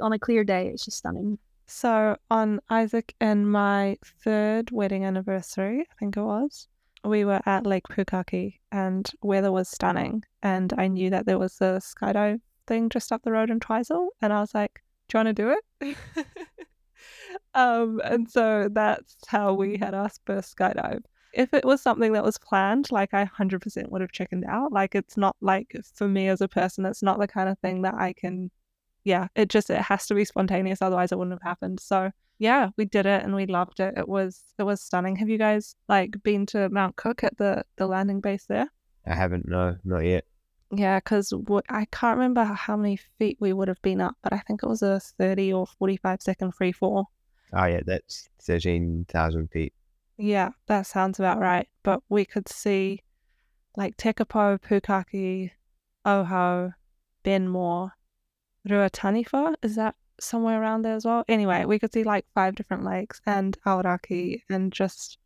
on 0.00 0.12
a 0.12 0.18
clear 0.18 0.44
day, 0.44 0.68
it's 0.68 0.84
just 0.84 0.98
stunning. 0.98 1.38
So 1.66 2.16
on 2.30 2.60
Isaac 2.70 3.14
and 3.20 3.50
my 3.52 3.98
third 4.24 4.70
wedding 4.70 5.04
anniversary, 5.04 5.80
I 5.80 5.94
think 5.98 6.16
it 6.16 6.22
was, 6.22 6.66
we 7.04 7.26
were 7.26 7.42
at 7.44 7.66
Lake 7.66 7.84
Pukaki 7.88 8.54
and 8.72 9.08
weather 9.20 9.52
was 9.52 9.68
stunning. 9.68 10.24
And 10.42 10.72
I 10.78 10.88
knew 10.88 11.10
that 11.10 11.26
there 11.26 11.38
was 11.38 11.60
a 11.60 11.80
skydive 11.80 12.40
thing 12.66 12.88
just 12.88 13.12
up 13.12 13.22
the 13.22 13.32
road 13.32 13.50
in 13.50 13.60
Twizel. 13.60 14.08
And 14.22 14.32
I 14.32 14.40
was 14.40 14.54
like, 14.54 14.82
do 15.08 15.18
you 15.18 15.24
want 15.24 15.36
to 15.36 15.42
do 15.42 15.56
it? 15.80 15.96
um, 17.54 18.00
and 18.04 18.30
so 18.30 18.68
that's 18.70 19.16
how 19.26 19.52
we 19.52 19.76
had 19.76 19.94
our 19.94 20.10
first 20.26 20.56
skydive. 20.56 21.02
If 21.32 21.52
it 21.52 21.64
was 21.64 21.82
something 21.82 22.12
that 22.12 22.24
was 22.24 22.38
planned, 22.38 22.90
like 22.90 23.12
I 23.12 23.24
100% 23.26 23.90
would 23.90 24.00
have 24.00 24.12
chickened 24.12 24.44
out. 24.46 24.72
Like 24.72 24.94
it's 24.94 25.16
not 25.16 25.36
like 25.40 25.76
for 25.94 26.08
me 26.08 26.28
as 26.28 26.40
a 26.40 26.48
person, 26.48 26.86
it's 26.86 27.02
not 27.02 27.18
the 27.18 27.28
kind 27.28 27.48
of 27.48 27.58
thing 27.58 27.82
that 27.82 27.94
I 27.94 28.12
can, 28.14 28.50
yeah, 29.04 29.28
it 29.34 29.48
just, 29.48 29.70
it 29.70 29.82
has 29.82 30.06
to 30.06 30.14
be 30.14 30.24
spontaneous. 30.24 30.80
Otherwise 30.80 31.12
it 31.12 31.18
wouldn't 31.18 31.38
have 31.40 31.48
happened. 31.48 31.80
So 31.80 32.10
yeah, 32.38 32.70
we 32.76 32.86
did 32.86 33.06
it 33.06 33.22
and 33.24 33.34
we 33.34 33.46
loved 33.46 33.80
it. 33.80 33.94
It 33.96 34.08
was, 34.08 34.42
it 34.58 34.62
was 34.62 34.80
stunning. 34.80 35.16
Have 35.16 35.28
you 35.28 35.38
guys 35.38 35.76
like 35.88 36.22
been 36.22 36.46
to 36.46 36.68
Mount 36.70 36.96
Cook 36.96 37.22
at 37.22 37.36
the, 37.36 37.64
the 37.76 37.86
landing 37.86 38.20
base 38.20 38.46
there? 38.46 38.68
I 39.06 39.14
haven't, 39.14 39.46
no, 39.48 39.76
not 39.84 40.04
yet. 40.04 40.24
Yeah, 40.70 40.98
because 40.98 41.30
w- 41.30 41.62
I 41.68 41.86
can't 41.86 42.16
remember 42.16 42.44
how 42.44 42.76
many 42.76 42.98
feet 43.18 43.38
we 43.40 43.52
would 43.52 43.68
have 43.68 43.80
been 43.82 44.00
up, 44.00 44.16
but 44.22 44.32
I 44.32 44.38
think 44.38 44.62
it 44.62 44.68
was 44.68 44.82
a 44.82 45.00
30 45.00 45.52
or 45.52 45.66
45 45.66 46.22
second 46.22 46.52
free 46.52 46.72
fall. 46.72 47.10
Oh, 47.52 47.64
yeah, 47.64 47.80
that's 47.84 48.28
13,000 48.42 49.48
feet. 49.50 49.72
Yeah, 50.16 50.50
that 50.66 50.86
sounds 50.86 51.18
about 51.18 51.38
right. 51.38 51.68
But 51.82 52.02
we 52.08 52.24
could 52.24 52.48
see 52.48 53.02
like 53.76 53.96
Tekapo, 53.96 54.58
Pukaki, 54.60 55.52
Ohau, 56.04 56.74
Benmore, 57.24 57.92
Ruataniwha. 58.68 59.54
Is 59.62 59.76
that 59.76 59.94
somewhere 60.20 60.60
around 60.60 60.82
there 60.82 60.96
as 60.96 61.04
well? 61.04 61.24
Anyway, 61.28 61.64
we 61.64 61.78
could 61.78 61.92
see 61.92 62.04
like 62.04 62.26
five 62.34 62.56
different 62.56 62.84
lakes 62.84 63.20
and 63.26 63.56
Aoraki 63.66 64.42
and 64.50 64.72
just 64.72 65.18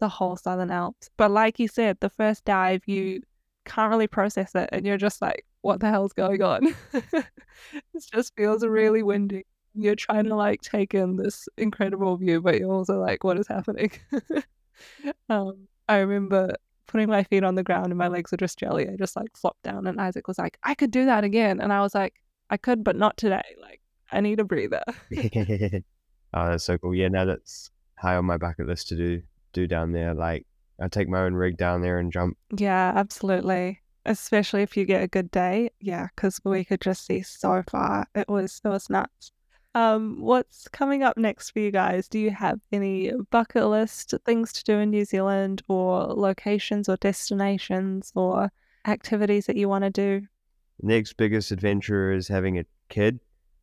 the 0.00 0.08
whole 0.08 0.36
Southern 0.36 0.70
Alps. 0.70 1.08
But 1.16 1.30
like 1.30 1.58
you 1.58 1.68
said, 1.68 1.98
the 2.00 2.10
first 2.10 2.44
dive, 2.44 2.82
you 2.86 3.22
can't 3.64 3.90
really 3.90 4.06
process 4.06 4.54
it 4.54 4.68
and 4.72 4.84
you're 4.84 4.98
just 4.98 5.22
like, 5.22 5.46
what 5.62 5.80
the 5.80 5.88
hell's 5.88 6.12
going 6.12 6.42
on? 6.42 6.74
it 6.92 7.24
just 8.12 8.34
feels 8.36 8.64
really 8.64 9.02
windy. 9.02 9.46
You're 9.74 9.96
trying 9.96 10.24
to 10.24 10.36
like 10.36 10.62
take 10.62 10.94
in 10.94 11.16
this 11.16 11.48
incredible 11.56 12.16
view, 12.16 12.40
but 12.40 12.58
you're 12.58 12.72
also 12.72 13.00
like, 13.00 13.24
what 13.24 13.38
is 13.38 13.48
happening? 13.48 13.90
um, 15.28 15.66
I 15.88 15.96
remember 15.98 16.54
putting 16.86 17.08
my 17.08 17.24
feet 17.24 17.44
on 17.44 17.54
the 17.54 17.62
ground 17.62 17.86
and 17.86 17.98
my 17.98 18.08
legs 18.08 18.30
were 18.30 18.36
just 18.36 18.58
jelly. 18.58 18.88
I 18.88 18.96
just 18.96 19.16
like 19.16 19.36
flopped 19.36 19.62
down 19.62 19.86
and 19.86 20.00
Isaac 20.00 20.28
was 20.28 20.38
like, 20.38 20.58
I 20.62 20.74
could 20.74 20.90
do 20.90 21.06
that 21.06 21.24
again. 21.24 21.60
And 21.60 21.72
I 21.72 21.80
was 21.80 21.94
like, 21.94 22.14
I 22.50 22.56
could, 22.56 22.84
but 22.84 22.96
not 22.96 23.16
today. 23.16 23.42
Like, 23.60 23.80
I 24.12 24.20
need 24.20 24.38
a 24.38 24.44
breather. 24.44 24.82
oh, 25.16 25.82
that's 26.32 26.64
so 26.64 26.78
cool. 26.78 26.94
Yeah, 26.94 27.08
now 27.08 27.24
that's 27.24 27.70
high 27.98 28.16
on 28.16 28.24
my 28.24 28.36
bucket 28.36 28.66
list 28.66 28.88
to 28.88 28.96
do 28.96 29.22
do 29.52 29.66
down 29.66 29.92
there. 29.92 30.14
Like 30.14 30.46
I 30.80 30.88
take 30.88 31.08
my 31.08 31.20
own 31.20 31.34
rig 31.34 31.56
down 31.56 31.82
there 31.82 31.98
and 31.98 32.12
jump. 32.12 32.36
Yeah, 32.56 32.92
absolutely. 32.94 33.80
Especially 34.06 34.62
if 34.62 34.76
you 34.76 34.84
get 34.84 35.02
a 35.02 35.08
good 35.08 35.30
day. 35.30 35.70
Yeah, 35.80 36.08
because 36.14 36.40
we 36.44 36.64
could 36.64 36.80
just 36.80 37.06
see 37.06 37.22
so 37.22 37.62
far. 37.70 38.06
It 38.14 38.28
was 38.28 38.60
it 38.64 38.68
was 38.68 38.90
nuts. 38.90 39.32
Um, 39.74 40.20
what's 40.20 40.68
coming 40.68 41.02
up 41.02 41.16
next 41.16 41.50
for 41.50 41.58
you 41.58 41.72
guys? 41.72 42.06
Do 42.06 42.18
you 42.18 42.30
have 42.30 42.60
any 42.72 43.12
bucket 43.30 43.66
list 43.66 44.14
things 44.24 44.52
to 44.52 44.64
do 44.64 44.78
in 44.78 44.90
New 44.90 45.04
Zealand, 45.04 45.62
or 45.68 46.06
locations, 46.06 46.88
or 46.88 46.96
destinations, 46.96 48.12
or 48.14 48.50
activities 48.86 49.46
that 49.46 49.56
you 49.56 49.68
want 49.68 49.84
to 49.84 49.90
do? 49.90 50.26
Next 50.80 51.14
biggest 51.16 51.50
adventure 51.50 52.12
is 52.12 52.28
having 52.28 52.58
a 52.58 52.64
kid. 52.88 53.18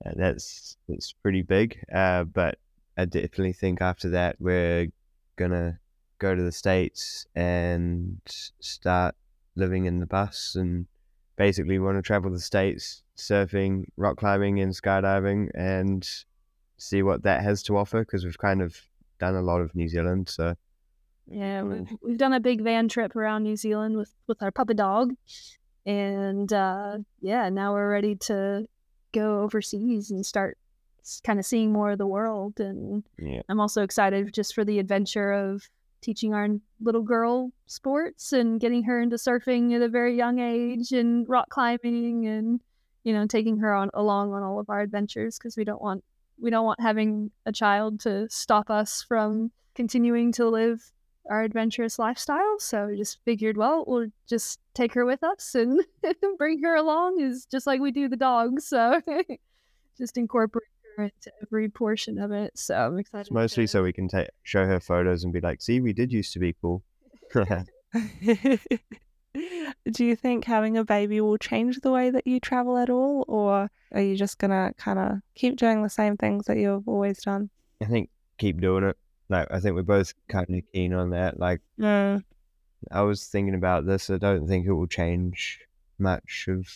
Uh, 0.06 0.12
that's 0.16 0.78
that's 0.90 1.14
pretty 1.14 1.44
big. 1.44 1.80
Uh, 1.94 2.26
but 2.26 2.58
I 2.98 3.06
definitely 3.06 3.54
think 3.54 3.82
after 3.82 4.10
that 4.10 4.36
we're 4.40 4.88
gonna 5.38 5.80
go 6.20 6.36
to 6.36 6.44
the 6.44 6.52
states 6.52 7.26
and 7.36 8.20
start 8.26 9.16
living 9.56 9.86
in 9.86 10.00
the 10.00 10.06
bus 10.06 10.56
and 10.56 10.88
basically 11.42 11.80
we 11.80 11.84
want 11.84 11.98
to 11.98 12.04
travel 12.04 12.30
the 12.30 12.40
states 12.40 13.02
surfing 13.18 13.84
rock 13.98 14.16
climbing 14.16 14.60
and 14.60 14.74
skydiving 14.74 15.50
and 15.56 16.08
see 16.78 17.02
what 17.02 17.24
that 17.24 17.42
has 17.42 17.64
to 17.64 17.76
offer 17.76 18.02
because 18.02 18.24
we've 18.24 18.38
kind 18.38 18.62
of 18.62 18.80
done 19.20 19.34
a 19.36 19.42
lot 19.42 19.60
of 19.60 19.74
new 19.74 19.88
zealand 19.88 20.30
so. 20.30 20.54
Yeah 21.26 21.64
we've, 21.64 21.90
we've 22.04 22.18
done 22.20 22.34
a 22.34 22.40
big 22.40 22.62
van 22.62 22.88
trip 22.88 23.16
around 23.16 23.42
new 23.42 23.56
zealand 23.56 23.98
with 23.98 24.14
with 24.28 24.44
our 24.44 24.52
puppy 24.52 24.76
dog. 24.76 25.16
And 25.84 26.54
uh 26.54 27.00
yeah 27.22 27.50
now 27.50 27.74
we're 27.74 27.90
ready 27.90 28.16
to 28.28 28.68
go 29.12 29.42
overseas 29.42 30.12
and 30.12 30.24
start 30.24 30.60
kind 31.24 31.40
of 31.40 31.46
seeing 31.48 31.72
more 31.72 31.90
of 31.90 31.98
the 31.98 32.06
world. 32.06 32.60
And 32.60 33.04
yeah. 33.18 33.42
I'm 33.50 33.60
also 33.60 33.82
excited 33.82 34.32
just 34.32 34.54
for 34.54 34.64
the 34.64 34.78
adventure 34.78 35.32
of 35.32 35.68
teaching 36.02 36.34
our 36.34 36.48
little 36.82 37.02
girl 37.02 37.52
sports 37.68 38.34
and 38.34 38.60
getting 38.60 38.84
her 38.84 39.00
into 39.00 39.16
surfing 39.16 39.74
at 39.76 39.82
a 39.82 39.88
very 39.88 40.16
young 40.16 40.40
age 40.40 40.92
and 40.92 41.28
rock 41.30 41.50
climbing 41.50 42.26
and 42.28 42.62
you 43.04 43.14
know 43.14 43.26
taking 43.26 43.58
her 43.58 43.74
on 43.74 43.90
along 43.94 44.34
on 44.34 44.44
all 44.44 44.60
of 44.60 44.70
our 44.70 44.82
adventures 44.82 45.38
because 45.38 45.56
we 45.56 45.64
don't 45.64 45.82
want 45.82 46.04
we 46.40 46.50
don't 46.50 46.66
want 46.66 46.82
having 46.82 47.32
a 47.46 47.52
child 47.52 48.00
to 48.00 48.28
stop 48.30 48.70
us 48.70 49.06
from 49.08 49.52
continuing 49.76 50.32
to 50.34 50.50
live 50.50 50.92
our 51.30 51.44
adventurous 51.44 52.00
lifestyle. 52.00 52.60
So 52.60 52.88
we 52.88 52.98
just 52.98 53.20
figured 53.24 53.58
well 53.58 53.86
we'll 53.88 54.08
just 54.28 54.60
take 54.74 54.94
her 54.94 55.06
with 55.06 55.24
us 55.24 55.56
and 55.56 55.82
bring 56.38 56.62
her 56.64 56.76
along 56.76 57.22
is 57.22 57.46
just 57.46 57.68
like 57.68 57.80
we 57.80 57.92
do 57.92 58.10
the 58.10 58.18
dogs. 58.18 58.68
So 58.68 59.02
just 59.98 60.18
incorporate 60.18 60.66
her 61.02 61.06
into 61.06 61.32
every 61.42 61.70
portion 61.70 62.18
of 62.20 62.32
it 62.32 62.58
so 62.58 62.76
i'm 62.76 62.98
excited 62.98 63.22
it's 63.22 63.32
mostly 63.32 63.64
to... 63.64 63.68
so 63.68 63.84
we 63.84 63.94
can 63.94 64.08
take 64.08 64.30
show 64.44 64.66
her 64.66 64.80
photos 64.80 65.24
and 65.24 65.34
be 65.34 65.42
like 65.42 65.62
see 65.62 65.80
we 65.82 65.94
did 65.94 66.12
used 66.12 66.34
to 66.34 66.40
be 66.40 66.56
cool. 66.62 66.84
Do 69.92 70.06
you 70.06 70.16
think 70.16 70.46
having 70.46 70.78
a 70.78 70.84
baby 70.84 71.22
will 71.22 71.38
change 71.38 71.80
the 71.80 71.92
way 71.92 72.10
that 72.10 72.28
you 72.28 72.40
travel 72.40 72.78
at 72.78 72.90
all 72.90 73.26
or 73.28 73.70
are 73.94 74.02
you 74.02 74.16
just 74.16 74.38
gonna 74.38 74.74
kind 74.78 75.00
of 75.00 75.20
keep 75.36 75.56
doing 75.58 75.84
the 75.84 75.90
same 75.90 76.18
things 76.18 76.46
that 76.46 76.58
you've 76.58 76.88
always 76.88 77.22
done? 77.22 77.50
I 77.82 77.86
think 77.86 78.10
keep 78.38 78.60
doing 78.62 78.84
it. 78.84 78.98
Like 79.30 79.48
i 79.50 79.60
think 79.60 79.76
we're 79.76 79.84
both 79.84 80.14
kind 80.28 80.48
of 80.50 80.62
keen 80.74 80.94
on 80.94 81.12
that. 81.12 81.40
Like 81.40 81.62
mm. 81.80 82.24
i 82.92 83.02
was 83.02 83.26
thinking 83.28 83.56
about 83.56 83.86
this. 83.86 84.10
I 84.10 84.18
don't 84.18 84.48
think 84.48 84.66
it 84.66 84.74
will 84.74 84.88
change 84.88 85.60
much 85.98 86.48
of 86.50 86.68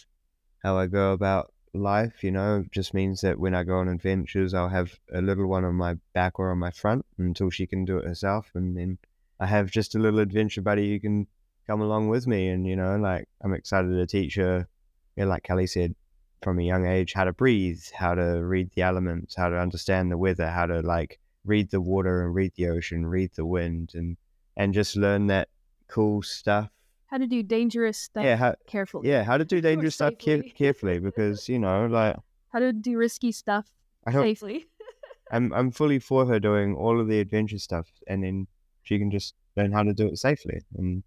how 0.61 0.77
i 0.77 0.85
go 0.85 1.11
about 1.13 1.51
life 1.75 2.23
you 2.23 2.31
know 2.31 2.63
just 2.71 2.93
means 2.93 3.21
that 3.21 3.39
when 3.39 3.53
i 3.53 3.63
go 3.63 3.77
on 3.77 3.87
adventures 3.87 4.53
i'll 4.53 4.69
have 4.69 4.97
a 5.13 5.21
little 5.21 5.47
one 5.47 5.65
on 5.65 5.75
my 5.75 5.95
back 6.13 6.39
or 6.39 6.51
on 6.51 6.57
my 6.57 6.71
front 6.71 7.05
until 7.17 7.49
she 7.49 7.67
can 7.67 7.85
do 7.85 7.97
it 7.97 8.05
herself 8.05 8.51
and 8.55 8.77
then 8.77 8.97
i 9.39 9.45
have 9.45 9.69
just 9.69 9.95
a 9.95 9.99
little 9.99 10.19
adventure 10.19 10.61
buddy 10.61 10.89
who 10.89 10.99
can 10.99 11.27
come 11.67 11.81
along 11.81 12.07
with 12.09 12.27
me 12.27 12.49
and 12.49 12.67
you 12.67 12.75
know 12.75 12.95
like 12.97 13.27
i'm 13.41 13.53
excited 13.53 13.89
to 13.89 14.05
teach 14.05 14.35
her 14.35 14.67
you 15.15 15.23
know, 15.23 15.29
like 15.29 15.43
callie 15.43 15.67
said 15.67 15.95
from 16.41 16.59
a 16.59 16.63
young 16.63 16.85
age 16.85 17.13
how 17.13 17.23
to 17.23 17.33
breathe 17.33 17.81
how 17.93 18.13
to 18.13 18.43
read 18.43 18.69
the 18.75 18.81
elements 18.81 19.35
how 19.35 19.49
to 19.49 19.57
understand 19.57 20.11
the 20.11 20.17
weather 20.17 20.49
how 20.49 20.65
to 20.65 20.81
like 20.81 21.19
read 21.43 21.69
the 21.71 21.81
water 21.81 22.23
and 22.23 22.35
read 22.35 22.51
the 22.55 22.67
ocean 22.67 23.05
read 23.05 23.31
the 23.35 23.45
wind 23.45 23.91
and 23.95 24.17
and 24.57 24.73
just 24.73 24.95
learn 24.95 25.27
that 25.27 25.49
cool 25.87 26.21
stuff 26.21 26.69
how 27.15 27.19
to 27.19 27.27
do 27.27 27.41
dangerous 27.41 27.97
stuff 27.97 28.25
yeah 28.25 28.35
how, 28.35 28.53
carefully 28.67 29.07
yeah 29.07 29.23
how 29.23 29.37
to 29.37 29.45
do 29.45 29.61
dangerous 29.69 29.95
stuff 29.95 30.13
care- 30.19 30.43
carefully 30.57 30.99
because 30.99 31.47
you 31.47 31.57
know 31.57 31.85
like 31.85 32.17
how 32.49 32.59
to 32.59 32.73
do 32.73 32.97
risky 32.97 33.31
stuff 33.31 33.65
I 34.05 34.11
don't, 34.11 34.23
safely 34.23 34.65
i'm 35.31 35.53
i'm 35.53 35.71
fully 35.71 35.99
for 35.99 36.25
her 36.25 36.39
doing 36.39 36.75
all 36.75 36.99
of 36.99 37.07
the 37.07 37.21
adventure 37.21 37.57
stuff 37.57 37.87
and 38.05 38.21
then 38.21 38.47
she 38.83 38.99
can 38.99 39.11
just 39.11 39.33
learn 39.55 39.71
how 39.71 39.83
to 39.83 39.93
do 39.93 40.07
it 40.07 40.17
safely 40.17 40.59
and 40.77 41.03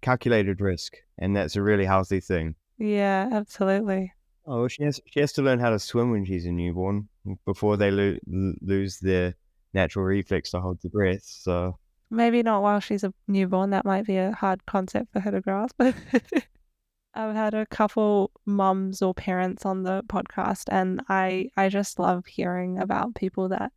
calculated 0.00 0.60
risk, 0.60 0.96
and 1.18 1.36
that's 1.36 1.56
a 1.56 1.62
really 1.62 1.84
healthy 1.84 2.20
thing. 2.20 2.54
Yeah, 2.78 3.28
absolutely. 3.32 4.12
Oh, 4.46 4.68
she 4.68 4.82
has 4.84 5.00
she 5.06 5.20
has 5.20 5.32
to 5.34 5.42
learn 5.42 5.58
how 5.58 5.70
to 5.70 5.78
swim 5.78 6.10
when 6.10 6.24
she's 6.24 6.46
a 6.46 6.52
newborn 6.52 7.08
before 7.44 7.76
they 7.76 7.90
lo- 7.90 8.18
lose 8.26 8.98
their 8.98 9.34
natural 9.74 10.04
reflex 10.04 10.50
to 10.52 10.60
hold 10.60 10.80
the 10.82 10.88
breath. 10.88 11.22
So 11.22 11.78
maybe 12.10 12.42
not 12.42 12.62
while 12.62 12.80
she's 12.80 13.04
a 13.04 13.12
newborn. 13.26 13.70
That 13.70 13.84
might 13.84 14.06
be 14.06 14.16
a 14.16 14.32
hard 14.32 14.66
concept 14.66 15.12
for 15.12 15.20
her 15.20 15.30
to 15.30 15.40
grasp. 15.40 15.80
I've 17.14 17.34
had 17.34 17.54
a 17.54 17.66
couple 17.66 18.30
mums 18.46 19.02
or 19.02 19.14
parents 19.14 19.66
on 19.66 19.82
the 19.82 20.02
podcast, 20.08 20.64
and 20.70 21.02
I 21.08 21.48
I 21.56 21.68
just 21.68 21.98
love 21.98 22.26
hearing 22.26 22.78
about 22.78 23.14
people 23.14 23.48
that 23.48 23.72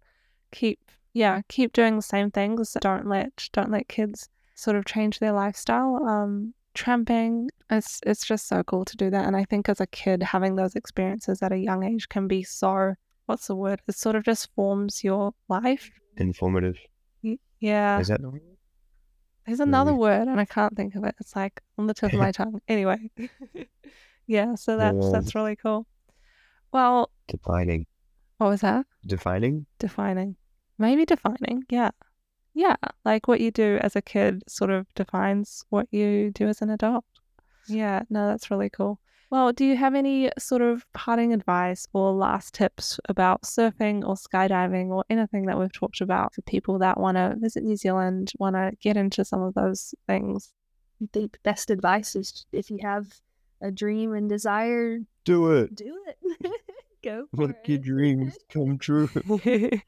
keep 0.51 0.79
yeah 1.13 1.41
keep 1.49 1.73
doing 1.73 1.95
the 1.95 2.01
same 2.01 2.31
things. 2.31 2.77
Don't 2.79 3.07
let 3.07 3.49
don't 3.51 3.71
let 3.71 3.87
kids 3.87 4.29
sort 4.55 4.75
of 4.75 4.85
change 4.85 5.19
their 5.19 5.33
lifestyle. 5.33 6.03
Um, 6.05 6.53
tramping, 6.73 7.49
it's 7.69 7.99
it's 8.05 8.25
just 8.25 8.47
so 8.47 8.63
cool 8.63 8.85
to 8.85 8.97
do 8.97 9.09
that. 9.09 9.25
And 9.25 9.35
I 9.35 9.45
think 9.45 9.69
as 9.69 9.81
a 9.81 9.87
kid, 9.87 10.21
having 10.21 10.55
those 10.55 10.75
experiences 10.75 11.41
at 11.41 11.51
a 11.51 11.57
young 11.57 11.83
age 11.83 12.09
can 12.09 12.27
be 12.27 12.43
so 12.43 12.93
what's 13.25 13.47
the 13.47 13.55
word? 13.55 13.81
It 13.87 13.95
sort 13.95 14.15
of 14.15 14.23
just 14.23 14.53
forms 14.55 15.03
your 15.03 15.33
life. 15.47 15.89
Informative. 16.17 16.77
Y- 17.61 17.67
Yeah. 17.69 17.99
Is 17.99 18.07
that 18.07 18.21
the 18.21 18.29
word? 18.29 18.41
There's 19.45 19.59
another 19.59 19.91
Really? 19.91 20.01
word 20.01 20.27
and 20.27 20.39
I 20.39 20.45
can't 20.45 20.75
think 20.75 20.95
of 20.95 21.03
it. 21.03 21.15
It's 21.19 21.35
like 21.35 21.61
on 21.77 21.87
the 21.87 21.93
tip 21.93 22.13
of 22.13 22.19
my 22.19 22.31
tongue. 22.39 22.61
Anyway. 22.67 23.09
yeah, 24.27 24.55
so 24.55 24.77
that's 24.77 24.97
Yeah. 25.05 25.09
that's 25.11 25.35
really 25.35 25.55
cool. 25.55 25.87
Well, 26.71 27.11
Defining. 27.27 27.85
what 28.37 28.47
was 28.49 28.61
that? 28.61 28.85
Defining? 29.05 29.65
Defining. 29.79 30.37
Maybe 30.77 31.05
defining, 31.05 31.63
yeah. 31.69 31.91
Yeah. 32.53 32.75
Like 33.03 33.27
what 33.27 33.41
you 33.41 33.51
do 33.51 33.77
as 33.81 33.95
a 33.95 34.01
kid 34.01 34.43
sort 34.47 34.69
of 34.71 34.87
defines 34.95 35.65
what 35.69 35.87
you 35.91 36.31
do 36.31 36.47
as 36.47 36.61
an 36.61 36.69
adult. 36.69 37.03
Yeah, 37.67 38.03
no, 38.09 38.27
that's 38.27 38.49
really 38.49 38.69
cool. 38.69 38.99
Well, 39.31 39.53
do 39.53 39.63
you 39.63 39.77
have 39.77 39.95
any 39.95 40.29
sort 40.37 40.61
of 40.61 40.85
parting 40.91 41.31
advice 41.33 41.87
or 41.93 42.11
last 42.11 42.53
tips 42.53 42.99
about 43.07 43.43
surfing 43.43 44.05
or 44.05 44.15
skydiving 44.15 44.87
or 44.89 45.05
anything 45.09 45.45
that 45.45 45.57
we've 45.57 45.71
talked 45.71 46.01
about 46.01 46.33
for 46.35 46.41
people 46.41 46.77
that 46.79 46.99
want 46.99 47.15
to 47.15 47.35
visit 47.39 47.63
New 47.63 47.77
Zealand, 47.77 48.33
want 48.39 48.57
to 48.57 48.71
get 48.81 48.97
into 48.97 49.23
some 49.23 49.41
of 49.41 49.53
those 49.53 49.95
things? 50.05 50.51
I 51.01 51.07
think 51.13 51.39
best 51.43 51.69
advice 51.71 52.13
is 52.17 52.45
if 52.51 52.69
you 52.69 52.79
have 52.81 53.07
a 53.61 53.71
dream 53.71 54.13
and 54.13 54.27
desire, 54.27 54.99
Do 55.23 55.51
it. 55.53 55.73
do 55.75 55.97
it. 56.07 56.51
Go 57.03 57.27
for 57.33 57.47
Make 57.47 57.67
your 57.69 57.77
it. 57.77 57.83
dreams 57.83 58.37
come 58.49 58.77
true. 58.79 59.07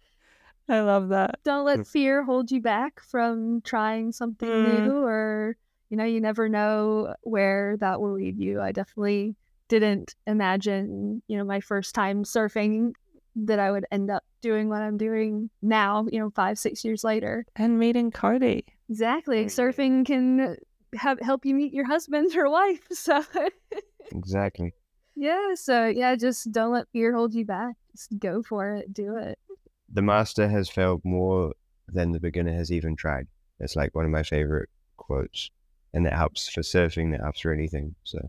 I 0.69 0.79
love 0.79 1.09
that. 1.09 1.39
Don't 1.43 1.65
let 1.65 1.85
fear 1.85 2.23
hold 2.23 2.49
you 2.49 2.61
back 2.61 3.01
from 3.01 3.59
trying 3.61 4.13
something 4.13 4.49
Mm. 4.49 4.85
new 4.85 5.03
or 5.03 5.57
you 5.93 5.97
know, 5.97 6.05
you 6.05 6.19
never 6.19 6.49
know 6.49 7.13
where 7.21 7.77
that 7.77 8.01
will 8.01 8.13
lead 8.13 8.39
you. 8.39 8.59
I 8.59 8.71
definitely 8.71 9.35
didn't 9.67 10.15
imagine, 10.25 11.21
you 11.27 11.37
know, 11.37 11.43
my 11.43 11.59
first 11.59 11.93
time 11.93 12.23
surfing 12.23 12.93
that 13.35 13.59
I 13.59 13.69
would 13.69 13.85
end 13.91 14.09
up 14.09 14.23
doing 14.41 14.69
what 14.69 14.81
I'm 14.81 14.97
doing 14.97 15.51
now, 15.61 16.07
you 16.11 16.17
know, 16.17 16.31
five, 16.31 16.57
six 16.57 16.83
years 16.83 17.03
later. 17.03 17.45
And 17.55 17.77
meeting 17.77 18.09
Cody. 18.09 18.65
Exactly. 18.89 19.45
Surfing 19.45 20.03
can 20.03 20.57
have 20.95 21.19
help 21.19 21.45
you 21.45 21.53
meet 21.53 21.75
your 21.75 21.85
husband 21.85 22.35
or 22.35 22.49
wife. 22.49 22.87
So 22.89 23.23
exactly. 24.11 24.73
yeah, 25.15 25.53
so 25.53 25.85
yeah, 25.85 26.15
just 26.15 26.51
don't 26.51 26.73
let 26.73 26.89
fear 26.91 27.13
hold 27.13 27.35
you 27.35 27.45
back. 27.45 27.75
Just 27.91 28.17
go 28.17 28.41
for 28.41 28.77
it. 28.77 28.91
Do 28.91 29.17
it. 29.17 29.37
The 29.93 30.01
master 30.01 30.49
has 30.49 30.69
failed 30.69 31.01
more 31.03 31.53
than 31.87 32.13
the 32.13 32.19
beginner 32.19 32.53
has 32.55 32.71
even 32.71 32.95
tried. 32.95 33.27
It's 33.59 33.75
like 33.75 33.93
one 33.93 34.05
of 34.05 34.11
my 34.11 34.23
favorite 34.23 34.69
quotes. 34.97 35.51
And 35.93 36.05
that 36.05 36.13
helps 36.13 36.49
for 36.49 36.61
surfing, 36.61 37.11
that 37.11 37.21
helps 37.21 37.41
for 37.41 37.53
anything. 37.53 37.95
So 38.03 38.19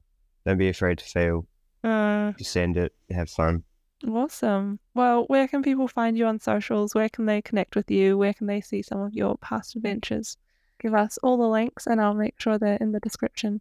don't 0.45 0.59
be 0.59 0.69
afraid 0.69 0.99
to 0.99 1.05
fail. 1.05 1.47
Uh, 1.83 2.33
Send 2.39 2.77
it, 2.77 2.93
have 3.11 3.31
fun. 3.31 3.65
Awesome. 4.07 4.79
Well, 4.95 5.25
where 5.29 5.49
can 5.49 5.63
people 5.63 5.89
find 5.89 6.19
you 6.19 6.27
on 6.27 6.41
socials? 6.41 6.95
Where 6.95 7.09
can 7.09 7.27
they 7.27 7.41
connect 7.41 7.75
with 7.75 7.91
you? 7.91 8.19
Where 8.19 8.35
can 8.35 8.47
they 8.47 8.61
see 8.61 8.83
some 8.83 9.01
of 9.01 9.15
your 9.15 9.39
past 9.39 9.77
adventures? 9.77 10.37
Give 10.81 10.95
us 10.95 11.19
all 11.23 11.39
the 11.39 11.49
links 11.49 11.87
and 11.87 12.01
I'll 12.01 12.15
make 12.15 12.39
sure 12.39 12.59
they're 12.59 12.77
in 12.77 12.93
the 12.93 13.01
description. 13.01 13.61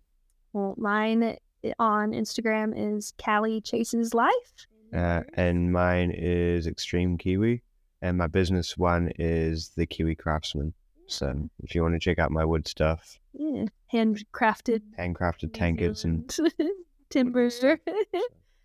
Well, 0.52 0.76
mine 0.78 1.38
on 1.80 2.12
Instagram 2.12 2.74
is 2.76 3.14
Callie 3.24 3.62
Chases 3.62 4.14
Life. 4.14 4.68
Uh, 4.94 5.22
and 5.36 5.72
mine 5.72 6.12
is 6.12 6.68
Extreme 6.68 7.20
Kiwi. 7.20 7.64
And 8.02 8.18
my 8.18 8.28
business 8.28 8.78
one 8.78 9.12
is 9.18 9.70
The 9.78 9.86
Kiwi 9.86 10.16
Craftsman. 10.16 10.74
So 11.08 11.50
if 11.64 11.76
you 11.76 11.82
want 11.82 11.96
to 11.96 12.00
check 12.00 12.20
out 12.20 12.32
my 12.32 12.46
wood 12.46 12.68
stuff, 12.68 13.20
yeah, 13.34 13.66
handcrafted 13.92 14.82
handcrafted 14.98 15.54
tankards 15.54 16.04
and 16.04 16.34
timber 17.10 17.50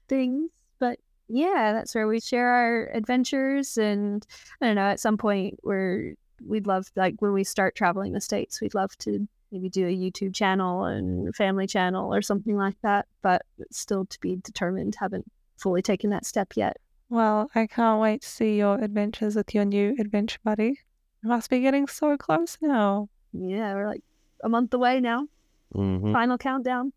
things. 0.09 0.51
But 0.79 0.99
yeah, 1.29 1.73
that's 1.73 1.95
where 1.95 2.09
we 2.09 2.21
share 2.21 2.49
our 2.49 2.91
adventures. 2.95 3.77
And 3.77 4.27
I 4.61 4.67
don't 4.67 4.77
know, 4.77 4.83
at 4.83 5.01
some 5.01 5.19
point 5.19 5.59
we're 5.63 6.15
we'd 6.47 6.67
love, 6.67 6.91
like 6.97 7.17
when 7.19 7.33
we 7.33 7.45
start 7.45 7.75
traveling 7.75 8.13
the 8.13 8.21
States, 8.21 8.61
we'd 8.61 8.75
love 8.75 8.97
to 8.99 9.27
maybe 9.51 9.69
do 9.69 9.87
a 9.87 9.95
YouTube 9.97 10.35
channel 10.35 10.85
and 10.85 11.35
family 11.35 11.67
channel 11.67 12.15
or 12.15 12.23
something 12.23 12.57
like 12.57 12.77
that. 12.83 13.07
But 13.23 13.43
it's 13.59 13.79
still 13.79 14.07
to 14.07 14.21
be 14.21 14.37
determined. 14.37 14.95
Haven't 14.95 15.31
fully 15.57 15.83
taken 15.83 16.11
that 16.11 16.25
step 16.25 16.53
yet. 16.57 16.77
Well, 17.11 17.51
I 17.55 17.67
can't 17.67 18.01
wait 18.01 18.23
to 18.23 18.29
see 18.29 18.59
your 18.59 18.83
adventures 18.83 19.35
with 19.35 19.55
your 19.55 19.65
new 19.65 19.97
adventure 19.99 20.39
buddy. 20.45 20.81
You 21.23 21.29
must 21.31 21.51
be 21.51 21.61
getting 21.61 21.87
so 21.89 22.17
close 22.17 22.59
now. 22.61 23.09
Yeah, 23.33 23.75
we're 23.75 23.87
like 23.89 24.03
a 24.45 24.49
month 24.49 24.73
away 24.75 25.01
now. 25.01 25.27
Mhm. 25.75 26.13
Final 26.13 26.39
countdown. 26.39 26.93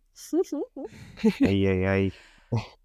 Ay, 1.41 1.67
ay, 1.67 1.88
ay. 1.88 2.11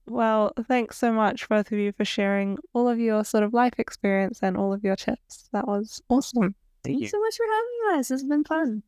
Well, 0.07 0.53
thanks 0.69 0.97
so 0.97 1.13
much, 1.13 1.49
both 1.49 1.73
of 1.73 1.79
you, 1.79 1.93
for 1.93 2.05
sharing 2.05 2.59
all 2.73 2.89
of 2.89 2.99
your 3.01 3.25
sort 3.25 3.43
of 3.43 3.53
life 3.53 3.75
experience 3.79 4.39
and 4.43 4.57
all 4.57 4.73
of 4.73 4.85
your 4.85 4.97
tips. 4.97 5.49
That 5.53 5.67
was 5.67 6.01
awesome. 6.09 6.55
Thank 6.85 7.01
you. 7.01 7.09
So 7.09 7.21
much 7.21 7.37
for 7.37 7.47
having 7.47 7.99
us. 7.99 8.11
It's 8.13 8.23
been 8.23 8.45
fun. 8.45 8.83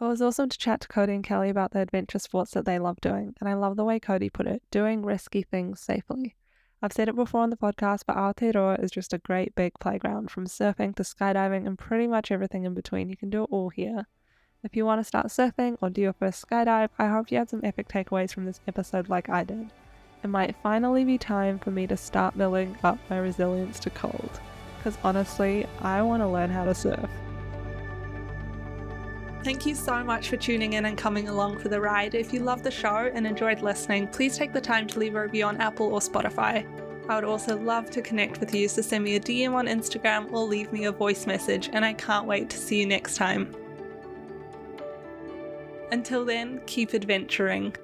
It 0.00 0.04
was 0.04 0.22
awesome 0.22 0.48
to 0.48 0.56
chat 0.56 0.80
to 0.82 0.88
Cody 0.88 1.14
and 1.14 1.26
Callie 1.26 1.50
about 1.50 1.72
the 1.72 1.80
adventure 1.80 2.18
sports 2.20 2.52
that 2.52 2.64
they 2.64 2.78
love 2.78 3.00
doing, 3.00 3.34
and 3.40 3.48
I 3.48 3.54
love 3.54 3.76
the 3.76 3.84
way 3.84 4.00
Cody 4.00 4.30
put 4.30 4.46
it 4.46 4.62
doing 4.70 5.04
risky 5.04 5.42
things 5.42 5.80
safely. 5.80 6.36
I've 6.82 6.92
said 6.94 7.08
it 7.08 7.16
before 7.16 7.42
on 7.42 7.50
the 7.50 7.56
podcast, 7.56 8.04
but 8.06 8.16
Aotearoa 8.16 8.82
is 8.82 8.90
just 8.90 9.12
a 9.12 9.18
great 9.18 9.54
big 9.54 9.72
playground 9.80 10.30
from 10.30 10.46
surfing 10.46 10.96
to 10.96 11.02
skydiving 11.02 11.66
and 11.66 11.78
pretty 11.78 12.06
much 12.06 12.30
everything 12.30 12.64
in 12.64 12.72
between. 12.72 13.10
You 13.10 13.18
can 13.18 13.28
do 13.28 13.44
it 13.44 13.50
all 13.50 13.68
here. 13.68 14.06
If 14.62 14.74
you 14.74 14.86
want 14.86 15.00
to 15.00 15.04
start 15.04 15.26
surfing 15.26 15.76
or 15.82 15.90
do 15.90 16.00
your 16.00 16.14
first 16.14 16.46
skydive, 16.46 16.88
I 16.98 17.08
hope 17.08 17.30
you 17.30 17.36
had 17.36 17.50
some 17.50 17.60
epic 17.64 17.88
takeaways 17.88 18.32
from 18.32 18.46
this 18.46 18.60
episode 18.66 19.10
like 19.10 19.28
I 19.28 19.44
did. 19.44 19.70
It 20.22 20.28
might 20.28 20.56
finally 20.62 21.04
be 21.04 21.18
time 21.18 21.58
for 21.58 21.70
me 21.70 21.86
to 21.86 21.96
start 21.96 22.36
building 22.36 22.76
up 22.82 22.98
my 23.10 23.18
resilience 23.18 23.78
to 23.80 23.90
cold, 23.90 24.40
because 24.78 24.96
honestly, 25.04 25.66
I 25.80 26.00
want 26.00 26.22
to 26.22 26.28
learn 26.28 26.50
how 26.50 26.64
to 26.64 26.74
surf. 26.74 27.10
Thank 29.42 29.64
you 29.64 29.74
so 29.74 30.04
much 30.04 30.28
for 30.28 30.36
tuning 30.36 30.74
in 30.74 30.84
and 30.84 30.98
coming 30.98 31.28
along 31.28 31.60
for 31.60 31.70
the 31.70 31.80
ride. 31.80 32.14
If 32.14 32.32
you 32.32 32.40
love 32.40 32.62
the 32.62 32.70
show 32.70 33.10
and 33.14 33.26
enjoyed 33.26 33.62
listening, 33.62 34.08
please 34.08 34.36
take 34.36 34.52
the 34.52 34.60
time 34.60 34.86
to 34.88 34.98
leave 34.98 35.14
a 35.14 35.22
review 35.22 35.46
on 35.46 35.56
Apple 35.56 35.86
or 35.86 36.00
Spotify. 36.00 36.66
I 37.08 37.14
would 37.14 37.24
also 37.24 37.58
love 37.58 37.88
to 37.90 38.02
connect 38.02 38.38
with 38.38 38.54
you, 38.54 38.68
so 38.68 38.82
send 38.82 39.02
me 39.02 39.16
a 39.16 39.20
DM 39.20 39.54
on 39.54 39.66
Instagram 39.66 40.30
or 40.30 40.46
leave 40.46 40.70
me 40.72 40.84
a 40.84 40.92
voice 40.92 41.26
message, 41.26 41.70
and 41.72 41.86
I 41.86 41.94
can't 41.94 42.26
wait 42.26 42.50
to 42.50 42.58
see 42.58 42.80
you 42.80 42.86
next 42.86 43.16
time. 43.16 43.56
Until 45.90 46.26
then, 46.26 46.60
keep 46.66 46.92
adventuring. 46.92 47.74